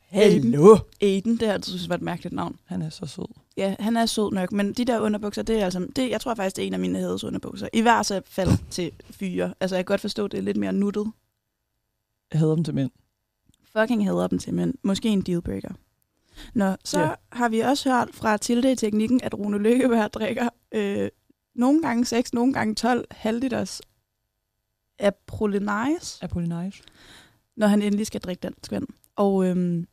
Hallo! 0.10 0.78
Aiden, 1.02 1.38
det 1.38 1.48
har 1.48 1.54
altid 1.54 1.72
synes 1.72 1.90
var 1.90 1.96
et 1.96 2.02
mærkeligt 2.02 2.36
navn. 2.36 2.60
Han 2.66 2.82
er 2.82 2.90
så 2.90 3.06
sød. 3.06 3.26
Ja, 3.58 3.76
han 3.80 3.98
er 3.98 4.06
sød 4.06 4.32
nok, 4.32 4.52
men 4.52 4.74
de 4.74 4.86
der 4.86 5.00
underbukser, 5.00 5.42
det 5.42 5.60
er 5.60 5.66
altså, 5.66 5.88
det, 5.96 6.10
jeg 6.10 6.22
tror 6.22 6.36
faktisk, 6.36 6.56
det 6.56 6.64
er 6.64 6.68
en 6.68 6.74
af 6.74 6.80
mine 6.80 7.00
hædes 7.00 7.24
underbukser. 7.24 7.68
I 7.74 7.82
hvert 7.82 8.22
fald 8.26 8.70
til 8.70 8.92
fyre. 9.12 9.54
Altså, 9.60 9.76
jeg 9.76 9.86
kan 9.86 9.94
godt 9.94 10.02
forstå, 10.02 10.28
det 10.28 10.38
er 10.38 10.42
lidt 10.42 10.58
mere 10.58 10.74
nuttet. 10.74 11.12
Jeg 12.32 12.40
hader 12.40 12.56
dem 12.56 12.64
til 12.64 12.76
mænd. 12.76 12.92
Fucking 13.78 14.06
hader 14.06 14.28
dem 14.28 14.40
til, 14.40 14.54
men 14.54 14.76
måske 14.84 15.10
en 15.10 15.22
dealbreaker. 15.22 15.74
Nå, 16.54 16.76
så 16.86 17.00
Ja. 17.00 17.14
har 17.32 17.50
vi 17.50 17.60
også 17.60 17.90
hørt 17.90 18.10
fra 18.14 18.38
Tilde 18.38 18.72
i 18.72 18.76
teknikken, 18.76 19.20
at 19.24 19.34
Rune 19.40 19.58
Lykkeberg 19.58 20.14
drikker 20.14 20.50
øh, 20.72 21.10
nogle 21.56 21.82
gange 21.82 22.06
6, 22.06 22.34
nogle 22.34 22.54
gange 22.54 22.76
12 22.76 23.06
halvliters 23.12 23.82
Apollinaris, 25.00 26.20
Apollinaris. 26.22 26.82
når 27.56 27.68
han 27.68 27.82
endelig 27.82 28.08
skal 28.08 28.22
drikke 28.22 28.40
dansk 28.42 28.72
vand. 28.72 28.88
Og 29.16 29.46
øhm, 29.46 29.88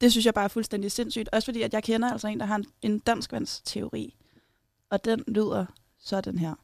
det 0.00 0.10
synes 0.10 0.26
jeg 0.26 0.34
bare 0.34 0.44
er 0.44 0.48
fuldstændig 0.48 0.92
sindssygt. 0.92 1.28
Også 1.32 1.46
fordi, 1.46 1.62
at 1.62 1.72
jeg 1.74 1.82
kender 1.82 2.12
altså 2.12 2.28
en, 2.28 2.40
der 2.40 2.46
har 2.46 2.56
en, 2.56 2.64
en 2.82 2.98
danskvandsteori. 2.98 4.16
Og 4.90 5.04
den 5.04 5.24
lyder 5.28 5.66
sådan 6.00 6.38
her. 6.38 6.54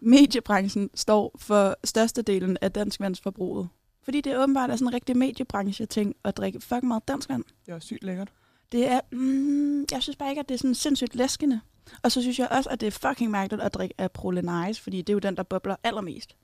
Mediebranchen 0.00 0.90
står 0.94 1.36
for 1.38 1.76
størstedelen 1.84 2.56
af 2.60 2.72
danskvandsforbruget. 2.72 3.68
Fordi 4.02 4.20
det 4.20 4.38
åbenbart 4.38 4.70
er 4.70 4.76
sådan 4.76 4.88
en 4.88 4.94
rigtig 4.94 5.16
mediebranche-ting 5.16 6.16
at 6.24 6.36
drikke 6.36 6.60
fucking 6.60 6.86
meget 6.88 7.08
danskvand. 7.08 7.44
Det 7.66 7.74
er 7.74 7.78
sygt 7.78 8.04
lækkert. 8.04 8.32
Det 8.72 8.90
er, 8.90 9.00
mm, 9.12 9.84
jeg 9.90 10.02
synes 10.02 10.16
bare 10.16 10.30
ikke, 10.30 10.40
at 10.40 10.48
det 10.48 10.54
er 10.54 10.58
sådan 10.58 10.74
sindssygt 10.74 11.14
læskende. 11.14 11.60
Og 12.02 12.12
så 12.12 12.22
synes 12.22 12.38
jeg 12.38 12.48
også, 12.50 12.70
at 12.70 12.80
det 12.80 12.86
er 12.86 12.90
fucking 13.08 13.30
mærkeligt 13.30 13.62
at 13.62 13.74
drikke 13.74 13.94
Apollinaris, 14.00 14.80
fordi 14.80 14.98
det 14.98 15.08
er 15.08 15.12
jo 15.12 15.18
den, 15.18 15.36
der 15.36 15.42
bobler 15.42 15.76
allermest. 15.82 16.36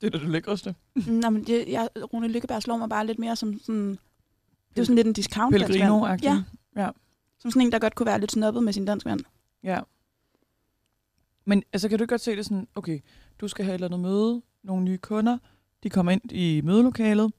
Det 0.00 0.06
er 0.06 0.10
da 0.10 0.18
det 0.18 0.28
lækreste. 0.28 0.74
Nå, 1.06 1.30
men 1.30 1.44
det, 1.44 1.68
jeg, 1.68 1.88
Rune 2.12 2.28
Lykkeberg 2.28 2.62
slår 2.62 2.76
mig 2.76 2.88
bare 2.88 3.06
lidt 3.06 3.18
mere 3.18 3.36
som 3.36 3.58
sådan... 3.58 3.90
Det 3.90 4.78
er 4.78 4.82
jo 4.82 4.84
sådan 4.84 4.96
lidt 4.96 5.06
en 5.06 5.12
discount 5.12 5.56
Pellegrino-agtig. 5.56 6.22
Ja, 6.22 6.42
ja. 6.76 6.90
som 7.38 7.50
sådan 7.50 7.66
en, 7.66 7.72
der 7.72 7.78
godt 7.78 7.94
kunne 7.94 8.06
være 8.06 8.20
lidt 8.20 8.32
snobbet 8.32 8.62
med 8.62 8.72
sin 8.72 8.84
danskvand. 8.84 9.20
Ja. 9.62 9.80
Men 11.44 11.62
altså, 11.72 11.88
kan 11.88 11.98
du 11.98 12.02
ikke 12.04 12.12
godt 12.12 12.20
se 12.20 12.36
det 12.36 12.44
sådan, 12.44 12.68
okay, 12.74 13.00
du 13.40 13.48
skal 13.48 13.64
have 13.64 13.74
et 13.74 13.74
eller 13.74 13.86
andet 13.86 14.00
møde, 14.00 14.42
nogle 14.62 14.84
nye 14.84 14.98
kunder, 14.98 15.38
de 15.82 15.90
kommer 15.90 16.12
ind 16.12 16.32
i 16.32 16.60
mødelokalet, 16.60 17.32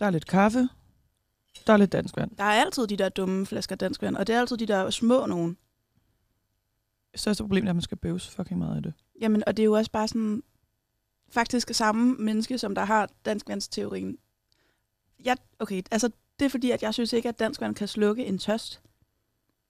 der 0.00 0.06
er 0.06 0.10
lidt 0.10 0.26
kaffe, 0.26 0.68
der 1.66 1.72
er 1.72 1.76
lidt 1.76 1.92
dansk 1.92 2.16
vand. 2.16 2.36
Der 2.36 2.44
er 2.44 2.64
altid 2.64 2.86
de 2.86 2.96
der 2.96 3.08
dumme 3.08 3.46
flasker 3.46 3.76
danskvand, 3.76 4.16
og 4.16 4.26
det 4.26 4.34
er 4.34 4.40
altid 4.40 4.56
de 4.56 4.66
der 4.66 4.90
små 4.90 5.26
nogen. 5.26 5.56
Største 7.14 7.42
problem 7.42 7.64
er, 7.64 7.70
at 7.70 7.76
man 7.76 7.82
skal 7.82 7.96
bøves 7.96 8.28
fucking 8.30 8.58
meget 8.58 8.76
af 8.76 8.82
det. 8.82 8.92
Jamen, 9.20 9.42
og 9.46 9.56
det 9.56 9.62
er 9.62 9.64
jo 9.64 9.72
også 9.72 9.90
bare 9.90 10.08
sådan... 10.08 10.42
Faktisk 11.28 11.74
samme 11.74 12.16
menneske, 12.18 12.58
som 12.58 12.74
der 12.74 12.84
har 12.84 13.08
danskvandsteorien. 13.24 14.18
Ja, 15.24 15.34
okay, 15.58 15.82
altså 15.90 16.10
det 16.38 16.44
er 16.44 16.48
fordi, 16.48 16.70
at 16.70 16.82
jeg 16.82 16.94
synes 16.94 17.12
ikke, 17.12 17.28
at 17.28 17.38
danskvand 17.38 17.74
kan 17.74 17.88
slukke 17.88 18.26
en 18.26 18.38
tørst. 18.38 18.80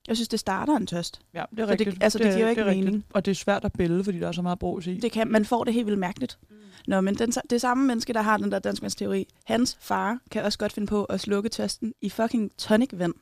Jeg 0.08 0.16
synes, 0.16 0.28
det 0.28 0.40
starter 0.40 0.76
en 0.76 0.86
tørst. 0.86 1.20
Ja, 1.34 1.44
det 1.50 1.58
er 1.58 1.66
Så 1.66 1.70
det- 1.72 1.80
rigtigt. 1.80 2.02
altså, 2.04 2.18
det 2.18 2.26
giver 2.26 2.38
jo 2.38 2.48
ikke 2.48 2.60
er 2.62 2.64
rigtigt. 2.66 2.84
mening. 2.84 3.04
Og 3.12 3.24
det 3.24 3.30
er 3.30 3.34
svært 3.34 3.64
at 3.64 3.72
bælge, 3.72 4.04
fordi 4.04 4.18
der 4.20 4.28
er 4.28 4.32
så 4.32 4.42
meget 4.42 4.58
brus 4.58 4.86
i. 4.86 4.98
Det 4.98 5.12
kan, 5.12 5.28
man 5.28 5.44
får 5.44 5.64
det 5.64 5.74
helt 5.74 5.86
vildt 5.86 5.98
mærkeligt. 5.98 6.38
Mm. 6.50 6.56
Nå, 6.86 7.00
men 7.00 7.14
den, 7.14 7.32
det 7.50 7.60
samme 7.60 7.86
menneske, 7.86 8.12
der 8.12 8.22
har 8.22 8.36
den 8.36 8.52
der 8.52 8.58
danskvandsteori, 8.58 9.26
hans 9.44 9.76
far 9.80 10.18
kan 10.30 10.44
også 10.44 10.58
godt 10.58 10.72
finde 10.72 10.86
på 10.86 11.04
at 11.04 11.20
slukke 11.20 11.48
tørsten 11.48 11.92
i 12.00 12.10
fucking 12.10 12.50
tonicvand. 12.58 13.14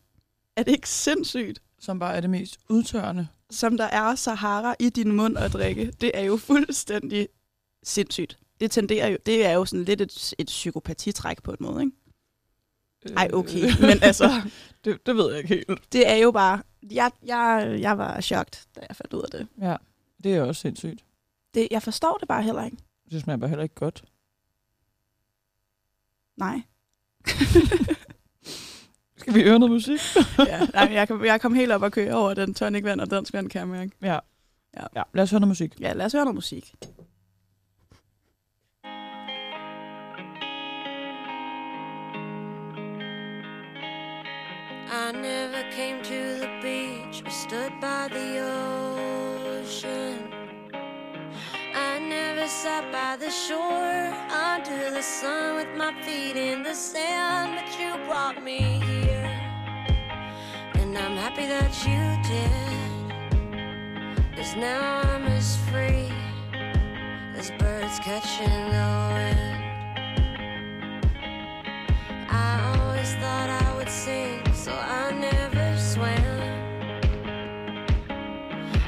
Er 0.57 0.63
det 0.63 0.73
ikke 0.73 0.89
sindssygt? 0.89 1.63
Som 1.81 1.99
bare 1.99 2.17
er 2.17 2.21
det 2.21 2.31
mest 2.31 2.59
udtørrende. 2.69 3.29
som 3.51 3.77
der 3.77 3.85
er 3.85 4.15
Sahara 4.15 4.75
i 4.81 4.89
din 4.89 5.13
mund 5.13 5.39
at 5.39 5.53
drikke, 5.53 5.93
det 6.01 6.11
er 6.15 6.23
jo 6.23 6.37
fuldstændig 6.37 7.29
sindssygt. 7.83 8.39
Det 8.61 8.71
tenderer 8.71 9.07
jo, 9.09 9.17
det 9.27 9.47
er 9.47 9.53
jo 9.53 9.65
sådan 9.65 9.85
lidt 9.85 10.01
et, 10.01 10.35
et 10.39 10.47
psykopatitræk 10.47 11.43
på 11.43 11.51
en 11.51 11.57
måde, 11.61 11.83
ikke? 11.85 11.97
Ej, 13.17 13.31
okay, 13.33 13.63
men 13.81 13.99
altså, 14.03 14.25
Øh, 14.25 14.51
det, 14.85 15.07
det 15.07 15.17
ved 15.17 15.31
jeg 15.31 15.39
ikke 15.39 15.49
helt. 15.55 15.93
det 15.93 16.09
er 16.11 16.15
jo 16.17 16.31
bare, 16.31 16.63
jeg, 16.91 17.11
jeg, 17.27 17.77
jeg 17.81 17.99
var 17.99 18.21
chokt, 18.21 18.67
da 18.77 18.81
jeg 18.89 18.97
fandt 18.97 19.13
ud 19.15 19.23
af 19.23 19.31
det. 19.31 19.49
Ja, 19.61 19.77
det 20.25 20.35
er 20.35 20.43
også 20.43 20.61
sindssygt. 20.61 21.05
det. 21.55 21.69
Jeg 21.71 21.83
forstår 21.83 22.17
det 22.21 22.29
bare 22.29 22.43
heller 22.43 22.65
ikke. 22.65 22.77
Det 23.11 23.21
smager 23.23 23.37
bare 23.37 23.49
heller 23.49 23.63
ikke 23.63 23.75
godt. 23.75 24.05
Nej. 26.37 26.61
Skal 29.17 29.35
vi 29.35 29.43
høre 29.43 29.59
noget 29.59 29.73
musik? 29.73 30.01
ja, 30.39 30.67
nej, 30.75 30.89
jeg, 30.93 31.09
kom, 31.09 31.25
jeg 31.25 31.41
kom 31.41 31.55
helt 31.55 31.73
op 31.73 31.83
og 31.83 31.93
køre 31.93 32.15
over 32.15 32.35
den 32.35 32.55
tonic 32.55 32.85
vand 32.85 33.01
og 33.01 33.11
dansk 33.11 33.33
vand, 33.33 33.51
kan 33.51 33.59
jeg 33.59 33.69
mærke. 33.69 33.91
Ja. 34.03 34.19
Ja. 34.77 34.85
ja. 34.97 35.03
Lad 35.15 35.23
os 35.23 35.31
høre 35.31 35.41
noget 35.41 35.49
musik. 35.49 35.81
Ja, 35.81 35.93
lad 35.93 36.07
os 36.07 36.13
høre 36.13 36.25
noget 36.25 36.35
musik. 36.35 36.75
I 44.95 45.11
never 45.11 45.63
came 45.71 46.03
to 46.03 46.37
the 46.39 46.51
beach 46.61 47.23
or 47.25 47.31
stood 47.31 47.73
by 47.81 48.09
the 48.09 48.41
ocean. 49.57 50.31
I 51.75 51.99
never 51.99 52.47
sat 52.47 52.93
by 52.93 53.17
the 53.17 53.31
shore 53.31 54.13
under 54.31 54.91
the 54.91 55.01
sun 55.01 55.57
with 55.57 55.75
my 55.79 55.95
feet 56.03 56.37
in 56.37 56.63
the 56.63 56.75
sand, 56.75 57.57
but 57.57 57.81
you 57.81 57.97
brought 58.05 58.45
me 58.45 58.59
here. 58.85 59.31
And 60.75 60.99
I'm 60.99 61.17
happy 61.17 61.47
that 61.47 61.73
you 61.89 62.03
did. 62.29 62.53
Cause 64.37 64.55
now 64.57 65.01
I'm 65.07 65.25
as 65.25 65.57
free 65.71 66.13
as 67.35 67.51
birds 67.53 67.99
catching 68.01 68.69
the 68.77 68.89
wind. 69.15 69.63
I 72.29 72.77
always 72.77 73.15
thought 73.15 73.49
I 73.49 73.75
would 73.77 73.89
sing, 73.89 74.52
so 74.63 74.73
I 74.73 75.11
never 75.11 75.77
swam. 75.77 76.39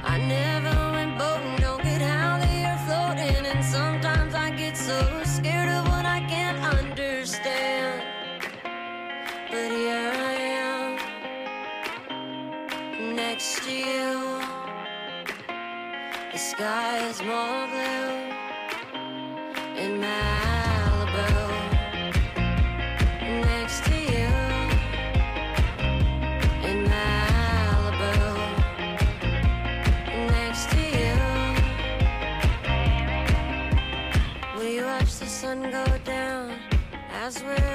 I 0.04 0.18
never 0.18 0.76
went 0.92 1.18
boating, 1.18 1.56
don't 1.56 1.82
get 1.82 2.00
how 2.00 2.38
they 2.38 2.64
are 2.64 2.78
floating, 2.86 3.44
and 3.44 3.64
sometimes 3.64 4.36
I 4.36 4.50
get 4.50 4.76
so 4.76 5.00
scared 5.24 5.68
of 5.68 5.88
what 5.88 6.06
I 6.06 6.20
can't 6.28 6.58
understand. 6.78 8.04
But 9.50 9.70
here 9.80 10.12
I 10.30 10.34
am, 10.62 10.90
next 13.16 13.64
to 13.64 13.72
you. 13.72 14.12
The 16.30 16.38
sky 16.38 17.08
is 17.08 17.20
more 17.20 17.66
blue 17.72 18.12
in 19.82 20.00
Malibu 20.00 21.43
as 37.24 37.42
we're 37.42 37.73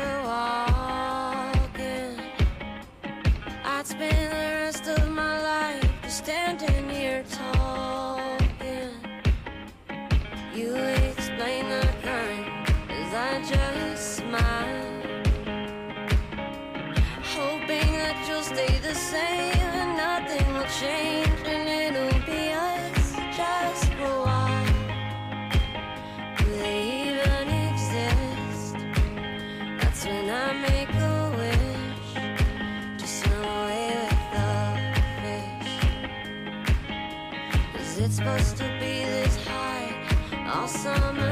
summer 40.83 41.28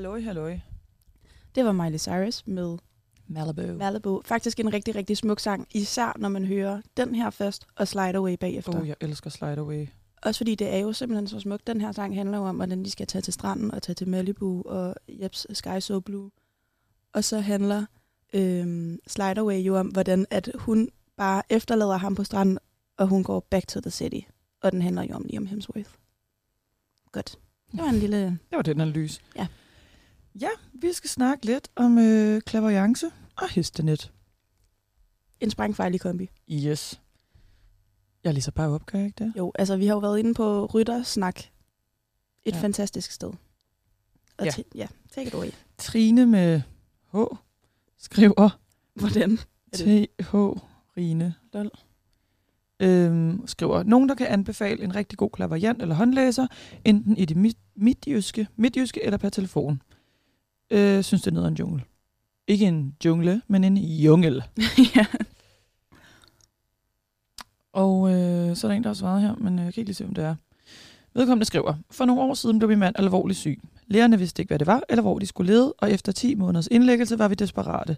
Halløj, 0.00 0.20
halløj. 0.20 0.58
Det 1.54 1.64
var 1.64 1.72
Miley 1.72 1.98
Cyrus 1.98 2.46
med 2.46 2.78
Malibu. 3.26 3.78
Malibu. 3.78 4.22
Faktisk 4.24 4.60
en 4.60 4.72
rigtig, 4.72 4.94
rigtig 4.94 5.16
smuk 5.16 5.40
sang, 5.40 5.66
især 5.70 6.16
når 6.18 6.28
man 6.28 6.44
hører 6.44 6.80
den 6.96 7.14
her 7.14 7.30
først 7.30 7.66
og 7.76 7.88
Slide 7.88 8.14
Away 8.14 8.36
bagefter. 8.40 8.80
Oh, 8.80 8.88
jeg 8.88 8.96
elsker 9.00 9.30
Slide 9.30 9.56
Away. 9.56 9.86
Også 10.22 10.38
fordi 10.38 10.54
det 10.54 10.74
er 10.74 10.78
jo 10.78 10.92
simpelthen 10.92 11.28
så 11.28 11.40
smukt. 11.40 11.66
Den 11.66 11.80
her 11.80 11.92
sang 11.92 12.14
handler 12.14 12.38
jo 12.38 12.44
om, 12.44 12.56
hvordan 12.56 12.84
de 12.84 12.90
skal 12.90 13.06
tage 13.06 13.22
til 13.22 13.32
stranden 13.32 13.70
og 13.70 13.82
tage 13.82 13.94
til 13.94 14.08
Malibu 14.08 14.62
og 14.62 14.94
Jeps 15.08 15.46
Sky 15.52 15.80
So 15.80 16.00
Blue. 16.00 16.30
Og 17.12 17.24
så 17.24 17.40
handler 17.40 17.86
øhm, 18.34 18.98
Slide 19.06 19.40
Away 19.40 19.58
jo 19.58 19.78
om, 19.78 19.86
hvordan 19.86 20.26
at 20.30 20.50
hun 20.54 20.88
bare 21.16 21.42
efterlader 21.50 21.96
ham 21.96 22.14
på 22.14 22.24
stranden, 22.24 22.58
og 22.96 23.06
hun 23.06 23.24
går 23.24 23.40
back 23.50 23.66
to 23.66 23.80
the 23.80 23.90
city. 23.90 24.20
Og 24.62 24.72
den 24.72 24.82
handler 24.82 25.02
jo 25.02 25.14
om 25.14 25.24
Liam 25.28 25.46
Hemsworth. 25.46 25.90
Godt. 27.12 27.38
Det 27.72 27.82
var 27.82 27.88
en 27.88 27.98
lille... 27.98 28.18
Det 28.26 28.56
var 28.56 28.62
den 28.62 28.80
analyse. 28.80 29.20
Ja. 29.36 29.46
Ja, 30.40 30.48
vi 30.72 30.92
skal 30.92 31.10
snakke 31.10 31.46
lidt 31.46 31.68
om 31.76 31.98
øh, 31.98 32.40
klaverjance 32.40 33.06
og 33.36 33.50
hestenet. 33.50 34.12
en 35.40 35.50
sprængfarlig 35.50 36.00
kombi. 36.00 36.30
Yes. 36.52 37.00
Jeg 38.24 38.34
læser 38.34 38.50
bare 38.52 38.68
op, 38.68 38.86
kan 38.86 39.00
jeg 39.00 39.06
ikke 39.06 39.24
det? 39.24 39.32
Jo, 39.36 39.52
altså 39.54 39.76
vi 39.76 39.86
har 39.86 39.94
jo 39.94 39.98
været 39.98 40.18
inde 40.18 40.34
på 40.34 40.66
Ryttersnak. 40.66 41.38
Et 42.44 42.54
Ja. 42.54 42.60
fantastisk 42.60 43.10
sted. 43.12 43.32
Og 44.38 44.46
Ja. 44.46 44.52
ja. 44.74 44.86
take 45.12 45.28
it 45.28 45.34
away. 45.34 45.50
Trine 45.78 46.26
med 46.26 46.60
H 47.12 47.16
skriver 47.98 48.58
Hvordan? 48.94 49.36
TH 49.72 50.34
Rine. 50.96 51.34
Lol. 51.52 51.70
Øhm, 52.80 53.46
skriver, 53.46 53.82
nogen 53.82 54.08
der 54.08 54.14
kan 54.14 54.26
anbefale 54.26 54.84
en 54.84 54.94
rigtig 54.94 55.18
god 55.18 55.30
klaverjant 55.30 55.82
eller 55.82 55.94
håndlæser, 55.94 56.46
enten 56.84 57.16
i 57.16 57.24
det 57.24 57.36
mi- 57.36 57.72
midtjyske, 57.74 58.48
midtjyske 58.56 59.04
eller 59.04 59.18
per 59.18 59.28
telefon. 59.28 59.82
Øh, 60.70 61.02
synes 61.02 61.22
det 61.22 61.30
er 61.30 61.34
noget 61.34 61.46
af 61.46 61.50
en 61.50 61.56
jungle. 61.56 61.84
Ikke 62.46 62.66
en 62.66 62.96
jungle, 63.04 63.42
men 63.48 63.64
en 63.64 63.76
jungle. 63.76 64.42
ja. 64.96 65.06
Og 67.72 68.10
øh, 68.12 68.56
så 68.56 68.66
er 68.66 68.70
der 68.70 68.76
en, 68.76 68.82
der 68.82 68.88
har 68.88 68.94
svaret 68.94 69.22
her, 69.22 69.34
men 69.34 69.58
øh, 69.58 69.64
jeg 69.64 69.74
kan 69.74 69.80
ikke 69.80 69.88
lige 69.88 69.94
se, 69.94 70.04
hvem 70.04 70.14
det 70.14 70.24
er. 70.24 70.34
Vedkommende 71.14 71.44
skriver, 71.44 71.74
for 71.90 72.04
nogle 72.04 72.22
år 72.22 72.34
siden 72.34 72.58
blev 72.58 72.68
min 72.68 72.78
mand 72.78 72.94
alvorligt 72.98 73.38
syg. 73.38 73.60
Lærerne 73.86 74.18
vidste 74.18 74.42
ikke, 74.42 74.50
hvad 74.50 74.58
det 74.58 74.66
var, 74.66 74.82
eller 74.88 75.02
hvor 75.02 75.18
de 75.18 75.26
skulle 75.26 75.52
lede, 75.52 75.72
og 75.72 75.90
efter 75.90 76.12
10 76.12 76.34
måneders 76.34 76.68
indlæggelse 76.70 77.18
var 77.18 77.28
vi 77.28 77.34
desperate. 77.34 77.96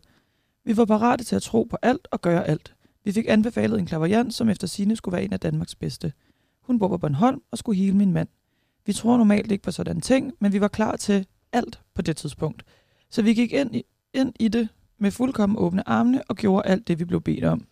Vi 0.64 0.76
var 0.76 0.84
parate 0.84 1.24
til 1.24 1.36
at 1.36 1.42
tro 1.42 1.62
på 1.70 1.76
alt 1.82 2.08
og 2.10 2.20
gøre 2.20 2.48
alt. 2.48 2.74
Vi 3.04 3.12
fik 3.12 3.24
anbefalet 3.28 3.78
en 3.78 3.86
klaverjant, 3.86 4.34
som 4.34 4.48
efter 4.48 4.66
sine 4.66 4.96
skulle 4.96 5.12
være 5.12 5.24
en 5.24 5.32
af 5.32 5.40
Danmarks 5.40 5.74
bedste. 5.74 6.12
Hun 6.62 6.78
bor 6.78 6.88
på 6.88 6.98
Bornholm 6.98 7.42
og 7.50 7.58
skulle 7.58 7.78
hele 7.78 7.96
min 7.96 8.12
mand. 8.12 8.28
Vi 8.86 8.92
tror 8.92 9.16
normalt 9.16 9.52
ikke 9.52 9.64
på 9.64 9.70
sådan 9.70 10.00
ting, 10.00 10.32
men 10.38 10.52
vi 10.52 10.60
var 10.60 10.68
klar 10.68 10.96
til 10.96 11.26
alt 11.52 11.80
på 11.94 12.02
det 12.02 12.16
tidspunkt. 12.16 12.62
Så 13.10 13.22
vi 13.22 13.34
gik 13.34 13.52
ind 13.52 13.76
i, 13.76 13.82
ind 14.14 14.32
i 14.40 14.48
det 14.48 14.68
med 14.98 15.10
fuldkommen 15.10 15.58
åbne 15.58 15.88
armene 15.88 16.22
og 16.28 16.36
gjorde 16.36 16.68
alt 16.68 16.88
det, 16.88 16.98
vi 16.98 17.04
blev 17.04 17.20
bedt 17.20 17.44
om. 17.44 17.66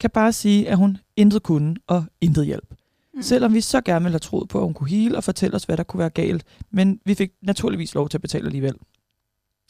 Kan 0.00 0.10
bare 0.10 0.32
sige, 0.32 0.68
at 0.68 0.76
hun 0.76 0.98
intet 1.16 1.42
kunne 1.42 1.76
og 1.86 2.04
intet 2.20 2.46
hjælp. 2.46 2.74
Mm. 3.14 3.22
Selvom 3.22 3.54
vi 3.54 3.60
så 3.60 3.80
gerne 3.80 4.02
ville 4.02 4.14
have 4.14 4.18
troet 4.18 4.48
på, 4.48 4.58
at 4.58 4.64
hun 4.64 4.74
kunne 4.74 4.88
hele 4.88 5.16
og 5.16 5.24
fortælle 5.24 5.56
os, 5.56 5.64
hvad 5.64 5.76
der 5.76 5.82
kunne 5.82 5.98
være 5.98 6.10
galt, 6.10 6.44
men 6.70 7.00
vi 7.04 7.14
fik 7.14 7.32
naturligvis 7.42 7.94
lov 7.94 8.08
til 8.08 8.18
at 8.18 8.22
betale 8.22 8.46
alligevel. 8.46 8.74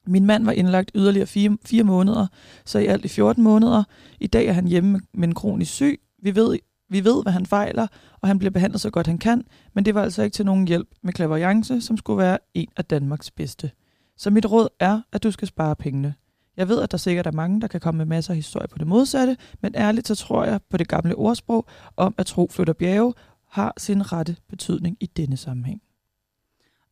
Min 0.06 0.26
mand 0.26 0.44
var 0.44 0.52
indlagt 0.52 0.90
yderligere 0.94 1.26
fire, 1.26 1.58
fire 1.64 1.84
måneder, 1.84 2.26
så 2.64 2.78
i 2.78 2.86
alt 2.86 3.04
i 3.04 3.08
14 3.08 3.42
måneder. 3.42 3.84
I 4.20 4.26
dag 4.26 4.46
er 4.46 4.52
han 4.52 4.66
hjemme 4.66 5.00
med 5.14 5.28
en 5.28 5.34
kronisk 5.34 5.72
syg. 5.72 6.00
Vi 6.22 6.34
ved, 6.34 6.58
vi 6.92 7.04
ved, 7.04 7.22
hvad 7.22 7.32
han 7.32 7.46
fejler, 7.46 7.86
og 8.20 8.28
han 8.28 8.38
bliver 8.38 8.50
behandlet 8.50 8.80
så 8.80 8.90
godt 8.90 9.06
han 9.06 9.18
kan, 9.18 9.44
men 9.74 9.84
det 9.84 9.94
var 9.94 10.02
altså 10.02 10.22
ikke 10.22 10.34
til 10.34 10.46
nogen 10.46 10.68
hjælp 10.68 10.88
med 11.02 11.12
klaverjance, 11.12 11.80
som 11.80 11.96
skulle 11.96 12.18
være 12.18 12.38
en 12.54 12.68
af 12.76 12.84
Danmarks 12.84 13.30
bedste. 13.30 13.70
Så 14.16 14.30
mit 14.30 14.46
råd 14.46 14.68
er, 14.80 15.00
at 15.12 15.22
du 15.22 15.30
skal 15.30 15.48
spare 15.48 15.76
pengene. 15.76 16.14
Jeg 16.56 16.68
ved, 16.68 16.82
at 16.82 16.90
der 16.90 16.98
sikkert 16.98 17.26
er 17.26 17.32
mange, 17.32 17.60
der 17.60 17.66
kan 17.66 17.80
komme 17.80 17.98
med 17.98 18.06
masser 18.06 18.32
af 18.32 18.36
historier 18.36 18.66
på 18.66 18.78
det 18.78 18.86
modsatte, 18.86 19.36
men 19.60 19.74
ærligt 19.74 20.08
så 20.08 20.14
tror 20.14 20.44
jeg 20.44 20.60
på 20.70 20.76
det 20.76 20.88
gamle 20.88 21.14
ordsprog 21.14 21.66
om, 21.96 22.14
at 22.18 22.26
tro 22.26 22.48
flytter 22.50 22.72
bjerge, 22.72 23.14
har 23.48 23.74
sin 23.78 24.12
rette 24.12 24.36
betydning 24.48 24.96
i 25.00 25.06
denne 25.06 25.36
sammenhæng. 25.36 25.82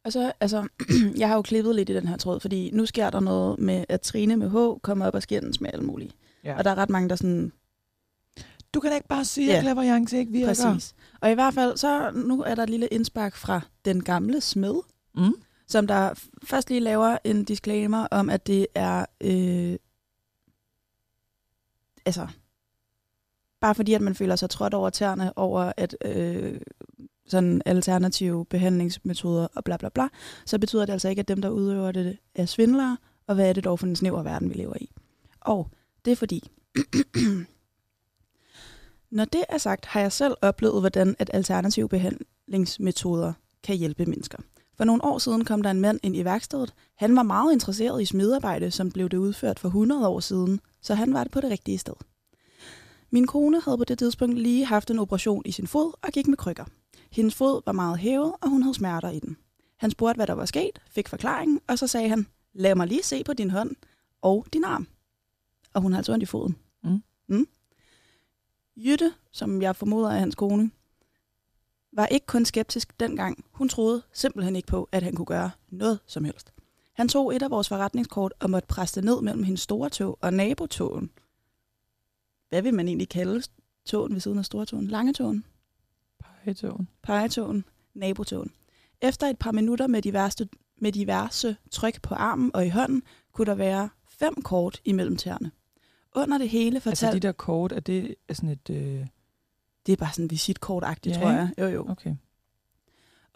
Og 0.05 0.12
så, 0.12 0.32
altså, 0.40 0.68
jeg 1.18 1.28
har 1.28 1.34
jo 1.34 1.42
klippet 1.42 1.74
lidt 1.74 1.90
i 1.90 1.94
den 1.94 2.09
her 2.09 2.16
tråd, 2.16 2.40
fordi 2.40 2.70
nu 2.72 2.86
sker 2.86 3.11
der 3.11 3.20
noget 3.20 3.59
med, 3.59 3.84
at 3.88 4.01
Trine 4.01 4.36
med 4.36 4.51
H 4.51 4.80
kommer 4.82 5.07
op 5.07 5.14
og 5.14 5.22
skændes 5.22 5.61
med 5.61 5.70
alle 5.72 5.84
mulige. 5.84 6.11
Ja. 6.44 6.59
Og 6.59 6.64
der 6.64 6.70
er 6.70 6.74
ret 6.74 6.90
mange, 6.90 7.09
der 7.09 7.16
sådan, 7.16 7.53
Du 8.74 8.80
kan 8.80 8.90
da 8.90 8.96
ikke 8.96 9.08
bare 9.08 9.24
sige, 9.24 9.46
Ja. 9.50 9.56
at 9.56 9.62
klaverjance 9.62 10.18
ikke 10.18 10.32
virker. 10.32 10.46
præcis. 10.48 10.94
Og 11.20 11.30
i 11.30 11.34
hvert 11.34 11.54
fald, 11.54 11.76
så 11.76 12.10
nu 12.10 12.42
er 12.42 12.54
der 12.54 12.62
et 12.62 12.70
lille 12.70 12.86
indspark 12.86 13.36
fra 13.36 13.60
den 13.84 14.04
gamle 14.04 14.40
smed, 14.40 14.74
Mm. 15.14 15.32
som 15.68 15.86
der 15.86 16.14
først 16.44 16.68
lige 16.68 16.80
laver 16.80 17.18
en 17.24 17.44
disclaimer 17.44 18.06
om, 18.10 18.30
at 18.30 18.46
det 18.46 18.66
er, 18.74 19.06
øh, 19.20 19.76
altså, 22.06 22.26
bare 23.60 23.74
fordi, 23.74 23.94
at 23.94 24.00
man 24.00 24.14
føler 24.14 24.36
sig 24.36 24.50
trådt 24.50 24.74
over 24.74 24.90
tæerne 24.90 25.38
over, 25.38 25.72
at 25.76 25.96
øh, 26.04 26.60
sådan 27.26 27.62
alternative 27.66 28.44
behandlingsmetoder 28.46 29.48
og 29.54 29.64
bla 29.64 29.76
bla 29.76 29.88
bla, 29.88 30.08
så 30.46 30.58
betyder 30.58 30.86
det 30.86 30.92
altså 30.92 31.08
ikke, 31.08 31.20
at 31.20 31.28
dem, 31.28 31.42
der 31.42 31.48
udøver 31.48 31.92
det, 31.92 32.18
er 32.34 32.46
svindlere, 32.46 32.98
og 33.26 33.34
hvad 33.34 33.48
er 33.48 33.52
det 33.52 33.64
dog 33.64 33.78
for 33.78 33.86
en 33.86 33.96
snæver 33.96 34.22
verden, 34.22 34.48
vi 34.50 34.54
lever 34.54 34.74
i. 34.80 34.90
Og 35.40 35.70
det 36.04 36.10
er 36.10 36.16
fordi, 36.16 36.50
når 39.11 39.24
det 39.24 39.44
er 39.48 39.58
sagt, 39.58 39.86
har 39.86 40.00
jeg 40.00 40.12
selv 40.12 40.34
oplevet, 40.42 40.82
hvordan 40.82 41.16
at 41.18 41.30
alternative 41.34 41.88
behandlingsmetoder 41.88 43.32
kan 43.62 43.76
hjælpe 43.76 44.06
mennesker. 44.06 44.38
For 44.76 44.84
nogle 44.84 45.04
år 45.04 45.18
siden 45.18 45.44
kom 45.44 45.62
der 45.62 45.70
en 45.70 45.80
mand 45.80 46.00
ind 46.02 46.16
i 46.16 46.24
værkstedet. 46.24 46.74
Han 46.96 47.16
var 47.16 47.22
meget 47.22 47.52
interesseret 47.52 48.02
i 48.02 48.04
smedarbejde, 48.04 48.70
som 48.70 48.90
blev 48.90 49.08
det 49.08 49.16
udført 49.16 49.58
for 49.58 49.68
100 49.68 50.08
år 50.08 50.20
siden, 50.20 50.61
så 50.80 50.94
han 50.94 51.14
var 51.14 51.24
det 51.24 51.32
på 51.32 51.40
det 51.40 51.50
rigtige 51.50 51.78
sted. 51.78 51.94
Min 53.11 53.26
kone 53.26 53.61
havde 53.61 53.78
på 53.78 53.84
det 53.84 53.98
tidspunkt 53.98 54.38
lige 54.38 54.64
haft 54.64 54.90
en 54.90 54.98
operation 54.98 55.42
i 55.44 55.52
sin 55.52 55.66
fod 55.66 55.92
og 56.02 56.12
gik 56.12 56.28
med 56.28 56.36
krykker. 56.36 56.64
Hendes 57.11 57.34
fod 57.34 57.62
var 57.66 57.72
meget 57.72 57.98
hævet, 57.98 58.32
og 58.40 58.48
hun 58.48 58.62
havde 58.62 58.74
smerter 58.74 59.11
i 59.11 59.18
den. 59.18 59.36
Han 59.76 59.90
spurgte, 59.90 60.18
hvad 60.18 60.26
der 60.26 60.32
var 60.32 60.44
sket, 60.44 60.82
fik 60.90 61.08
forklaringen, 61.08 61.61
og 61.66 61.78
så 61.78 61.86
sagde 61.86 62.08
han, 62.08 62.26
lad 62.52 62.74
mig 62.74 62.86
lige 62.86 63.02
se 63.02 63.24
på 63.24 63.32
din 63.32 63.50
hånd 63.50 63.76
og 64.22 64.46
din 64.52 64.64
arm. 64.64 64.88
Og 65.74 65.82
hun 65.82 65.92
har 65.92 65.98
altså 65.98 66.12
ondt 66.12 66.22
i 66.22 66.26
foden. 66.26 66.56
Mm. 66.84 67.02
Mm. 67.28 67.46
Jytte, 68.76 69.14
som 69.32 69.62
jeg 69.62 69.76
formoder 69.76 70.10
er 70.10 70.18
hans 70.18 70.34
kone, 70.34 70.70
var 71.92 72.06
ikke 72.06 72.26
kun 72.26 72.44
skeptisk 72.44 73.00
dengang. 73.00 73.44
Hun 73.50 73.68
troede 73.68 74.02
simpelthen 74.12 74.56
ikke 74.56 74.68
på, 74.68 74.88
at 74.92 75.02
han 75.02 75.14
kunne 75.14 75.26
gøre 75.26 75.50
noget 75.68 75.98
som 76.06 76.24
helst. 76.24 76.52
Han 76.92 77.08
tog 77.08 77.36
et 77.36 77.42
af 77.42 77.50
vores 77.50 77.68
forretningskort 77.68 78.34
og 78.40 78.50
måtte 78.50 78.66
presse 78.66 78.96
det 78.96 79.04
ned 79.04 79.22
mellem 79.22 79.42
hendes 79.42 79.60
store 79.60 79.90
tog 79.90 80.18
og 80.20 80.34
nabotåen. 80.34 81.10
Hvad 82.48 82.62
vil 82.62 82.74
man 82.74 82.88
egentlig 82.88 83.08
kalde 83.08 83.42
tåen 83.84 84.14
ved 84.14 84.20
siden 84.20 84.38
af 84.38 84.44
stortåen? 84.44 84.86
Lange 84.86 85.12
tåen? 85.12 85.44
Pegetåen. 86.18 86.88
pegetåen, 87.02 87.64
nabotåen. 87.94 88.50
Efter 89.00 89.26
et 89.26 89.38
par 89.38 89.52
minutter 89.52 89.86
med 89.86 90.02
diverse, 90.02 90.48
med 90.76 90.92
diverse 90.92 91.56
tryk 91.70 92.02
på 92.02 92.14
armen 92.14 92.50
og 92.54 92.66
i 92.66 92.68
hånden, 92.68 93.02
kunne 93.32 93.46
der 93.46 93.54
være 93.54 93.88
fem 94.08 94.42
kort 94.42 94.80
imellem 94.84 95.16
tæerne. 95.16 95.50
Under 96.14 96.38
det 96.38 96.48
hele 96.48 96.76
Altså 96.76 96.90
fortalte... 96.90 97.14
de 97.14 97.26
der 97.26 97.32
kort, 97.32 97.72
er 97.72 97.80
det 97.80 98.14
er 98.28 98.34
sådan 98.34 98.50
et... 98.50 98.70
Øh... 98.70 99.06
Det 99.86 99.92
er 99.92 99.96
bare 99.96 100.12
sådan 100.12 100.30
visitkort-agtigt, 100.30 101.16
Ja, 101.16 101.20
tror 101.20 101.30
jeg. 101.30 101.50
Jo, 101.58 101.66
jo. 101.66 101.90
Okay. 101.90 102.14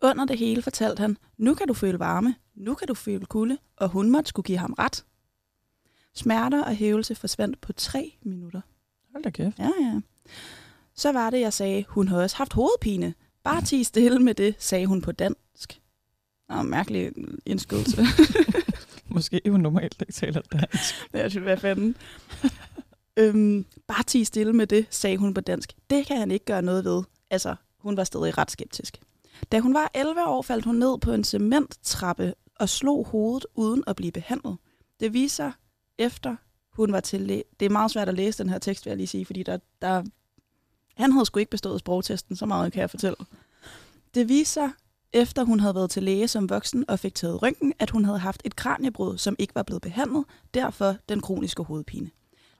Under 0.02 0.24
det 0.24 0.38
hele 0.38 0.62
fortalte 0.62 1.00
han, 1.00 1.16
nu 1.36 1.54
kan 1.54 1.68
du 1.68 1.74
føle 1.74 1.98
varme, 1.98 2.34
nu 2.54 2.74
kan 2.74 2.88
du 2.88 2.94
føle 2.94 3.26
kulde, 3.26 3.58
og 3.76 3.88
hun 3.88 4.10
måtte 4.10 4.28
skulle 4.28 4.46
give 4.46 4.58
ham 4.58 4.72
ret. 4.78 5.04
Smerter 6.14 6.64
og 6.64 6.74
hævelse 6.74 7.14
forsvandt 7.14 7.60
på 7.60 7.72
tre 7.72 8.16
minutter. 8.22 8.60
Hold 9.12 9.22
da 9.24 9.30
kæft. 9.30 9.58
Ja, 9.58 9.70
ja. 9.80 10.00
Så 10.94 11.12
var 11.12 11.30
det, 11.30 11.40
jeg 11.40 11.52
sagde, 11.52 11.84
hun 11.88 12.08
har 12.08 12.22
også 12.22 12.36
haft 12.36 12.52
hovedpine. 12.52 13.14
Bare 13.44 13.62
tig 13.62 13.86
stille 13.86 14.18
med 14.18 14.34
det, 14.34 14.54
sagde 14.58 14.86
hun 14.86 15.00
på 15.00 15.12
dansk. 15.12 15.80
Nå, 16.48 16.62
mærkelig 16.62 17.12
indskydelse. 17.46 18.02
Måske 19.14 19.40
hun 19.48 19.60
normalt 19.60 19.96
ikke 20.00 20.12
taler 20.12 20.40
dansk. 20.52 20.94
jeg 21.12 21.30
synes, 21.30 21.44
hvad 21.44 21.56
fanden. 21.56 21.96
øhm, 23.16 23.66
bare 23.88 24.02
tige 24.02 24.24
stille 24.24 24.52
med 24.52 24.66
det, 24.66 24.86
sagde 24.90 25.16
hun 25.16 25.34
på 25.34 25.40
dansk. 25.40 25.72
Det 25.90 26.06
kan 26.06 26.18
han 26.18 26.30
ikke 26.30 26.44
gøre 26.44 26.62
noget 26.62 26.84
ved. 26.84 27.02
Altså, 27.30 27.54
hun 27.78 27.96
var 27.96 28.04
stadig 28.04 28.38
ret 28.38 28.50
skeptisk. 28.50 28.98
Da 29.52 29.60
hun 29.60 29.74
var 29.74 29.90
11 29.94 30.26
år, 30.28 30.42
faldt 30.42 30.64
hun 30.64 30.74
ned 30.76 30.98
på 30.98 31.12
en 31.12 31.24
cementtrappe 31.24 32.34
og 32.60 32.68
slog 32.68 33.06
hovedet 33.06 33.46
uden 33.54 33.84
at 33.86 33.96
blive 33.96 34.12
behandlet. 34.12 34.56
Det 35.00 35.12
viser 35.12 35.52
efter 35.98 36.36
hun 36.72 36.92
var 36.92 37.00
til 37.00 37.20
læ- 37.20 37.42
Det 37.60 37.66
er 37.66 37.70
meget 37.70 37.90
svært 37.90 38.08
at 38.08 38.14
læse 38.14 38.42
den 38.42 38.50
her 38.50 38.58
tekst, 38.58 38.84
vil 38.84 38.90
jeg 38.90 38.96
lige 38.96 39.06
sige, 39.06 39.24
fordi 39.26 39.42
der, 39.42 39.58
der 39.82 40.04
han 40.96 41.12
havde 41.12 41.26
sgu 41.26 41.38
ikke 41.38 41.50
bestået 41.50 41.80
sprogtesten, 41.80 42.36
så 42.36 42.46
meget 42.46 42.72
kan 42.72 42.80
jeg 42.80 42.90
fortælle. 42.90 43.16
Det 44.14 44.28
viser 44.28 44.70
efter 45.14 45.44
hun 45.44 45.60
havde 45.60 45.74
været 45.74 45.90
til 45.90 46.02
læge 46.02 46.28
som 46.28 46.50
voksen 46.50 46.84
og 46.88 46.98
fik 46.98 47.14
taget 47.14 47.42
røntgen, 47.42 47.72
at 47.78 47.90
hun 47.90 48.04
havde 48.04 48.18
haft 48.18 48.42
et 48.44 48.56
kraniebrud, 48.56 49.18
som 49.18 49.36
ikke 49.38 49.54
var 49.54 49.62
blevet 49.62 49.82
behandlet, 49.82 50.24
derfor 50.54 50.96
den 51.08 51.20
kroniske 51.20 51.62
hovedpine. 51.62 52.10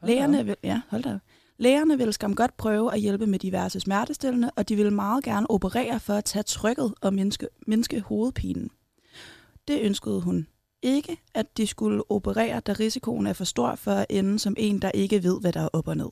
Lægerne 0.02 0.44
vil, 0.44 0.56
ja, 0.62 0.80
hold 0.88 1.02
da. 1.02 1.18
Lægerne 1.58 1.98
ville 1.98 2.12
skam 2.12 2.34
godt 2.34 2.56
prøve 2.56 2.94
at 2.94 3.00
hjælpe 3.00 3.26
med 3.26 3.38
diverse 3.38 3.80
smertestillende, 3.80 4.50
og 4.56 4.68
de 4.68 4.76
ville 4.76 4.90
meget 4.90 5.24
gerne 5.24 5.50
operere 5.50 6.00
for 6.00 6.14
at 6.14 6.24
tage 6.24 6.42
trykket 6.42 6.94
og 7.00 7.14
mindske, 7.14 7.48
mindske 7.66 8.00
hovedpinen. 8.00 8.70
Det 9.68 9.80
ønskede 9.80 10.20
hun 10.20 10.46
ikke, 10.82 11.16
at 11.34 11.56
de 11.56 11.66
skulle 11.66 12.10
operere, 12.10 12.60
da 12.60 12.72
risikoen 12.72 13.26
er 13.26 13.32
for 13.32 13.44
stor 13.44 13.74
for 13.74 13.90
at 13.90 14.06
ende 14.10 14.38
som 14.38 14.54
en, 14.58 14.82
der 14.82 14.90
ikke 14.90 15.22
ved, 15.22 15.40
hvad 15.40 15.52
der 15.52 15.60
er 15.60 15.68
op 15.72 15.88
og 15.88 15.96
ned. 15.96 16.10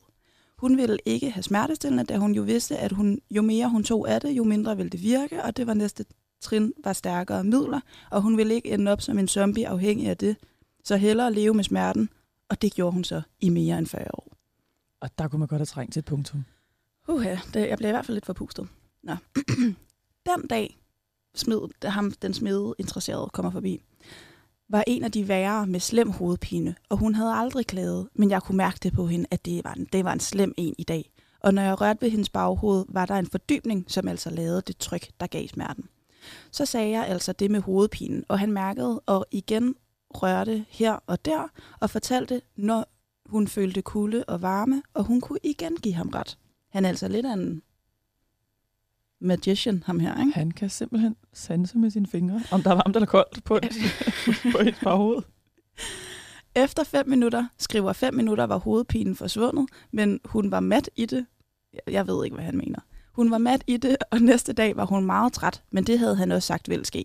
Hun 0.58 0.76
ville 0.76 0.98
ikke 1.04 1.30
have 1.30 1.42
smertestillende, 1.42 2.04
da 2.04 2.16
hun 2.16 2.34
jo 2.34 2.42
vidste, 2.42 2.76
at 2.76 2.92
hun, 2.92 3.18
jo 3.30 3.42
mere 3.42 3.68
hun 3.68 3.84
tog 3.84 4.10
af 4.10 4.20
det, 4.20 4.30
jo 4.30 4.44
mindre 4.44 4.76
ville 4.76 4.90
det 4.90 5.02
virke, 5.02 5.42
og 5.42 5.56
det 5.56 5.66
var 5.66 5.74
næste 5.74 6.04
trin 6.42 6.72
var 6.84 6.92
stærkere 6.92 7.44
midler, 7.44 7.80
og 8.10 8.22
hun 8.22 8.36
ville 8.36 8.54
ikke 8.54 8.70
ende 8.70 8.92
op 8.92 9.00
som 9.00 9.18
en 9.18 9.28
zombie 9.28 9.68
afhængig 9.68 10.08
af 10.08 10.16
det. 10.16 10.36
Så 10.84 10.96
hellere 10.96 11.32
leve 11.32 11.54
med 11.54 11.64
smerten, 11.64 12.08
og 12.48 12.62
det 12.62 12.74
gjorde 12.74 12.92
hun 12.92 13.04
så 13.04 13.22
i 13.40 13.48
mere 13.48 13.78
end 13.78 13.86
40 13.86 14.06
år. 14.14 14.32
Og 15.00 15.18
der 15.18 15.28
kunne 15.28 15.38
man 15.38 15.48
godt 15.48 15.60
have 15.60 15.66
trængt 15.66 15.92
til 15.92 16.00
et 16.00 16.04
punktum. 16.04 16.44
Uha, 17.08 17.36
det, 17.54 17.68
jeg 17.68 17.78
blev 17.78 17.88
i 17.88 17.92
hvert 17.92 18.06
fald 18.06 18.16
lidt 18.16 18.26
forpustet. 18.26 18.68
Nå. 19.02 19.16
den 20.28 20.46
dag, 20.50 20.78
smed, 21.34 21.60
da 21.82 21.88
ham, 21.88 22.12
den 22.12 22.34
smede 22.34 22.74
interesserede 22.78 23.30
kommer 23.32 23.50
forbi, 23.50 23.82
var 24.68 24.84
en 24.86 25.04
af 25.04 25.12
de 25.12 25.28
værre 25.28 25.66
med 25.66 25.80
slem 25.80 26.10
hovedpine, 26.10 26.74
og 26.88 26.96
hun 26.96 27.14
havde 27.14 27.32
aldrig 27.32 27.66
klaget, 27.66 28.08
men 28.14 28.30
jeg 28.30 28.42
kunne 28.42 28.56
mærke 28.56 28.78
det 28.82 28.92
på 28.92 29.06
hende, 29.06 29.26
at 29.30 29.44
det 29.44 29.64
var 29.64 29.72
en, 29.72 29.84
det 29.92 30.04
var 30.04 30.12
en 30.12 30.20
slem 30.20 30.54
en 30.56 30.74
i 30.78 30.84
dag. 30.84 31.10
Og 31.40 31.54
når 31.54 31.62
jeg 31.62 31.80
rørte 31.80 32.02
ved 32.02 32.10
hendes 32.10 32.28
baghoved, 32.28 32.84
var 32.88 33.06
der 33.06 33.14
en 33.14 33.26
fordybning, 33.26 33.84
som 33.88 34.08
altså 34.08 34.30
lavede 34.30 34.62
det 34.66 34.78
tryk, 34.78 35.08
der 35.20 35.26
gav 35.26 35.48
smerten. 35.48 35.88
Så 36.50 36.66
sagde 36.66 36.90
jeg 36.90 37.06
altså 37.06 37.32
det 37.32 37.50
med 37.50 37.60
hovedpinen, 37.60 38.24
og 38.28 38.38
han 38.38 38.52
mærkede 38.52 39.00
og 39.06 39.26
igen 39.30 39.74
rørte 40.10 40.64
her 40.68 40.92
og 41.06 41.24
der, 41.24 41.48
og 41.80 41.90
fortalte, 41.90 42.40
når 42.56 42.86
hun 43.26 43.48
følte 43.48 43.82
kulde 43.82 44.24
og 44.24 44.42
varme, 44.42 44.82
og 44.94 45.04
hun 45.04 45.20
kunne 45.20 45.38
igen 45.42 45.76
give 45.76 45.94
ham 45.94 46.08
ret. 46.08 46.38
Han 46.68 46.84
er 46.84 46.88
altså 46.88 47.08
lidt 47.08 47.26
af 47.26 47.32
en 47.32 47.62
magician, 49.20 49.82
ham 49.86 50.00
her, 50.00 50.20
ikke? 50.20 50.32
Han 50.32 50.50
kan 50.50 50.70
simpelthen 50.70 51.16
sanse 51.32 51.78
med 51.78 51.90
sine 51.90 52.06
fingre, 52.06 52.42
om 52.50 52.62
der 52.62 52.70
er 52.70 52.74
varmt 52.74 52.96
eller 52.96 53.06
koldt 53.06 53.44
på, 53.44 53.56
et, 53.56 53.72
på 54.52 54.58
et 54.58 54.74
baghoved. 54.84 55.22
Efter 56.54 56.84
fem 56.84 57.08
minutter, 57.08 57.46
skriver 57.58 57.92
fem 57.92 58.14
minutter, 58.14 58.44
var 58.44 58.58
hovedpinen 58.58 59.16
forsvundet, 59.16 59.68
men 59.90 60.20
hun 60.24 60.50
var 60.50 60.60
mat 60.60 60.90
i 60.96 61.06
det. 61.06 61.26
Jeg 61.86 62.06
ved 62.06 62.24
ikke, 62.24 62.34
hvad 62.34 62.44
han 62.44 62.56
mener. 62.56 62.78
Hun 63.12 63.30
var 63.30 63.38
mat 63.38 63.64
i 63.66 63.76
det, 63.76 63.96
og 64.10 64.20
næste 64.20 64.52
dag 64.52 64.76
var 64.76 64.86
hun 64.86 65.06
meget 65.06 65.32
træt, 65.32 65.62
men 65.70 65.84
det 65.84 65.98
havde 65.98 66.16
han 66.16 66.32
også 66.32 66.46
sagt 66.46 66.68
ville 66.68 66.84
ske. 66.84 67.04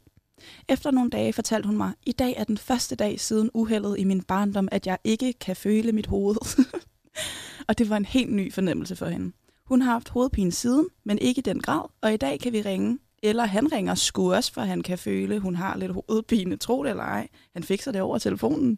Efter 0.69 0.91
nogle 0.91 1.09
dage 1.09 1.33
fortalte 1.33 1.67
hun 1.67 1.77
mig, 1.77 1.91
i 2.05 2.11
dag 2.11 2.33
er 2.37 2.43
den 2.43 2.57
første 2.57 2.95
dag 2.95 3.19
siden 3.19 3.49
uheldet 3.53 3.99
i 3.99 4.03
min 4.03 4.23
barndom, 4.23 4.67
at 4.71 4.87
jeg 4.87 4.97
ikke 5.03 5.33
kan 5.33 5.55
føle 5.55 5.91
mit 5.91 6.07
hoved. 6.07 6.65
og 7.67 7.77
det 7.77 7.89
var 7.89 7.97
en 7.97 8.05
helt 8.05 8.33
ny 8.33 8.53
fornemmelse 8.53 8.95
for 8.95 9.05
hende. 9.05 9.31
Hun 9.65 9.81
har 9.81 9.91
haft 9.91 10.09
hovedpine 10.09 10.51
siden, 10.51 10.87
men 11.03 11.19
ikke 11.19 11.39
i 11.39 11.41
den 11.41 11.59
grad, 11.59 11.81
og 12.01 12.13
i 12.13 12.17
dag 12.17 12.39
kan 12.39 12.53
vi 12.53 12.61
ringe, 12.61 12.99
eller 13.23 13.45
han 13.45 13.71
ringer 13.71 13.95
sgu 13.95 14.33
også, 14.33 14.53
for 14.53 14.61
han 14.61 14.81
kan 14.81 14.97
føle, 14.97 15.39
hun 15.39 15.55
har 15.55 15.77
lidt 15.77 15.91
hovedpine, 15.91 16.57
tro 16.57 16.83
det 16.83 16.89
eller 16.89 17.03
ej. 17.03 17.27
Han 17.53 17.63
fikser 17.63 17.91
det 17.91 18.01
over 18.01 18.17
telefonen. 18.17 18.77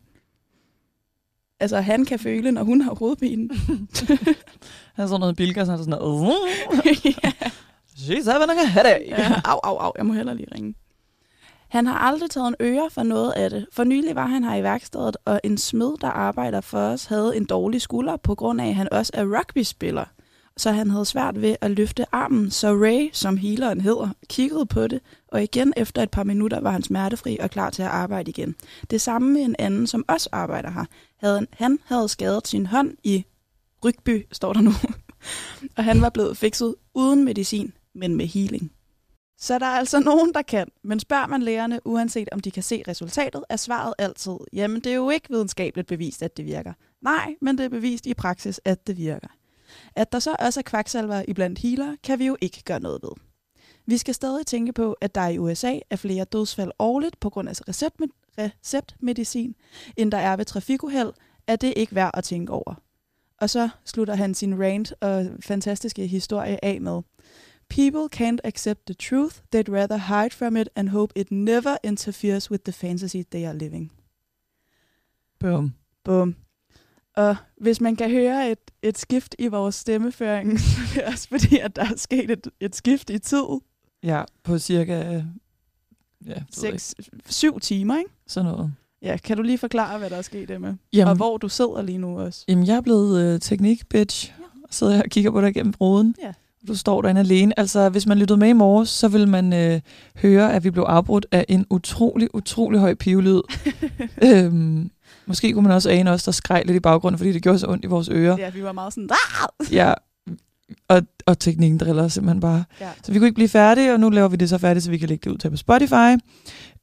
Altså, 1.60 1.82
han 1.82 2.06
kan 2.06 2.20
føle, 2.20 2.52
når 2.52 2.64
hun 2.64 2.82
har 2.82 2.96
hovedpine. 2.96 3.50
Han 5.00 5.08
sådan 5.08 5.20
noget 5.20 5.36
bilker, 5.36 5.66
så 5.66 5.72
er 5.72 5.78
sådan 5.78 5.90
noget... 5.90 6.34
ja. 7.24 7.32
She's 7.98 8.32
having 8.32 8.52
a 8.52 8.66
headache. 8.66 9.06
ja, 9.10 9.42
au, 9.46 9.60
au, 9.64 9.76
au, 9.78 9.92
jeg 9.98 10.06
må 10.06 10.14
heller 10.14 10.34
lige 10.34 10.48
ringe. 10.56 10.76
Han 11.70 11.88
har 11.88 11.98
aldrig 11.98 12.30
taget 12.30 12.48
en 12.48 12.56
øre 12.62 12.90
for 12.92 13.04
noget 13.04 13.32
af 13.32 13.50
det. 13.50 13.66
For 13.74 13.84
nylig 13.84 14.16
var 14.16 14.26
han 14.26 14.44
her 14.44 14.56
i 14.56 14.64
værkstedet, 14.64 15.18
og 15.26 15.42
en 15.44 15.58
smed, 15.58 15.98
der 16.02 16.08
arbejder 16.08 16.62
for 16.62 16.80
os, 16.80 17.06
havde 17.06 17.38
en 17.38 17.46
dårlig 17.46 17.82
skulder, 17.82 18.18
på 18.18 18.36
grund 18.36 18.62
af, 18.62 18.68
at 18.68 18.76
han 18.76 18.94
også 18.94 19.12
er 19.14 19.38
rugbyspiller. 19.38 20.06
Så 20.58 20.72
han 20.72 20.90
havde 20.90 21.06
svært 21.06 21.42
ved 21.42 21.56
at 21.62 21.72
løfte 21.72 22.06
armen, 22.12 22.52
så 22.52 22.68
Ray, 22.74 23.10
som 23.14 23.38
healeren 23.38 23.82
hedder, 23.82 24.10
kiggede 24.30 24.66
på 24.66 24.88
det, 24.88 25.00
og 25.28 25.44
igen 25.44 25.74
efter 25.78 26.04
et 26.04 26.12
par 26.12 26.24
minutter 26.24 26.60
var 26.60 26.72
han 26.72 26.84
smertefri 26.84 27.38
og 27.40 27.50
klar 27.50 27.70
til 27.70 27.82
at 27.82 27.90
arbejde 27.90 28.30
igen. 28.30 28.56
Det 28.90 29.02
samme 29.02 29.34
med 29.34 29.42
en 29.42 29.56
anden, 29.60 29.88
som 29.88 30.06
også 30.08 30.30
arbejder 30.32 30.72
her. 30.72 30.86
Havde, 31.18 31.48
han 31.54 31.80
havde 31.86 32.10
skadet 32.10 32.48
sin 32.48 32.66
hånd 32.66 32.94
i 33.04 33.26
Rygby, 33.86 34.26
står 34.32 34.54
der 34.54 34.62
nu, 34.62 34.72
og 35.78 35.84
han 35.84 36.02
var 36.02 36.10
blevet 36.10 36.38
fikset 36.38 36.76
uden 36.94 37.26
medicin, 37.26 37.74
men 37.96 38.16
med 38.16 38.28
healing. 38.28 38.72
Så 39.38 39.60
der 39.60 39.66
er 39.66 39.78
altså 39.80 40.00
nogen, 40.00 40.34
der 40.34 40.42
kan, 40.42 40.68
men 40.84 41.00
spørger 41.00 41.28
man 41.28 41.42
lægerne, 41.42 41.80
uanset 41.86 42.30
om 42.32 42.40
de 42.40 42.52
kan 42.52 42.64
se 42.64 42.84
resultatet, 42.88 43.44
er 43.50 43.56
svaret 43.56 43.94
altid, 43.98 44.38
jamen 44.54 44.82
det 44.82 44.92
er 44.92 44.96
jo 44.96 45.10
ikke 45.10 45.30
videnskabeligt 45.30 45.88
bevist, 45.88 46.24
at 46.24 46.38
det 46.38 46.46
virker. 46.46 46.74
Nej, 47.02 47.36
men 47.42 47.58
det 47.58 47.66
er 47.66 47.70
bevist 47.70 48.06
i 48.06 48.14
praksis, 48.14 48.62
at 48.66 48.88
det 48.88 48.98
virker. 48.98 49.28
At 49.96 50.12
der 50.12 50.20
så 50.20 50.36
også 50.40 50.60
er 50.60 50.64
kvaksalver 50.64 51.24
i 51.28 51.34
blandt 51.34 51.60
healer, 51.60 51.96
kan 52.04 52.20
vi 52.20 52.26
jo 52.26 52.38
ikke 52.42 52.64
gøre 52.64 52.80
noget 52.80 53.00
ved. 53.04 53.12
Vi 53.86 53.98
skal 53.98 54.14
stadig 54.14 54.46
tænke 54.46 54.74
på, 54.74 54.94
at 54.94 55.16
der 55.16 55.28
i 55.28 55.38
USA 55.38 55.80
er 55.90 55.96
flere 55.96 56.26
dødsfald 56.26 56.72
årligt 56.80 57.20
på 57.20 57.30
grund 57.30 57.50
af 57.50 57.54
receptmedicin, 57.68 59.56
end 59.98 60.12
der 60.12 60.18
er 60.18 60.36
ved 60.36 60.46
trafikuheld, 60.46 61.14
er 61.48 61.56
det 61.56 61.74
ikke 61.76 61.96
værd 61.96 62.12
at 62.14 62.24
tænke 62.24 62.54
over. 62.54 62.82
Og 63.42 63.50
så 63.50 63.70
slutter 63.86 64.16
han 64.16 64.34
sin 64.34 64.62
rant 64.62 64.94
og 65.02 65.26
fantastiske 65.40 66.08
historie 66.08 66.66
af 66.66 66.82
med, 66.82 67.02
People 67.70 68.10
can't 68.16 68.40
accept 68.44 68.86
the 68.86 68.94
truth, 68.94 69.36
they'd 69.56 69.70
rather 69.70 69.98
hide 69.98 70.34
from 70.34 70.58
it 70.58 70.70
and 70.76 70.90
hope 70.90 71.14
it 71.16 71.32
never 71.32 71.78
interferes 71.84 72.52
with 72.52 72.64
the 72.64 72.72
fantasy 72.72 73.18
they 73.32 73.46
are 73.46 73.58
living. 73.58 73.92
Boom. 75.40 75.74
Bum. 76.04 76.36
Og 77.16 77.36
hvis 77.58 77.82
man 77.82 77.96
kan 77.96 78.10
høre 78.10 78.52
et, 78.52 78.72
et 78.82 78.98
skift 78.98 79.36
i 79.40 79.48
vores 79.48 79.76
stemmeføring, 79.76 80.60
så 80.60 80.82
er 80.82 80.94
det 80.94 81.04
også 81.04 81.28
fordi, 81.28 81.58
at 81.58 81.76
der 81.76 81.82
er 81.82 81.96
sket 81.96 82.32
et, 82.32 82.48
et 82.60 82.76
skift 82.76 83.10
i 83.10 83.20
tid. 83.20 83.46
Ja, 84.04 84.24
på 84.44 84.60
cirka... 84.60 85.24
Ja, 86.26 86.44
ved 86.62 86.64
ikke. 86.66 86.80
6, 86.80 86.96
7 87.26 87.60
timer, 87.60 87.98
ikke? 87.98 88.12
Sådan 88.28 88.52
noget. 88.52 88.74
Ja, 89.02 89.18
kan 89.18 89.38
du 89.38 89.44
lige 89.44 89.58
forklare, 89.58 90.00
hvad 90.00 90.10
der 90.10 90.16
er 90.18 90.22
sket, 90.22 90.52
Emma? 90.52 90.76
Jamen, 90.94 91.10
Og 91.10 91.16
hvor 91.16 91.38
du 91.38 91.50
sidder 91.50 91.82
lige 91.82 91.98
nu 91.98 92.20
også. 92.20 92.46
Jamen, 92.48 92.68
jeg 92.68 92.76
er 92.76 92.82
blevet 92.82 93.22
øh, 93.22 93.40
teknik-bitch. 93.40 94.34
Ja. 94.40 94.44
Sidder 94.72 94.94
her 94.94 95.04
og 95.04 95.10
kigger 95.10 95.32
på 95.32 95.42
dig 95.42 95.54
gennem 95.54 95.74
ruden. 95.82 96.16
Ja. 96.24 96.32
Du 96.68 96.76
står 96.76 97.02
derinde 97.02 97.22
alene. 97.22 97.60
Altså, 97.60 97.90
hvis 97.90 98.06
man 98.06 98.18
lyttede 98.18 98.40
med 98.40 98.50
i 98.50 98.54
morges, 98.54 98.90
så 98.90 99.08
vil 99.08 99.28
man 99.28 99.54
øh, 99.54 99.82
høre, 100.22 100.54
at 100.54 100.64
vi 100.64 100.70
blev 100.70 100.84
afbrudt 100.84 101.26
af 101.32 101.46
en 101.50 101.66
utrolig, 101.70 102.36
utrolig 102.36 102.80
høj 102.80 102.94
pivlyd. 102.94 103.42
øhm, 104.24 104.92
måske 105.26 105.54
kunne 105.54 105.64
man 105.64 105.72
også 105.72 105.90
ane 105.90 106.12
os, 106.12 106.24
der 106.24 106.32
skreg 106.32 106.64
lidt 106.66 106.76
i 106.78 106.80
baggrunden, 106.80 107.18
fordi 107.18 107.32
det 107.32 107.44
gjorde 107.44 107.60
så 107.60 107.68
ondt 107.68 107.86
i 107.86 107.88
vores 107.88 108.10
ører. 108.10 108.38
Ja, 108.38 108.50
vi 108.50 108.64
var 108.64 108.72
meget 108.72 108.94
sådan! 108.94 109.10
Ja, 109.72 109.94
og, 110.88 111.02
og 111.26 111.40
teknikken 111.40 111.78
driller 111.78 112.08
simpelthen 112.08 112.40
bare. 112.40 112.64
Ja. 112.82 112.90
Så 113.04 113.12
vi 113.12 113.18
kunne 113.20 113.28
ikke 113.28 113.36
blive 113.36 113.50
færdige, 113.50 113.94
og 113.94 114.00
nu 114.00 114.10
laver 114.10 114.28
vi 114.28 114.36
det 114.36 114.50
så 114.50 114.58
færdigt, 114.58 114.84
så 114.84 114.92
vi 114.92 114.98
kan 114.98 115.10
lægge 115.10 115.24
det 115.24 115.32
ud 115.32 115.38
til 115.38 115.50
på 115.50 115.58
Spotify. 115.58 116.18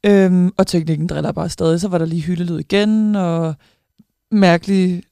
Øhm, 0.07 0.53
og 0.57 0.67
teknikken 0.67 1.07
driller 1.07 1.33
bare 1.33 1.49
stadig. 1.49 1.81
Så 1.81 1.89
var 1.89 1.99
der 1.99 2.07
lige 2.07 2.23
hyldelyd 2.23 2.59
igen, 2.59 3.17
og 3.17 3.55
mærkelig 4.31 5.03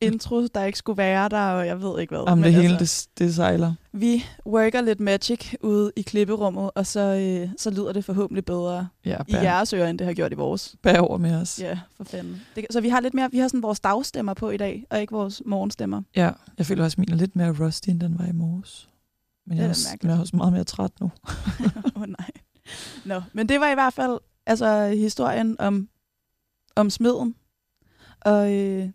intro, 0.00 0.46
der 0.46 0.64
ikke 0.64 0.78
skulle 0.78 0.96
være 0.98 1.28
der, 1.28 1.50
og 1.50 1.66
jeg 1.66 1.82
ved 1.82 2.00
ikke 2.00 2.10
hvad. 2.10 2.28
om 2.28 2.38
Men 2.38 2.44
det 2.44 2.54
hele, 2.54 2.76
altså, 2.76 3.08
det, 3.18 3.26
det 3.26 3.34
sejler. 3.34 3.74
Vi 3.92 4.24
worker 4.46 4.80
lidt 4.80 5.00
magic 5.00 5.54
ude 5.60 5.92
i 5.96 6.02
klipperummet, 6.02 6.70
og 6.74 6.86
så, 6.86 7.00
øh, 7.00 7.50
så 7.58 7.70
lyder 7.70 7.92
det 7.92 8.04
forhåbentlig 8.04 8.44
bedre 8.44 8.88
Ja, 9.04 9.18
i 9.28 9.34
jeres 9.34 9.72
ører, 9.72 9.90
end 9.90 9.98
det 9.98 10.06
har 10.06 10.14
gjort 10.14 10.32
i 10.32 10.34
vores. 10.34 10.76
bær 10.82 10.98
over 10.98 11.18
med 11.18 11.34
os. 11.34 11.60
Ja, 11.60 11.78
for 11.96 12.04
fanden. 12.04 12.42
Det, 12.56 12.66
så 12.70 12.80
vi 12.80 12.88
har 12.88 13.00
lidt 13.00 13.14
mere, 13.14 13.30
vi 13.30 13.38
har 13.38 13.48
sådan 13.48 13.62
vores 13.62 13.80
dagstemmer 13.80 14.34
på 14.34 14.50
i 14.50 14.56
dag, 14.56 14.84
og 14.90 15.00
ikke 15.00 15.12
vores 15.12 15.42
morgenstemmer. 15.46 16.02
Ja, 16.16 16.30
jeg 16.58 16.66
føler 16.66 16.84
også, 16.84 17.00
min 17.00 17.12
er 17.12 17.16
lidt 17.16 17.36
mere 17.36 17.64
rusty, 17.64 17.88
end 17.88 18.00
den 18.00 18.18
var 18.18 18.26
i 18.26 18.32
morges. 18.32 18.88
Men 19.46 19.58
jeg 19.58 19.64
er 19.64 19.68
også, 19.68 19.88
jeg 20.02 20.10
er 20.10 20.20
også 20.20 20.36
meget 20.36 20.52
mere 20.52 20.64
træt 20.64 20.90
nu. 21.00 21.06
Åh 21.96 22.02
oh, 22.02 22.08
nej. 22.08 22.30
Nå, 23.04 23.22
men 23.32 23.48
det 23.48 23.60
var 23.60 23.70
i 23.70 23.74
hvert 23.74 23.92
fald 23.92 24.18
altså, 24.46 24.88
historien 24.88 25.60
om, 25.60 25.88
om 26.76 26.90
smeden. 26.90 27.34
Og, 28.20 28.52
øh, 28.54 28.88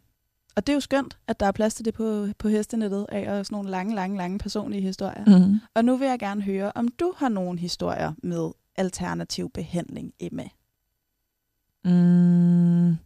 og 0.56 0.68
det 0.68 0.74
er 0.74 0.76
jo 0.76 0.80
skønt, 0.80 1.18
at 1.28 1.40
der 1.40 1.46
er 1.46 1.52
plads 1.52 1.74
til 1.74 1.86
det 1.86 1.94
på, 1.94 2.28
på 2.38 2.48
hestenettet 2.48 3.06
af, 3.10 3.32
og 3.40 3.46
sådan 3.46 3.56
nogle 3.56 3.70
lange, 3.70 3.96
lange, 3.96 4.18
lange 4.18 4.40
personlige 4.40 4.82
historier. 4.82 5.40
Mm. 5.48 5.60
Og 5.76 5.86
nu 5.86 5.98
vil 5.98 6.08
jeg 6.08 6.20
gerne 6.20 6.42
høre, 6.42 6.72
om 6.76 6.88
du 6.88 7.14
har 7.18 7.30
nogle 7.30 7.60
historier 7.60 8.14
med 8.24 8.52
alternativ 8.76 9.50
behandling, 9.54 10.14
Emma. 10.20 10.44
Mm, 11.86 12.98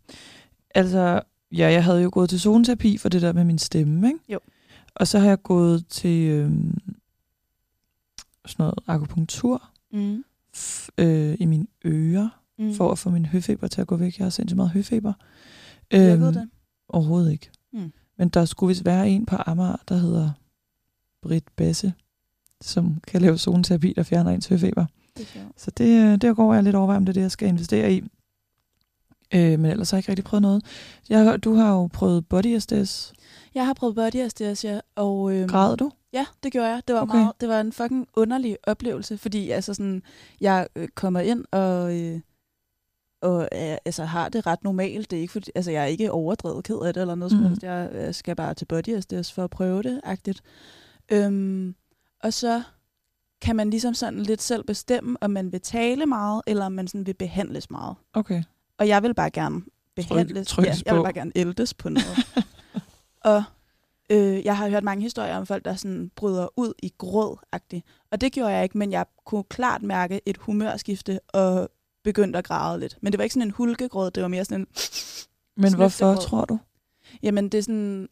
altså, 0.75 1.21
ja, 1.51 1.71
jeg 1.71 1.83
havde 1.83 2.01
jo 2.01 2.09
gået 2.13 2.29
til 2.29 2.39
zoneterapi 2.39 2.97
for 2.97 3.09
det 3.09 3.21
der 3.21 3.33
med 3.33 3.43
min 3.43 3.57
stemme, 3.57 4.07
ikke? 4.07 4.19
Jo. 4.29 4.39
Og 4.95 5.07
så 5.07 5.19
har 5.19 5.27
jeg 5.27 5.43
gået 5.43 5.87
til 5.87 6.29
øhm, 6.29 6.77
sådan 8.45 8.63
noget 8.63 8.73
akupunktur 8.87 9.69
Mm. 9.93 10.23
f- 10.57 10.87
øh, 10.97 11.37
i 11.39 11.45
mine 11.45 11.67
ører, 11.85 12.29
Mm. 12.59 12.73
for 12.73 12.91
at 12.91 12.99
få 12.99 13.09
min 13.09 13.25
høfeber 13.25 13.67
til 13.67 13.81
at 13.81 13.87
gå 13.87 13.95
væk. 13.95 14.17
Jeg 14.19 14.25
har 14.25 14.29
sindssygt 14.29 14.55
meget 14.55 14.71
høfeber. 14.71 15.13
Virkede 15.91 16.33
det? 16.33 16.49
Overhovedet 16.89 17.31
ikke. 17.31 17.49
Mm. 17.73 17.91
Men 18.17 18.29
der 18.29 18.45
skulle 18.45 18.67
vist 18.67 18.85
være 18.85 19.09
en 19.09 19.25
på 19.25 19.35
Amager, 19.45 19.75
der 19.89 19.95
hedder 19.95 20.31
Britt 21.21 21.55
Basse, 21.55 21.93
som 22.61 23.01
kan 23.07 23.21
lave 23.21 23.37
zoneterapi, 23.37 23.93
der 23.93 24.03
fjerner 24.03 24.31
ens 24.31 24.47
høfeber. 24.47 24.85
Det 25.17 25.35
er. 25.35 25.39
Så 25.57 25.71
det, 25.71 26.03
øh, 26.03 26.21
det 26.21 26.35
går 26.35 26.53
jeg 26.53 26.63
lidt 26.63 26.75
over, 26.75 26.95
om 26.95 27.05
det 27.05 27.09
er 27.09 27.13
det, 27.13 27.21
jeg 27.21 27.31
skal 27.31 27.47
investere 27.47 27.93
i. 27.93 28.03
Øh, 29.33 29.59
men 29.59 29.65
ellers 29.65 29.91
har 29.91 29.97
jeg 29.97 29.99
ikke 29.99 30.11
rigtig 30.11 30.25
prøvet 30.25 30.41
noget. 30.41 30.65
Jeg, 31.09 31.43
du 31.43 31.53
har 31.53 31.71
jo 31.71 31.87
prøvet 31.87 32.27
body 32.27 32.59
SDS. 32.59 33.13
Jeg 33.55 33.65
har 33.65 33.73
prøvet 33.73 33.95
body 33.95 34.15
anesthesia, 34.15 34.81
og... 34.95 35.33
Øhm, 35.33 35.47
Græd 35.47 35.77
du? 35.77 35.91
Ja, 36.13 36.25
det 36.43 36.51
gjorde 36.51 36.67
jeg. 36.67 36.81
Det 36.87 36.95
var, 36.95 37.01
okay. 37.01 37.15
meget, 37.17 37.31
det 37.41 37.49
var 37.49 37.61
en 37.61 37.71
fucking 37.71 38.07
underlig 38.15 38.57
oplevelse, 38.63 39.17
fordi 39.17 39.49
altså 39.49 39.73
sådan, 39.73 40.01
jeg 40.41 40.67
øh, 40.75 40.87
kommer 40.87 41.19
ind 41.19 41.45
og, 41.51 41.99
øh, 41.99 42.19
og 43.21 43.41
øh, 43.41 43.77
altså, 43.85 44.03
har 44.05 44.29
det 44.29 44.47
ret 44.47 44.63
normalt. 44.63 45.11
Det 45.11 45.17
er 45.17 45.21
ikke 45.21 45.31
fordi, 45.31 45.51
altså, 45.55 45.71
jeg 45.71 45.81
er 45.81 45.85
ikke 45.87 46.11
overdrevet 46.11 46.63
ked 46.63 46.79
af 46.85 46.93
det 46.93 47.01
eller 47.01 47.15
noget 47.15 47.31
mm. 47.31 47.37
som 47.37 47.39
Mhm. 47.39 47.47
helst. 47.49 47.63
Jeg 47.63 47.89
øh, 47.93 48.13
skal 48.13 48.35
bare 48.35 48.53
til 48.53 48.65
body 48.65 48.99
SDS 48.99 49.31
for 49.31 49.43
at 49.43 49.49
prøve 49.49 49.83
det, 49.83 50.01
agtigt. 50.03 50.41
Øhm, 51.11 51.75
og 52.23 52.33
så 52.33 52.63
kan 53.41 53.55
man 53.55 53.69
ligesom 53.69 53.93
sådan 53.93 54.19
lidt 54.19 54.41
selv 54.41 54.63
bestemme, 54.63 55.17
om 55.21 55.31
man 55.31 55.51
vil 55.51 55.61
tale 55.61 56.05
meget, 56.05 56.41
eller 56.47 56.65
om 56.65 56.71
man 56.71 56.87
sådan 56.87 57.05
vil 57.05 57.13
behandles 57.13 57.69
meget. 57.71 57.95
Okay. 58.13 58.43
Og 58.79 58.87
jeg 58.87 59.03
vil 59.03 59.13
bare 59.13 59.29
gerne 59.29 59.61
behandles. 59.95 60.47
trykkes 60.47 60.77
ja, 60.77 60.81
jeg 60.85 60.95
vil 60.95 61.03
bare 61.03 61.13
gerne 61.13 61.31
ældes 61.35 61.73
på 61.73 61.89
noget. 61.89 62.17
og 63.31 63.43
øh, 64.09 64.45
jeg 64.45 64.57
har 64.57 64.69
hørt 64.69 64.83
mange 64.83 65.03
historier 65.03 65.37
om 65.37 65.45
folk, 65.45 65.65
der 65.65 65.75
sådan 65.75 66.11
bryder 66.15 66.47
ud 66.55 66.73
i 66.83 66.93
gråd 66.97 67.37
-agtigt. 67.55 68.07
Og 68.11 68.21
det 68.21 68.31
gjorde 68.31 68.49
jeg 68.53 68.63
ikke, 68.63 68.77
men 68.77 68.91
jeg 68.91 69.05
kunne 69.25 69.43
klart 69.43 69.83
mærke 69.83 70.21
et 70.25 70.37
humørskifte 70.37 71.19
og 71.27 71.69
begyndte 72.07 72.39
at 72.39 72.45
græde 72.45 72.79
lidt. 72.79 72.97
Men 73.01 73.11
det 73.11 73.17
var 73.17 73.23
ikke 73.23 73.33
sådan 73.33 73.47
en 73.47 73.51
hulkegråd, 73.51 74.11
det 74.11 74.23
var 74.23 74.29
mere 74.29 74.45
sådan 74.45 74.61
en... 74.61 74.67
Men 75.57 75.75
hvorfor, 75.75 76.15
tror 76.15 76.45
du? 76.45 76.59
Jamen 77.23 77.49
det 77.49 77.57
er 77.57 77.61
sådan... 77.61 78.09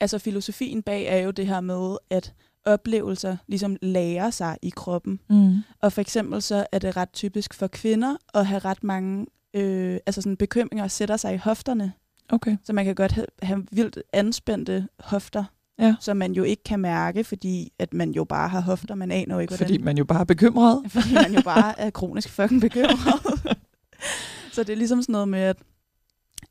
Altså 0.00 0.18
filosofien 0.18 0.82
bag 0.82 1.04
er 1.04 1.16
jo 1.16 1.30
det 1.30 1.46
her 1.46 1.60
med, 1.60 1.96
at 2.10 2.34
oplevelser 2.64 3.36
ligesom 3.46 3.76
lærer 3.82 4.30
sig 4.30 4.56
i 4.62 4.70
kroppen. 4.76 5.20
Mm. 5.30 5.56
Og 5.80 5.92
for 5.92 6.00
eksempel 6.00 6.42
så 6.42 6.66
er 6.72 6.78
det 6.78 6.96
ret 6.96 7.12
typisk 7.12 7.54
for 7.54 7.66
kvinder 7.66 8.16
at 8.34 8.46
have 8.46 8.58
ret 8.58 8.84
mange 8.84 9.26
øh, 9.54 9.98
altså 10.06 10.22
sådan 10.22 10.36
bekymringer 10.36 10.88
sætter 10.88 11.16
sig 11.16 11.34
i 11.34 11.36
hofterne. 11.36 11.92
Okay. 12.28 12.56
Så 12.64 12.72
man 12.72 12.84
kan 12.84 12.94
godt 12.94 13.12
have, 13.12 13.26
have 13.42 13.66
vildt 13.72 13.98
anspændte 14.12 14.88
hofter, 14.98 15.44
Ja. 15.78 15.94
som 16.00 16.16
man 16.16 16.32
jo 16.32 16.42
ikke 16.42 16.62
kan 16.62 16.80
mærke, 16.80 17.24
fordi 17.24 17.72
at 17.78 17.94
man 17.94 18.10
jo 18.10 18.24
bare 18.24 18.48
har 18.48 18.60
hofter, 18.60 18.94
man 18.94 19.10
aner 19.10 19.34
jo 19.34 19.40
ikke, 19.40 19.50
hvordan... 19.50 19.66
Fordi 19.66 19.78
man 19.78 19.98
jo 19.98 20.04
bare 20.04 20.20
er 20.20 20.24
bekymret. 20.24 20.82
fordi 20.92 21.14
man 21.14 21.34
jo 21.34 21.42
bare 21.44 21.80
er 21.80 21.90
kronisk 21.90 22.28
fucking 22.28 22.60
bekymret. 22.60 23.58
så 24.52 24.62
det 24.62 24.70
er 24.70 24.76
ligesom 24.76 25.02
sådan 25.02 25.12
noget 25.12 25.28
med, 25.28 25.40
at, 25.40 25.56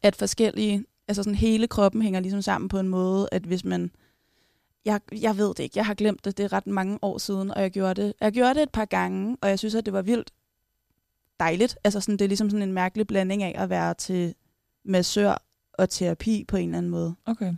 at 0.02 0.16
forskellige, 0.16 0.86
altså 1.08 1.24
sådan 1.24 1.36
hele 1.36 1.68
kroppen 1.68 2.02
hænger 2.02 2.20
ligesom 2.20 2.42
sammen 2.42 2.70
på 2.70 2.80
en 2.80 2.88
måde, 2.88 3.30
at 3.32 3.44
hvis 3.44 3.66
man, 3.66 3.92
jeg, 4.86 5.00
jeg 5.22 5.38
ved 5.38 5.48
det 5.48 5.60
ikke, 5.60 5.78
jeg 5.78 5.86
har 5.86 5.94
glemt 5.94 6.26
det, 6.26 6.38
det 6.38 6.44
er 6.44 6.54
ret 6.54 6.68
mange 6.68 7.00
år 7.02 7.18
siden, 7.18 7.52
og 7.52 7.62
jeg 7.62 7.72
gjorde 7.72 8.02
det, 8.02 8.14
jeg 8.22 8.32
gjorde 8.32 8.54
det 8.54 8.64
et 8.64 8.72
par 8.72 8.86
gange, 8.86 9.38
og 9.42 9.50
jeg 9.50 9.60
synes, 9.60 9.76
at 9.76 9.86
det 9.86 9.94
var 9.94 10.02
vildt 10.02 10.32
dejligt. 11.40 11.78
Altså 11.84 12.00
sådan, 12.00 12.18
det 12.18 12.26
er 12.26 12.30
ligesom 12.30 12.50
sådan 12.50 12.68
en 12.68 12.74
mærkelig 12.74 13.08
blanding 13.08 13.44
af 13.44 13.56
at 13.58 13.70
være 13.70 13.94
til 13.94 14.36
massør 14.86 15.44
og 15.74 15.90
terapi 15.90 16.46
på 16.48 16.58
en 16.58 16.70
eller 16.70 16.78
anden 16.78 16.92
måde. 16.92 17.16
Okay. 17.26 17.54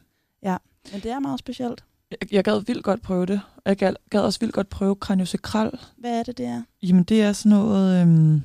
Men 0.92 1.02
det 1.02 1.12
er 1.12 1.20
meget 1.20 1.40
specielt. 1.40 1.84
Jeg, 2.12 2.34
jeg 2.34 2.44
gad 2.44 2.62
vildt 2.66 2.84
godt 2.84 3.02
prøve 3.02 3.26
det. 3.26 3.42
Jeg 3.66 3.78
gad, 3.78 3.94
gad 4.10 4.20
også 4.20 4.40
vildt 4.40 4.54
godt 4.54 4.70
prøve 4.70 4.96
kraniosakral. 4.96 5.80
Hvad 5.98 6.20
er 6.20 6.24
det, 6.24 6.38
det 6.38 6.46
er? 6.46 6.64
Jamen, 6.84 7.04
det 7.04 7.22
er 7.22 7.34
sådan 7.34 7.50
noget... 7.50 8.02
Øhm, 8.02 8.42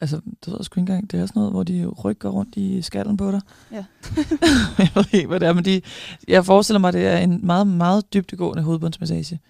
altså, 0.00 0.16
det 0.16 0.46
ved 0.46 0.56
jeg 0.58 0.64
sgu 0.64 0.80
ikke 0.80 0.92
engang. 0.92 1.10
Det 1.10 1.20
er 1.20 1.26
sådan 1.26 1.40
noget, 1.40 1.52
hvor 1.52 1.62
de 1.62 1.86
rykker 1.86 2.28
rundt 2.28 2.56
i 2.56 2.82
skallen 2.82 3.16
på 3.16 3.30
dig. 3.30 3.40
Ja. 3.72 3.76
jeg 4.78 4.90
ved 4.94 5.04
ikke, 5.12 5.26
hvad 5.26 5.40
det 5.40 5.48
er, 5.48 5.52
men 5.52 5.64
de, 5.64 5.82
jeg 6.28 6.44
forestiller 6.44 6.80
mig, 6.80 6.92
det 6.92 7.06
er 7.06 7.18
en 7.18 7.46
meget, 7.46 7.66
meget 7.66 8.12
dybtegående 8.14 8.62
hovedbundsmassage, 8.62 9.40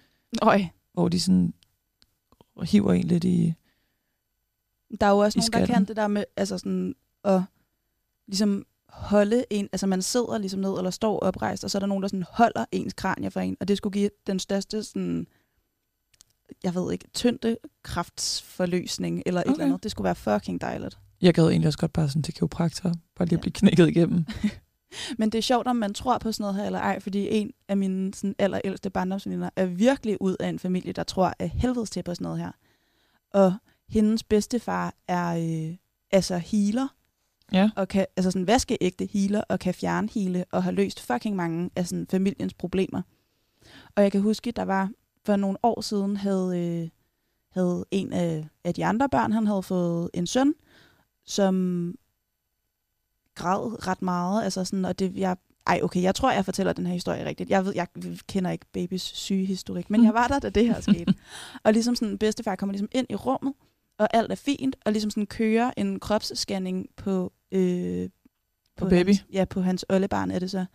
Øj, 0.41 0.65
hvor 0.93 1.09
de 1.09 1.19
sådan 1.19 1.53
hiver 2.63 2.93
en 2.93 3.03
lidt 3.03 3.23
i... 3.23 3.53
Der 5.01 5.05
er 5.05 5.11
jo 5.11 5.17
også 5.17 5.37
nogen, 5.39 5.51
der 5.51 5.57
skallen. 5.57 5.75
kan 5.75 5.85
det 5.85 5.95
der 5.95 6.07
med 6.07 6.23
altså 6.37 6.57
sådan, 6.57 6.95
at 7.23 7.41
ligesom 8.27 8.65
holde 8.89 9.45
en, 9.49 9.69
altså 9.71 9.87
man 9.87 10.01
sidder 10.01 10.37
ligesom 10.37 10.59
ned 10.59 10.77
eller 10.77 10.91
står 10.91 11.19
oprejst, 11.19 11.63
og 11.63 11.71
så 11.71 11.77
er 11.77 11.79
der 11.79 11.87
nogen, 11.87 12.01
der 12.01 12.07
sådan 12.07 12.25
holder 12.31 12.65
ens 12.71 12.93
kranie 12.93 13.31
for 13.31 13.39
en, 13.39 13.57
og 13.59 13.67
det 13.67 13.77
skulle 13.77 13.93
give 13.93 14.09
den 14.27 14.39
største 14.39 14.83
sådan, 14.83 15.27
jeg 16.63 16.75
ved 16.75 16.91
ikke, 16.91 17.05
tynde 17.13 17.57
kraftsforløsning 17.83 19.23
eller 19.25 19.41
et 19.41 19.47
Okay. 19.47 19.53
eller 19.53 19.65
andet. 19.65 19.83
Det 19.83 19.91
skulle 19.91 20.05
være 20.05 20.15
fucking 20.15 20.61
dejligt. 20.61 20.97
Jeg 21.21 21.33
gad 21.33 21.43
egentlig 21.49 21.67
også 21.67 21.79
godt 21.79 21.93
bare 21.93 22.09
sådan 22.09 22.23
til 22.23 22.33
kiropraktor, 22.33 22.93
bare 23.15 23.27
lige 23.27 23.37
at 23.37 23.41
blive 23.41 23.53
knækket 23.53 23.87
igennem. 23.87 24.25
Men 25.19 25.29
det 25.29 25.37
er 25.37 25.41
sjovt, 25.41 25.67
om 25.67 25.75
man 25.75 25.93
tror 25.93 26.17
på 26.17 26.31
sådan 26.31 26.43
noget 26.43 26.55
her 26.55 26.65
eller 26.65 26.79
ej, 26.79 26.99
fordi 26.99 27.27
en 27.31 27.51
af 27.67 27.77
mine 27.77 28.13
sådan, 28.13 28.35
allerældste 28.39 28.89
barndomsveninder 28.89 29.49
er 29.55 29.65
virkelig 29.65 30.21
ud 30.21 30.35
af 30.39 30.49
en 30.49 30.59
familie, 30.59 30.93
der 30.93 31.03
tror 31.03 31.33
af 31.39 31.49
helvedes 31.49 31.89
til 31.89 32.03
på 32.03 32.15
sådan 32.15 32.23
noget 32.23 32.39
her. 32.39 32.51
Og 33.33 33.53
hendes 33.89 34.23
bedstefar 34.23 34.93
er 35.07 35.27
øh, 35.69 35.75
altså 36.11 36.37
healer, 36.37 36.87
Ja. 37.53 37.69
og 37.75 37.87
kan, 37.87 38.05
altså 38.17 38.31
sådan 38.31 38.47
vaskeægte 38.47 39.09
healer, 39.13 39.41
og 39.49 39.59
kan 39.59 39.73
fjernhile, 39.73 40.45
og 40.51 40.63
har 40.63 40.71
løst 40.71 40.99
fucking 40.99 41.35
mange 41.35 41.69
af 41.75 41.87
sådan 41.87 42.07
familiens 42.09 42.53
problemer. 42.53 43.01
Og 43.95 44.03
jeg 44.03 44.11
kan 44.11 44.21
huske, 44.21 44.51
der 44.51 44.63
var 44.63 44.89
for 45.25 45.35
nogle 45.35 45.57
år 45.63 45.81
siden, 45.81 46.17
havde, 46.17 46.59
øh, 46.59 46.89
havde 47.51 47.85
en 47.91 48.13
af, 48.13 48.47
af 48.63 48.73
de 48.73 48.85
andre 48.85 49.09
børn, 49.09 49.31
han 49.31 49.47
havde 49.47 49.63
fået 49.63 50.09
en 50.13 50.27
søn, 50.27 50.53
som 51.25 51.95
græd 53.35 53.87
ret 53.87 54.01
meget, 54.01 54.43
altså 54.43 54.65
sådan, 54.65 54.85
og 54.85 54.99
det, 54.99 55.15
jeg, 55.15 55.37
ej 55.67 55.79
okay, 55.83 56.01
jeg 56.01 56.15
tror, 56.15 56.31
jeg 56.31 56.45
fortæller 56.45 56.73
den 56.73 56.85
her 56.85 56.93
historie 56.93 57.25
rigtigt. 57.25 57.49
Jeg 57.49 57.65
ved, 57.65 57.73
jeg 57.75 57.87
kender 58.27 58.51
ikke 58.51 58.65
babys 58.73 59.01
sygehistorik, 59.01 59.89
men 59.89 60.03
jeg 60.03 60.13
var 60.13 60.27
der, 60.27 60.39
da 60.39 60.49
det 60.49 60.65
her 60.65 60.81
skete. 60.81 61.13
og 61.63 61.73
ligesom 61.73 61.95
sådan, 61.95 62.17
bedstefar 62.17 62.55
kommer 62.55 62.73
ligesom 62.73 62.89
ind 62.91 63.07
i 63.09 63.15
rummet, 63.15 63.53
og 63.97 64.07
alt 64.13 64.31
er 64.31 64.35
fint, 64.35 64.75
og 64.85 64.91
ligesom 64.91 65.11
sådan 65.11 65.25
kører 65.25 65.71
en 65.77 65.99
kropsscanning 65.99 66.87
på, 66.95 67.33
øh, 67.51 68.09
På 68.75 68.89
baby? 68.89 69.07
Hans, 69.07 69.25
ja, 69.33 69.45
på 69.45 69.61
hans 69.61 69.85
oldebarn 69.89 70.31
er 70.31 70.39
det 70.39 70.51
så. 70.51 70.65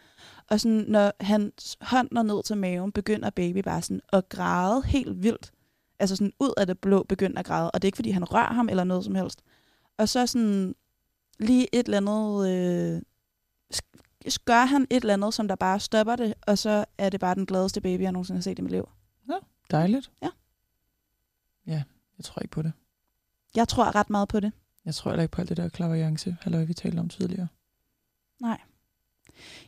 Og 0.51 0.61
sådan, 0.61 0.85
når 0.89 1.13
hans 1.21 1.77
hånd 1.81 2.09
når 2.13 2.23
ned 2.23 2.43
til 2.43 2.57
maven, 2.57 2.93
begynder 2.93 3.31
baby 3.31 3.59
bare 3.59 3.83
sådan 3.83 4.01
at 4.13 4.29
græde 4.29 4.83
helt 4.83 5.23
vildt. 5.23 5.53
Altså 5.99 6.17
sådan 6.17 6.33
ud 6.41 6.55
af 6.57 6.67
det 6.67 6.79
blå 6.79 7.03
begynder 7.03 7.39
at 7.39 7.47
græde. 7.47 7.71
Og 7.71 7.83
det 7.83 7.87
er 7.87 7.89
ikke, 7.89 7.97
fordi 7.97 8.11
han 8.11 8.25
rører 8.25 8.53
ham 8.53 8.69
eller 8.69 8.85
noget 8.85 9.05
som 9.05 9.15
helst. 9.15 9.43
Og 9.99 10.09
så 10.09 10.27
sådan 10.27 10.75
lige 11.39 11.75
et 11.75 11.87
eller 11.87 11.97
andet... 11.97 12.51
Øh, 12.51 13.03
gør 14.45 14.65
han 14.65 14.87
et 14.91 15.01
eller 15.01 15.15
andet, 15.15 15.35
som 15.35 15.49
der 15.49 15.55
bare 15.55 15.81
stopper 15.81 16.17
det, 16.17 16.35
og 16.47 16.59
så 16.59 16.85
er 16.99 17.11
det 17.11 17.21
bare 17.21 17.35
den 17.35 17.47
gladeste 17.47 17.81
baby, 17.81 18.03
jeg 18.03 18.13
nogensinde 18.13 18.39
har 18.39 18.43
set 18.43 18.59
i 18.59 18.63
mit 18.63 18.73
liv. 18.73 18.89
Dejligt. 19.71 20.11
Ja. 20.23 20.29
Ja, 21.67 21.83
jeg 22.19 22.25
tror 22.25 22.41
ikke 22.41 22.53
på 22.53 22.63
det. 22.63 22.73
Jeg 23.57 23.69
tror 23.69 23.95
ret 23.95 24.11
meget 24.11 24.29
på 24.29 24.41
det. 24.41 24.53
Jeg 24.85 24.95
tror 24.95 25.11
heller 25.11 25.23
ikke 25.23 25.33
på 25.33 25.41
alt 25.41 25.49
det 25.49 25.57
der 25.57 25.69
klaverjance, 25.69 26.37
halløj, 26.41 26.65
vi 26.65 26.75
talte 26.75 26.99
om 27.01 27.09
tidligere. 27.09 27.49
Nej. 28.41 28.61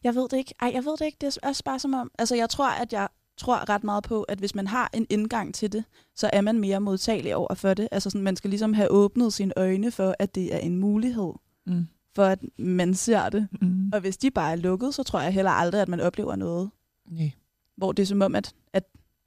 Jeg 0.04 0.14
ved 0.14 0.28
det 0.28 0.36
ikke. 0.36 0.54
Ej, 0.60 0.70
jeg 0.74 0.84
ved 0.84 0.92
det 0.96 1.04
ikke. 1.04 1.18
Det 1.20 1.38
er 1.42 1.48
også 1.48 1.64
bare 1.64 1.78
som 1.78 1.94
om... 1.94 2.10
Altså, 2.18 2.34
jeg 2.34 2.50
tror, 2.50 2.70
at 2.70 2.92
jeg 2.92 3.08
tror 3.36 3.68
ret 3.68 3.84
meget 3.84 4.04
på, 4.04 4.22
at 4.22 4.38
hvis 4.38 4.54
man 4.54 4.66
har 4.66 4.90
en 4.94 5.06
indgang 5.10 5.54
til 5.54 5.72
det, 5.72 5.84
så 6.14 6.30
er 6.32 6.40
man 6.40 6.58
mere 6.58 6.80
modtagelig 6.80 7.36
over 7.36 7.54
for 7.54 7.74
det. 7.74 7.88
Altså, 7.92 8.10
sådan, 8.10 8.22
man 8.22 8.36
skal 8.36 8.50
ligesom 8.50 8.74
have 8.74 8.90
åbnet 8.90 9.32
sine 9.32 9.52
øjne 9.56 9.90
for, 9.90 10.14
at 10.18 10.34
det 10.34 10.54
er 10.54 10.58
en 10.58 10.76
mulighed, 10.76 11.32
Mm. 11.66 11.86
for 12.14 12.24
at 12.24 12.38
man 12.58 12.94
ser 12.94 13.28
det. 13.28 13.48
Mm. 13.60 13.90
Og 13.92 14.00
hvis 14.00 14.16
de 14.16 14.30
bare 14.30 14.52
er 14.52 14.56
lukket, 14.56 14.94
så 14.94 15.02
tror 15.02 15.20
jeg 15.20 15.32
heller 15.32 15.50
aldrig, 15.50 15.82
at 15.82 15.88
man 15.88 16.00
oplever 16.00 16.36
noget. 16.36 16.70
Nej. 17.10 17.30
Hvor 17.76 17.92
det 17.92 18.02
er 18.02 18.06
som 18.06 18.22
om, 18.22 18.34
at, 18.34 18.54
at 18.72 18.84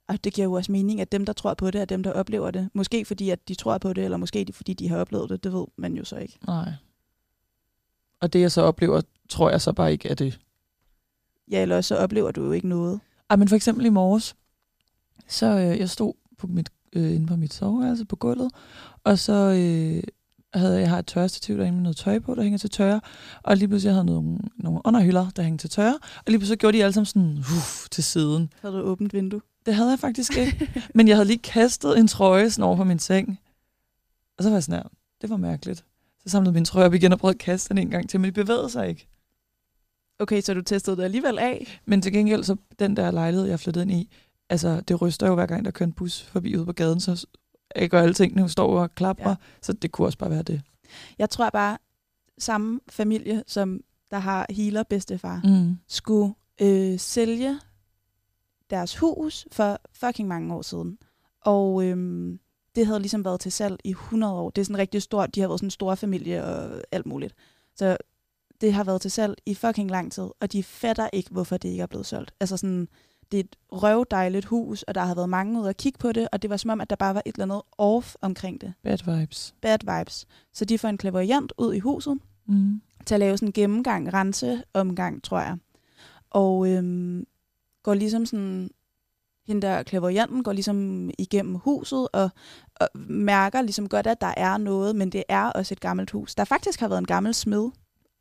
og 0.08 0.24
det 0.24 0.32
giver 0.34 0.44
jo 0.44 0.52
også 0.52 0.72
mening, 0.72 1.00
at 1.00 1.12
dem, 1.12 1.26
der 1.26 1.32
tror 1.32 1.54
på 1.54 1.70
det, 1.70 1.80
er 1.80 1.84
dem, 1.84 2.02
der 2.02 2.12
oplever 2.12 2.50
det. 2.50 2.68
Måske 2.74 3.04
fordi, 3.04 3.30
at 3.30 3.48
de 3.48 3.54
tror 3.54 3.78
på 3.78 3.92
det, 3.92 4.04
eller 4.04 4.16
måske 4.16 4.46
fordi, 4.52 4.72
de 4.72 4.88
har 4.88 4.96
oplevet 4.96 5.30
det. 5.30 5.44
Det 5.44 5.52
ved 5.52 5.66
man 5.76 5.94
jo 5.94 6.04
så 6.04 6.16
ikke. 6.16 6.38
Nej. 6.46 6.72
Og 8.20 8.32
det, 8.32 8.40
jeg 8.40 8.52
så 8.52 8.62
oplever, 8.62 9.00
tror 9.28 9.50
jeg 9.50 9.60
så 9.60 9.72
bare 9.72 9.92
ikke 9.92 10.08
er 10.08 10.14
det. 10.14 10.40
Ja, 11.50 11.62
eller 11.62 11.80
så 11.80 11.96
oplever 11.96 12.30
du 12.30 12.44
jo 12.44 12.52
ikke 12.52 12.68
noget. 12.68 13.00
Ej, 13.30 13.36
men 13.36 13.48
for 13.48 13.56
eksempel 13.56 13.86
i 13.86 13.88
morges, 13.88 14.36
så 15.28 15.46
øh, 15.46 15.78
jeg 15.78 15.90
stod 15.90 16.14
på 16.38 16.46
mit, 16.46 16.70
øh, 16.92 17.14
inde 17.14 17.26
på 17.26 17.36
mit 17.36 17.54
soveværelse 17.54 18.04
på 18.04 18.16
gulvet, 18.16 18.50
og 19.04 19.18
så 19.18 19.32
øh, 19.32 20.02
havde 20.54 20.80
jeg 20.80 20.90
har 20.90 20.98
et 20.98 21.06
tørrestativ 21.06 21.56
derinde 21.56 21.74
med 21.74 21.82
noget 21.82 21.96
tøj 21.96 22.18
på, 22.18 22.34
der 22.34 22.42
hænger 22.42 22.58
til 22.58 22.70
tørre, 22.70 23.00
og 23.42 23.56
lige 23.56 23.68
pludselig 23.68 23.92
havde 23.92 24.04
jeg 24.04 24.14
nogle, 24.14 24.38
nogle 24.56 24.80
underhylder, 24.84 25.30
der 25.36 25.42
hænger 25.42 25.58
til 25.58 25.70
tørre, 25.70 25.98
og 26.16 26.24
lige 26.26 26.38
pludselig 26.38 26.58
gjorde 26.58 26.78
de 26.78 26.82
alle 26.82 26.92
sammen 26.92 27.06
sådan 27.06 27.38
uff, 27.38 27.88
til 27.90 28.04
siden. 28.04 28.52
Har 28.62 28.70
du 28.70 28.78
åbent 28.78 29.12
vindue? 29.12 29.40
Det 29.66 29.74
havde 29.74 29.90
jeg 29.90 29.98
faktisk 29.98 30.36
ikke, 30.36 30.70
men 30.94 31.08
jeg 31.08 31.16
havde 31.16 31.26
lige 31.26 31.38
kastet 31.38 31.98
en 31.98 32.08
trøje 32.08 32.50
sådan 32.50 32.64
over 32.64 32.76
på 32.76 32.84
min 32.84 32.98
seng, 32.98 33.40
og 34.38 34.44
så 34.44 34.50
var 34.50 34.56
jeg 34.56 34.62
sådan 34.62 34.82
her, 34.82 34.88
det 35.22 35.30
var 35.30 35.36
mærkeligt. 35.36 35.84
Så 36.22 36.28
samlede 36.28 36.52
min 36.54 36.64
trøje 36.64 36.86
op 36.86 36.94
igen 36.94 37.12
og 37.12 37.18
prøvede 37.18 37.34
at 37.34 37.38
kaste 37.40 37.68
den 37.68 37.78
en 37.78 37.90
gang 37.90 38.08
til, 38.10 38.20
men 38.20 38.26
de 38.28 38.32
bevægede 38.32 38.70
sig 38.70 38.88
ikke. 38.88 39.08
Okay, 40.18 40.40
så 40.40 40.54
du 40.54 40.62
testede 40.62 40.96
det 40.96 41.02
alligevel 41.04 41.38
af? 41.38 41.80
Men 41.86 42.02
til 42.02 42.12
gengæld, 42.12 42.44
så 42.44 42.56
den 42.78 42.96
der 42.96 43.10
lejlighed, 43.10 43.46
jeg 43.48 43.60
flyttede 43.60 43.82
ind 43.82 43.92
i, 43.92 44.10
altså 44.50 44.80
det 44.80 45.02
ryster 45.02 45.26
jo 45.26 45.34
hver 45.34 45.46
gang, 45.46 45.64
der 45.64 45.70
kører 45.70 45.86
en 45.86 45.92
bus 45.92 46.22
forbi 46.22 46.56
ude 46.56 46.66
på 46.66 46.72
gaden, 46.72 47.00
så 47.00 47.26
jeg 47.76 47.90
gør 47.90 48.02
alle 48.02 48.14
tingene, 48.14 48.48
står 48.48 48.80
og 48.80 48.94
klapper, 48.94 49.30
ja. 49.30 49.36
så 49.62 49.72
det 49.72 49.92
kunne 49.92 50.06
også 50.06 50.18
bare 50.18 50.30
være 50.30 50.42
det. 50.42 50.62
Jeg 51.18 51.30
tror 51.30 51.50
bare, 51.50 51.78
samme 52.38 52.80
familie, 52.90 53.44
som 53.46 53.80
der 54.10 54.18
har 54.18 54.46
healer 54.50 54.82
bedstefar, 54.82 55.40
Mm. 55.44 55.78
skulle 55.88 56.34
øh, 56.60 56.98
sælge 56.98 57.58
deres 58.70 58.96
hus 58.98 59.46
for 59.52 59.80
fucking 59.92 60.28
mange 60.28 60.54
år 60.54 60.62
siden. 60.62 60.98
Og 61.40 61.84
øhm, 61.84 62.38
det 62.76 62.86
havde 62.86 63.00
ligesom 63.00 63.24
været 63.24 63.40
til 63.40 63.52
salg 63.52 63.76
i 63.84 63.90
100 63.90 64.32
år. 64.32 64.50
Det 64.50 64.60
er 64.60 64.64
sådan 64.64 64.78
rigtig 64.78 65.02
stort. 65.02 65.34
De 65.34 65.40
har 65.40 65.48
været 65.48 65.60
sådan 65.60 65.66
en 65.66 65.70
stor 65.70 65.94
familie 65.94 66.44
og 66.44 66.82
alt 66.92 67.06
muligt. 67.06 67.34
Så 67.76 67.96
det 68.60 68.72
har 68.72 68.84
været 68.84 69.00
til 69.00 69.10
salg 69.10 69.34
i 69.46 69.54
fucking 69.54 69.90
lang 69.90 70.12
tid, 70.12 70.28
og 70.40 70.52
de 70.52 70.62
fatter 70.62 71.08
ikke, 71.12 71.30
hvorfor 71.30 71.56
det 71.56 71.68
ikke 71.68 71.82
er 71.82 71.86
blevet 71.86 72.06
solgt. 72.06 72.34
Altså 72.40 72.56
sådan, 72.56 72.88
det 73.32 73.40
er 73.40 73.44
et 73.44 73.56
røvdejligt 73.72 74.44
hus, 74.44 74.82
og 74.82 74.94
der 74.94 75.00
har 75.00 75.14
været 75.14 75.28
mange 75.28 75.60
ude 75.60 75.68
at 75.68 75.76
kigge 75.76 75.98
på 75.98 76.12
det, 76.12 76.28
og 76.32 76.42
det 76.42 76.50
var 76.50 76.56
som 76.56 76.70
om, 76.70 76.80
at 76.80 76.90
der 76.90 76.96
bare 76.96 77.14
var 77.14 77.22
et 77.26 77.34
eller 77.34 77.44
andet 77.44 77.62
off 77.78 78.14
omkring 78.20 78.60
det. 78.60 78.72
Bad 78.82 79.18
vibes. 79.20 79.54
Bad 79.62 79.98
vibes. 79.98 80.26
Så 80.52 80.64
de 80.64 80.78
får 80.78 80.88
en 80.88 80.98
klaverjant 80.98 81.52
ud 81.58 81.74
i 81.74 81.78
huset, 81.78 82.18
Mm. 82.46 82.80
til 83.06 83.14
at 83.14 83.20
lave 83.20 83.36
sådan 83.36 83.48
en 83.48 83.52
gennemgang, 83.52 84.12
renseomgang, 84.14 85.22
tror 85.22 85.38
jeg. 85.40 85.56
Og 86.30 86.68
øhm, 86.68 87.26
går 87.88 87.94
ligesom 87.94 88.26
sådan, 88.26 88.70
hende 89.46 89.62
der 89.66 89.82
klaverjanten 89.82 90.42
går 90.42 90.52
ligesom 90.52 91.10
igennem 91.18 91.54
huset 91.54 92.08
og, 92.12 92.30
og 92.80 92.88
mærker 93.08 93.62
ligesom 93.62 93.88
godt, 93.88 94.06
at 94.06 94.20
der 94.20 94.34
er 94.36 94.56
noget, 94.56 94.96
men 94.96 95.12
det 95.12 95.24
er 95.28 95.44
også 95.44 95.74
et 95.74 95.80
gammelt 95.80 96.10
hus. 96.10 96.34
Der 96.34 96.44
faktisk 96.44 96.80
har 96.80 96.88
været 96.88 96.98
en 96.98 97.06
gammel 97.06 97.34
smed. 97.34 97.70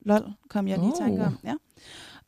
Lol, 0.02 0.34
kom 0.50 0.68
jeg 0.68 0.80
lige 0.80 0.90
i 0.90 0.98
tanke 0.98 1.22
Oh. 1.22 1.28
om. 1.28 1.38
Ja. 1.44 1.54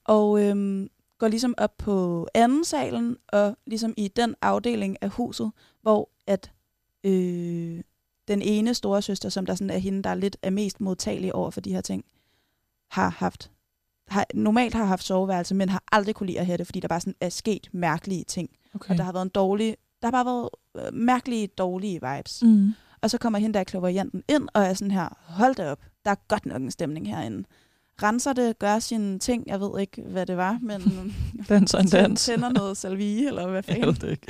Og 0.05 0.43
øhm, 0.43 0.89
går 1.17 1.27
ligesom 1.27 1.55
op 1.57 1.77
på 1.77 2.27
anden 2.33 2.63
salen, 2.63 3.17
og 3.27 3.57
ligesom 3.65 3.93
i 3.97 4.07
den 4.07 4.35
afdeling 4.41 4.97
af 5.01 5.09
huset, 5.09 5.51
hvor 5.81 6.09
at 6.27 6.51
øh, 7.03 7.81
den 8.27 8.41
ene 8.41 8.73
store 8.73 9.01
søster, 9.01 9.29
som 9.29 9.45
der 9.45 9.55
sådan 9.55 9.69
er 9.69 9.77
hende, 9.77 10.03
der 10.03 10.09
er 10.09 10.15
lidt 10.15 10.37
er 10.41 10.49
mest 10.49 10.81
modtagelig 10.81 11.35
over 11.35 11.51
for 11.51 11.61
de 11.61 11.73
her 11.73 11.81
ting, 11.81 12.05
har 12.91 13.09
haft 13.09 13.51
har, 14.09 14.25
normalt 14.33 14.73
har 14.73 14.85
haft 14.85 15.03
soveværelse, 15.03 15.55
men 15.55 15.69
har 15.69 15.83
aldrig 15.91 16.15
kunne 16.15 16.27
lide 16.27 16.39
at 16.39 16.45
have 16.45 16.57
det, 16.57 16.67
fordi 16.67 16.79
der 16.79 16.87
bare 16.87 16.99
sådan 17.01 17.15
er 17.21 17.29
sket 17.29 17.67
mærkelige 17.73 18.23
ting. 18.23 18.49
Okay. 18.75 18.91
Og 18.91 18.97
der 18.97 19.03
har 19.03 19.11
været 19.11 19.25
en 19.25 19.29
dårlig, 19.35 19.75
der 20.01 20.07
har 20.07 20.11
bare 20.11 20.25
været 20.25 20.49
øh, 20.87 20.93
mærkelige, 20.93 21.47
dårlige 21.47 21.99
vibes. 22.01 22.43
mm. 22.43 22.73
Og 23.01 23.09
så 23.09 23.17
kommer 23.17 23.39
hende 23.39 23.57
der 23.57 23.63
klaverianten 23.63 24.23
ind, 24.29 24.47
og 24.53 24.63
er 24.63 24.73
sådan 24.73 24.91
her, 24.91 25.17
hold 25.27 25.55
da 25.55 25.71
op, 25.71 25.79
der 26.05 26.11
er 26.11 26.15
godt 26.27 26.45
nok 26.45 26.61
en 26.61 26.71
stemning 26.71 27.07
herinde. 27.09 27.43
Renser 28.03 28.33
det, 28.33 28.59
gør 28.59 28.79
sine 28.79 29.19
ting, 29.19 29.43
jeg 29.47 29.59
ved 29.61 29.79
ikke, 29.79 30.01
hvad 30.01 30.25
det 30.25 30.37
var, 30.37 30.59
men 30.61 30.81
Dans 31.49 31.73
og 31.73 31.81
en 31.81 31.87
dans. 31.87 32.25
tænder 32.25 32.49
noget 32.49 32.77
salvie, 32.77 33.27
eller 33.27 33.47
hvad 33.47 33.63
Jeg 33.67 33.75
fanden, 33.75 33.87
ved 33.87 33.93
det 33.95 34.09
ikke. 34.11 34.27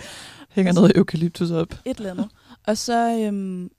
Hænger 0.49 0.73
noget 0.73 0.91
eukalyptus 0.95 1.51
op. 1.51 1.73
et 1.85 1.97
eller 1.97 2.11
andet. 2.11 2.27
Og 2.67 2.77
så, 2.77 3.19
øhm, 3.25 3.69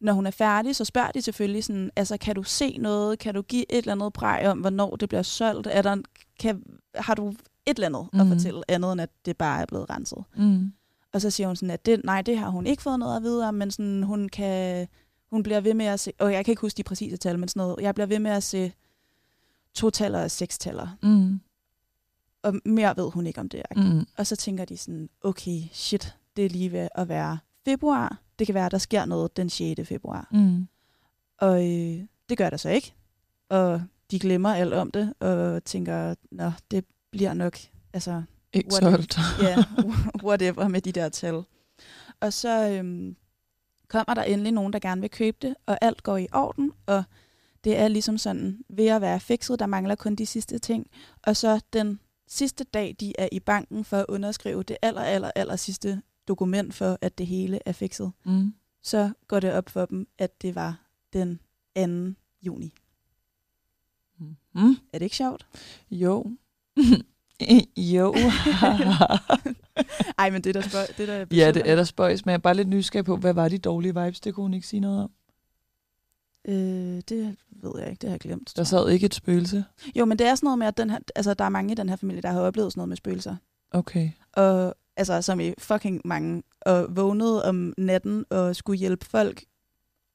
når 0.00 0.12
hun 0.12 0.26
er 0.26 0.30
færdig, 0.30 0.76
så 0.76 0.84
spørger 0.84 1.10
de 1.10 1.22
selvfølgelig 1.22 1.64
sådan, 1.64 1.90
altså 1.96 2.16
kan 2.16 2.34
du 2.34 2.42
se 2.42 2.76
noget, 2.78 3.18
kan 3.18 3.34
du 3.34 3.42
give 3.42 3.72
et 3.72 3.78
eller 3.78 3.92
andet 3.92 4.12
præg 4.12 4.48
om, 4.48 4.58
hvornår 4.58 4.96
det 4.96 5.08
bliver 5.08 5.22
solgt, 5.22 5.66
er 5.66 5.82
der 5.82 5.92
en, 5.92 6.04
kan, 6.40 6.62
har 6.94 7.14
du 7.14 7.28
et 7.66 7.76
eller 7.78 7.86
andet 7.86 8.08
mm. 8.12 8.20
at 8.20 8.26
Mhm. 8.26 8.34
fortælle, 8.36 8.62
andet 8.70 8.92
end 8.92 9.00
at 9.00 9.10
det 9.24 9.36
bare 9.36 9.60
er 9.62 9.66
blevet 9.66 9.90
renset. 9.90 10.24
Mm. 10.36 10.72
Og 11.12 11.20
så 11.20 11.30
siger 11.30 11.46
hun 11.46 11.56
sådan, 11.56 11.70
at 11.70 11.86
det, 11.86 12.00
nej, 12.04 12.22
det 12.22 12.38
har 12.38 12.48
hun 12.48 12.66
ikke 12.66 12.82
fået 12.82 12.98
noget 12.98 13.16
at 13.16 13.22
vide 13.22 13.48
om, 13.48 13.54
men 13.54 13.70
sådan, 13.70 14.02
hun 14.02 14.28
kan, 14.28 14.88
hun 15.30 15.42
bliver 15.42 15.60
ved 15.60 15.74
med 15.74 15.86
at 15.86 16.00
se, 16.00 16.12
og 16.18 16.32
jeg 16.32 16.44
kan 16.44 16.52
ikke 16.52 16.60
huske 16.60 16.76
de 16.76 16.82
præcise 16.82 17.16
tal, 17.16 17.38
men 17.38 17.48
sådan 17.48 17.60
noget, 17.60 17.76
jeg 17.80 17.94
bliver 17.94 18.06
ved 18.06 18.18
med 18.18 18.30
at 18.30 18.42
se 18.42 18.72
to-taller 19.74 20.22
og 20.22 20.30
seks-taller, 20.30 20.88
Mm. 21.02 21.40
og 22.42 22.54
mere 22.64 22.94
ved 22.96 23.10
hun 23.10 23.26
ikke 23.26 23.40
om 23.40 23.48
det. 23.48 23.62
Mm. 23.76 24.06
Og 24.18 24.26
så 24.26 24.36
tænker 24.36 24.64
de 24.64 24.76
sådan, 24.76 25.08
okay, 25.22 25.60
shit, 25.72 26.16
det 26.36 26.44
er 26.46 26.50
lige 26.50 26.72
ved 26.72 26.88
at 26.94 27.08
være 27.08 27.38
februar, 27.64 28.18
det 28.38 28.46
kan 28.46 28.54
være, 28.54 28.66
at 28.66 28.72
der 28.72 28.78
sker 28.78 29.04
noget 29.04 29.36
den 29.36 29.50
6. 29.50 29.80
februar. 29.84 30.28
Mm. 30.32 30.68
Og 31.38 31.62
øh, 31.62 32.00
det 32.28 32.38
gør 32.38 32.50
der 32.50 32.56
så 32.56 32.68
ikke, 32.68 32.94
og 33.48 33.82
de 34.10 34.18
glemmer 34.18 34.54
alt 34.54 34.74
om 34.74 34.90
det, 34.90 35.14
og 35.20 35.64
tænker, 35.64 36.14
nå, 36.30 36.52
det 36.70 36.84
bliver 37.10 37.34
nok, 37.34 37.58
altså, 37.92 38.22
Ikke 38.52 38.74
solgt. 38.74 39.18
ja, 39.42 39.56
whatever 40.24 40.68
med 40.68 40.80
de 40.80 40.92
der 40.92 41.08
tal. 41.08 41.42
Og 42.20 42.32
så 42.32 42.70
øhm, 42.70 43.16
kommer 43.88 44.14
der 44.14 44.22
endelig 44.22 44.52
nogen, 44.52 44.72
der 44.72 44.78
gerne 44.78 45.00
vil 45.00 45.10
købe 45.10 45.36
det, 45.42 45.54
og 45.66 45.78
alt 45.80 46.02
går 46.02 46.16
i 46.16 46.26
orden, 46.32 46.72
og 46.86 47.04
det 47.64 47.78
er 47.78 47.88
ligesom 47.88 48.18
sådan 48.18 48.58
ved 48.68 48.86
at 48.86 49.00
være 49.00 49.20
fikset, 49.20 49.58
der 49.58 49.66
mangler 49.66 49.94
kun 49.94 50.14
de 50.14 50.26
sidste 50.26 50.58
ting. 50.58 50.86
Og 51.22 51.36
så 51.36 51.60
den 51.72 52.00
sidste 52.28 52.64
dag, 52.64 52.96
de 53.00 53.12
er 53.18 53.28
i 53.32 53.40
banken 53.40 53.84
for 53.84 53.96
at 53.96 54.06
underskrive 54.08 54.62
det 54.62 54.76
aller, 54.82 55.02
aller, 55.02 55.30
aller 55.34 55.56
sidste 55.56 56.02
dokument 56.28 56.74
for, 56.74 56.98
at 57.00 57.18
det 57.18 57.26
hele 57.26 57.60
er 57.66 57.72
fikset, 57.72 58.12
Mm. 58.24 58.54
så 58.82 59.12
går 59.28 59.40
det 59.40 59.52
op 59.52 59.68
for 59.68 59.86
dem, 59.86 60.08
at 60.18 60.42
det 60.42 60.54
var 60.54 60.80
den 61.12 61.38
2. 62.14 62.20
juni. 62.46 62.74
Mm. 64.54 64.70
Er 64.92 64.98
det 64.98 65.02
ikke 65.02 65.16
sjovt? 65.16 65.46
Jo. 65.90 66.36
jo. 67.76 68.14
Ej, 70.18 70.30
men 70.30 70.44
det 70.44 70.56
er 70.56 70.60
der, 70.60 70.68
spørg- 70.68 70.96
det 70.96 71.08
er 71.08 71.24
der 71.24 71.36
ja, 71.44 71.50
det 71.52 71.70
er 71.70 71.76
der 71.76 71.84
spøjs, 71.84 72.24
men 72.26 72.30
jeg 72.30 72.36
er 72.36 72.42
bare 72.42 72.54
lidt 72.54 72.68
nysgerrig 72.68 73.04
på, 73.04 73.16
hvad 73.16 73.34
var 73.34 73.48
de 73.48 73.58
dårlige 73.58 73.94
vibes? 74.02 74.20
Det 74.20 74.34
kunne 74.34 74.44
hun 74.44 74.54
ikke 74.54 74.66
sige 74.66 74.80
noget 74.80 75.02
om. 75.02 75.10
Øh, 76.48 77.02
det 77.08 77.36
ved 77.50 77.72
jeg 77.78 77.90
ikke, 77.90 78.00
det 78.00 78.08
har 78.08 78.14
jeg 78.14 78.20
glemt. 78.20 78.52
Der 78.56 78.64
sad 78.64 78.88
ikke 78.90 79.06
et 79.06 79.14
spøgelse. 79.14 79.64
Jo, 79.96 80.04
men 80.04 80.18
det 80.18 80.26
er 80.26 80.34
sådan 80.34 80.46
noget 80.46 80.58
med, 80.58 80.66
at 80.66 80.76
den 80.76 80.90
her, 80.90 80.98
altså, 81.16 81.34
der 81.34 81.44
er 81.44 81.48
mange 81.48 81.72
i 81.72 81.74
den 81.74 81.88
her 81.88 81.96
familie, 81.96 82.22
der 82.22 82.30
har 82.32 82.40
oplevet 82.40 82.72
sådan 82.72 82.78
noget 82.78 82.88
med 82.88 82.96
spøgelser. 82.96 83.36
Okay. 83.70 84.10
Og, 84.32 84.74
altså, 84.98 85.22
som 85.22 85.40
i 85.40 85.54
fucking 85.58 86.00
mange. 86.04 86.42
Og 86.60 86.96
vågnede 86.96 87.44
om 87.44 87.74
natten 87.78 88.24
og 88.30 88.56
skulle 88.56 88.78
hjælpe 88.78 89.06
folk 89.06 89.44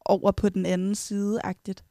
over 0.05 0.31
på 0.31 0.49
den 0.49 0.65
anden 0.65 0.95
side-agtigt. 0.95 1.83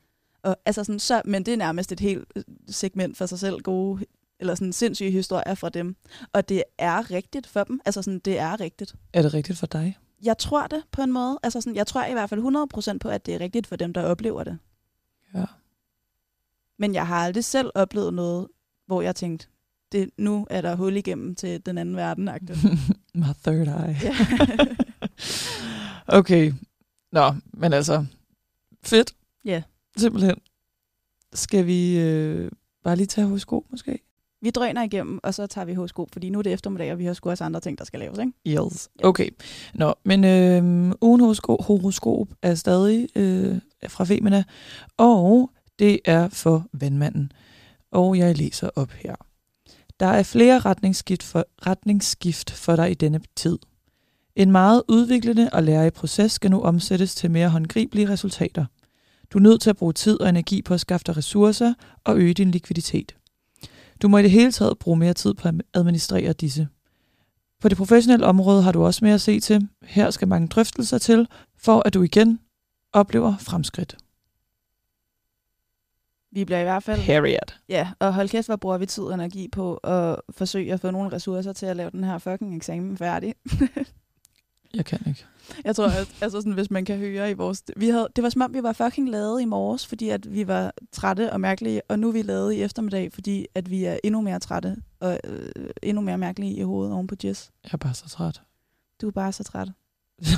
Og, 0.43 0.57
altså 0.67 0.85
sådan, 0.85 0.99
så, 0.99 1.23
men 1.25 1.47
det 1.47 1.53
er 1.53 1.57
nærmest 1.57 1.93
et 1.93 2.01
helt 2.01 2.33
øh, 2.37 2.43
segment 2.69 3.17
for 3.17 3.27
sig 3.27 3.39
selv 3.39 3.61
gode, 3.61 4.05
eller 4.41 4.55
sådan 4.55 4.73
sindssyge 4.73 5.11
historier 5.11 5.55
fra 5.55 5.69
dem. 5.69 5.97
Og 6.33 6.49
det 6.49 6.65
er 6.79 7.11
rigtigt 7.11 7.47
for 7.47 7.65
dem. 7.65 7.81
Altså 7.85 8.03
sådan, 8.03 8.19
det 8.19 8.39
er 8.39 8.61
rigtigt. 8.61 8.95
Er 9.13 9.23
det 9.23 9.35
rigtigt 9.35 9.59
for 9.59 9.67
dig? 9.67 9.99
Jeg 10.23 10.39
tror 10.39 10.67
det 10.67 10.83
på 10.91 11.03
en 11.03 11.13
måde. 11.13 11.39
Altså 11.43 11.61
sådan, 11.61 11.77
jeg 11.77 11.87
tror 11.87 12.05
i 12.05 12.13
hvert 12.13 12.31
fald 12.31 12.95
100% 12.95 12.99
på, 12.99 13.09
at 13.09 13.27
det 13.27 13.35
er 13.35 13.41
rigtigt 13.41 13.67
for 13.67 13.77
dem, 13.77 13.93
der 13.93 14.03
oplever 14.03 14.45
det. 14.45 14.59
Ja. 15.35 15.45
Men 16.79 16.95
jeg 16.95 17.07
har 17.07 17.17
aldrig 17.17 17.45
selv 17.45 17.71
oplevet 17.75 18.15
noget, 18.15 18.49
hvor 18.87 19.03
jeg 19.03 19.17
tænkte, 19.17 19.47
det, 19.93 20.11
nu 20.19 20.47
er 20.51 20.61
der 20.61 20.75
hul 20.75 20.97
igennem 20.97 21.35
til 21.35 21.67
den 21.67 21.79
anden 21.79 21.97
verden. 21.97 22.25
My 23.15 23.25
third 23.45 23.69
eye. 23.69 23.97
Okay. 26.07 26.53
Nå, 27.13 27.35
men 27.53 27.73
altså, 27.73 28.07
fedt. 28.85 29.15
Ja. 29.45 29.63
Simpelthen. 29.97 30.37
Skal 31.33 31.67
vi 31.67 31.99
øh, 31.99 32.51
bare 32.85 32.97
lige 32.97 33.07
tage 33.07 33.27
horoskop, 33.27 33.63
måske? 33.71 33.99
vi 34.43 34.51
drøner 34.51 34.83
igennem, 34.83 35.21
og 35.23 35.35
så 35.35 35.47
tager 35.47 35.65
vi 35.65 35.75
horoskop, 35.75 36.09
fordi 36.13 36.31
nu 36.31 36.39
er 36.39 36.43
det 36.43 36.53
eftermiddag, 36.53 36.93
og 36.93 36.99
vi 36.99 37.05
har 37.05 37.13
sgu 37.13 37.31
også 37.31 37.45
andre 37.45 37.61
ting, 37.61 37.79
der 37.79 37.85
skal 37.85 38.01
laves, 38.01 38.19
ikke? 38.19 38.61
Yes. 38.65 38.89
Okay. 39.03 39.29
Nå, 39.75 39.95
men 40.05 40.25
øh, 40.25 40.95
ugen 41.01 41.21
horoskop, 41.21 41.65
horoskop 41.65 42.29
er 42.43 42.55
stadig 42.55 43.09
øh, 43.17 43.59
fra 43.89 44.05
Femina, 44.05 44.45
og 44.97 45.51
det 45.79 46.01
er 46.05 46.29
for 46.29 46.67
vandmanden. 46.73 47.33
Og 47.91 48.19
jeg 48.19 48.39
læser 48.39 48.71
op 48.77 48.91
her. 48.91 49.15
Der 50.03 50.09
er 50.09 50.23
flere 50.23 50.59
retningsskift 50.59 51.23
for, 51.23 51.47
retningsskift 51.67 52.51
for 52.51 52.77
dig 52.77 52.91
i 52.91 52.95
denne 52.95 53.21
tid. 53.37 53.59
En 54.37 54.53
meget 54.53 54.83
udviklende 54.89 55.51
og 55.53 55.63
lærerig 55.63 55.93
proces 55.93 56.33
skal 56.33 56.51
nu 56.51 56.61
omsættes 56.61 57.15
til 57.15 57.31
mere 57.31 57.49
håndgribelige 57.49 58.09
resultater. 58.09 58.67
Du 59.31 59.39
er 59.39 59.43
nødt 59.43 59.61
til 59.61 59.71
at 59.71 59.77
bruge 59.77 59.93
tid 59.93 60.21
og 60.21 60.29
energi 60.29 60.63
på 60.63 60.75
at 60.75 60.81
skaffe 60.81 61.05
dig 61.07 61.17
ressourcer 61.17 61.75
og 62.05 62.19
øge 62.19 62.35
din 62.35 62.51
likviditet. 62.51 63.15
Du 64.03 64.09
må 64.09 64.19
i 64.19 64.23
det 64.23 64.31
hele 64.31 64.53
taget 64.53 64.79
bruge 64.79 64.97
mere 64.97 65.15
tid 65.15 65.35
på 65.35 65.49
at 65.49 65.55
administrere 65.75 66.33
disse. 66.33 66.69
På 67.61 67.69
det 67.69 67.79
professionelle 67.79 68.27
område 68.27 68.63
har 68.63 68.73
du 68.73 68.85
også 68.85 69.05
mere 69.05 69.15
at 69.15 69.21
se 69.21 69.41
til. 69.41 69.69
Her 69.83 70.11
skal 70.11 70.29
mange 70.29 70.49
drøftelser 70.49 70.99
til, 70.99 71.29
for 71.59 71.83
at 71.87 71.95
du 71.95 72.03
igen 72.03 72.41
oplever 72.93 73.37
fremskridt. 73.37 73.97
Vi 76.33 76.45
bliver 76.45 76.61
i 76.61 76.65
hvert 76.65 76.83
fald... 76.83 77.01
Harriet. 77.01 77.59
Ja, 77.69 77.91
og 77.99 78.15
hold 78.15 78.29
kæft, 78.29 78.49
hvor 78.49 78.57
bruger 78.57 78.79
vi 78.79 78.87
tid 78.87 79.05
og 79.05 79.15
energi 79.15 79.49
på 79.49 79.75
at 79.75 80.21
forsøge 80.31 80.73
at 80.73 80.81
få 80.81 80.91
nogle 80.91 81.13
ressourcer 81.13 81.53
til 81.53 81.67
at 81.67 81.77
lave 81.77 81.91
den 81.91 82.05
her 82.05 82.19
fucking 82.19 82.57
eksamen 82.57 82.97
færdig. 82.97 83.35
Jeg 84.75 84.85
kan 84.85 84.99
ikke. 85.07 85.27
Jeg 85.65 85.77
tror, 85.77 85.87
at 85.87 86.09
altså 86.21 86.41
sådan, 86.41 86.53
hvis 86.53 86.71
man 86.71 86.85
kan 86.85 86.99
høre 86.99 87.31
i 87.31 87.35
vores... 87.35 87.63
Vi 87.77 87.89
havde, 87.89 88.09
det 88.17 88.25
var 88.25 88.31
som 88.31 88.43
om, 88.43 88.55
vi 88.55 88.63
var 88.63 88.73
fucking 88.73 89.11
lavet 89.11 89.43
i 89.43 89.45
morges, 89.45 89.87
fordi 89.87 90.09
at 90.09 90.35
vi 90.35 90.47
var 90.47 90.75
trætte 90.93 91.33
og 91.33 91.41
mærkelige, 91.41 91.83
og 91.89 91.99
nu 91.99 92.09
er 92.09 92.13
vi 92.13 92.23
lavet 92.23 92.53
i 92.53 92.63
eftermiddag, 92.63 93.13
fordi 93.13 93.47
at 93.55 93.71
vi 93.71 93.85
er 93.85 93.99
endnu 94.05 94.21
mere 94.21 94.39
trætte 94.39 94.77
og 95.01 95.19
øh, 95.25 95.51
endnu 95.83 96.03
mere 96.03 96.19
mærkelige 96.19 96.55
i 96.55 96.63
hovedet 96.63 96.95
oven 96.95 97.07
på 97.07 97.15
jazz. 97.25 97.49
Jeg 97.65 97.73
er 97.73 97.77
bare 97.77 97.95
så 97.95 98.09
træt. 98.09 98.43
Du 99.01 99.07
er 99.07 99.11
bare 99.11 99.33
så 99.33 99.45
træt. 99.45 99.69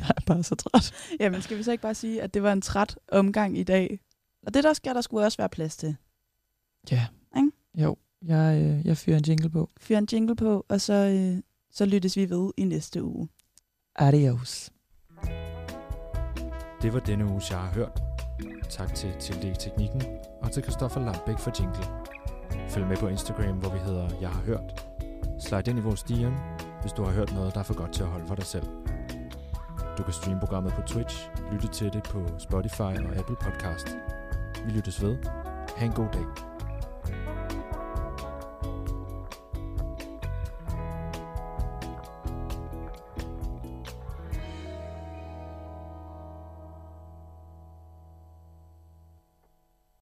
jeg 0.00 0.14
er 0.16 0.22
bare 0.26 0.42
så 0.42 0.54
træt. 0.54 0.92
Jamen, 1.20 1.42
skal 1.42 1.58
vi 1.58 1.62
så 1.62 1.72
ikke 1.72 1.82
bare 1.82 1.94
sige, 1.94 2.22
at 2.22 2.34
det 2.34 2.42
var 2.42 2.52
en 2.52 2.62
træt 2.62 2.98
omgang 3.08 3.58
i 3.58 3.62
dag? 3.62 4.00
Og 4.46 4.54
det 4.54 4.64
der 4.64 4.72
skal 4.72 4.94
der 4.94 5.00
skulle 5.00 5.26
også 5.26 5.38
være 5.38 5.48
plads 5.48 5.76
til. 5.76 5.96
Ja. 6.90 7.06
Ikke? 7.36 7.50
Jo, 7.74 7.96
jeg, 8.22 8.62
øh, 8.62 8.86
jeg 8.86 8.96
fyrer 8.96 9.16
en 9.18 9.24
jingle 9.24 9.50
på. 9.50 9.70
Fyr 9.80 9.98
en 9.98 10.08
jingle 10.12 10.36
på, 10.36 10.66
og 10.68 10.80
så, 10.80 10.92
øh, 10.94 11.42
så 11.70 11.84
lyttes 11.86 12.16
vi 12.16 12.30
ved 12.30 12.52
i 12.56 12.64
næste 12.64 13.02
uge. 13.02 13.28
Adios. 13.96 14.70
Det 16.82 16.92
var 16.92 17.00
denne 17.00 17.26
uges, 17.26 17.50
jeg 17.50 17.58
har 17.58 17.72
hørt. 17.72 18.00
Tak 18.70 18.94
til 18.94 19.12
Tilde 19.20 19.54
Teknikken 19.60 20.02
og 20.42 20.52
til 20.52 20.62
Christoffer 20.62 21.00
Lambæk 21.00 21.38
for 21.38 21.52
jingle. 21.60 21.84
Følg 22.70 22.86
med 22.86 22.96
på 22.96 23.08
Instagram, 23.08 23.58
hvor 23.58 23.70
vi 23.70 23.78
hedder 23.78 24.08
Jeg 24.20 24.30
har 24.30 24.42
hørt. 24.42 24.86
Slide 25.40 25.70
ind 25.70 25.78
i 25.78 25.82
vores 25.82 26.02
DM, 26.02 26.34
hvis 26.80 26.92
du 26.92 27.04
har 27.04 27.12
hørt 27.12 27.34
noget, 27.34 27.54
der 27.54 27.60
er 27.60 27.64
for 27.64 27.74
godt 27.74 27.92
til 27.92 28.02
at 28.02 28.08
holde 28.08 28.26
for 28.26 28.34
dig 28.34 28.44
selv. 28.46 28.66
Du 29.98 30.02
kan 30.02 30.12
streame 30.12 30.40
programmet 30.40 30.72
på 30.72 30.82
Twitch, 30.82 31.30
lytte 31.52 31.68
til 31.68 31.92
det 31.92 32.02
på 32.02 32.38
Spotify 32.38 32.80
og 32.80 33.16
Apple 33.16 33.36
Podcast. 33.36 33.88
Vi 34.64 34.70
lyttes 34.70 35.02
ved. 35.02 35.16
Ha' 35.76 35.86
en 35.86 35.92
god 35.92 36.08
dag. 36.12 36.49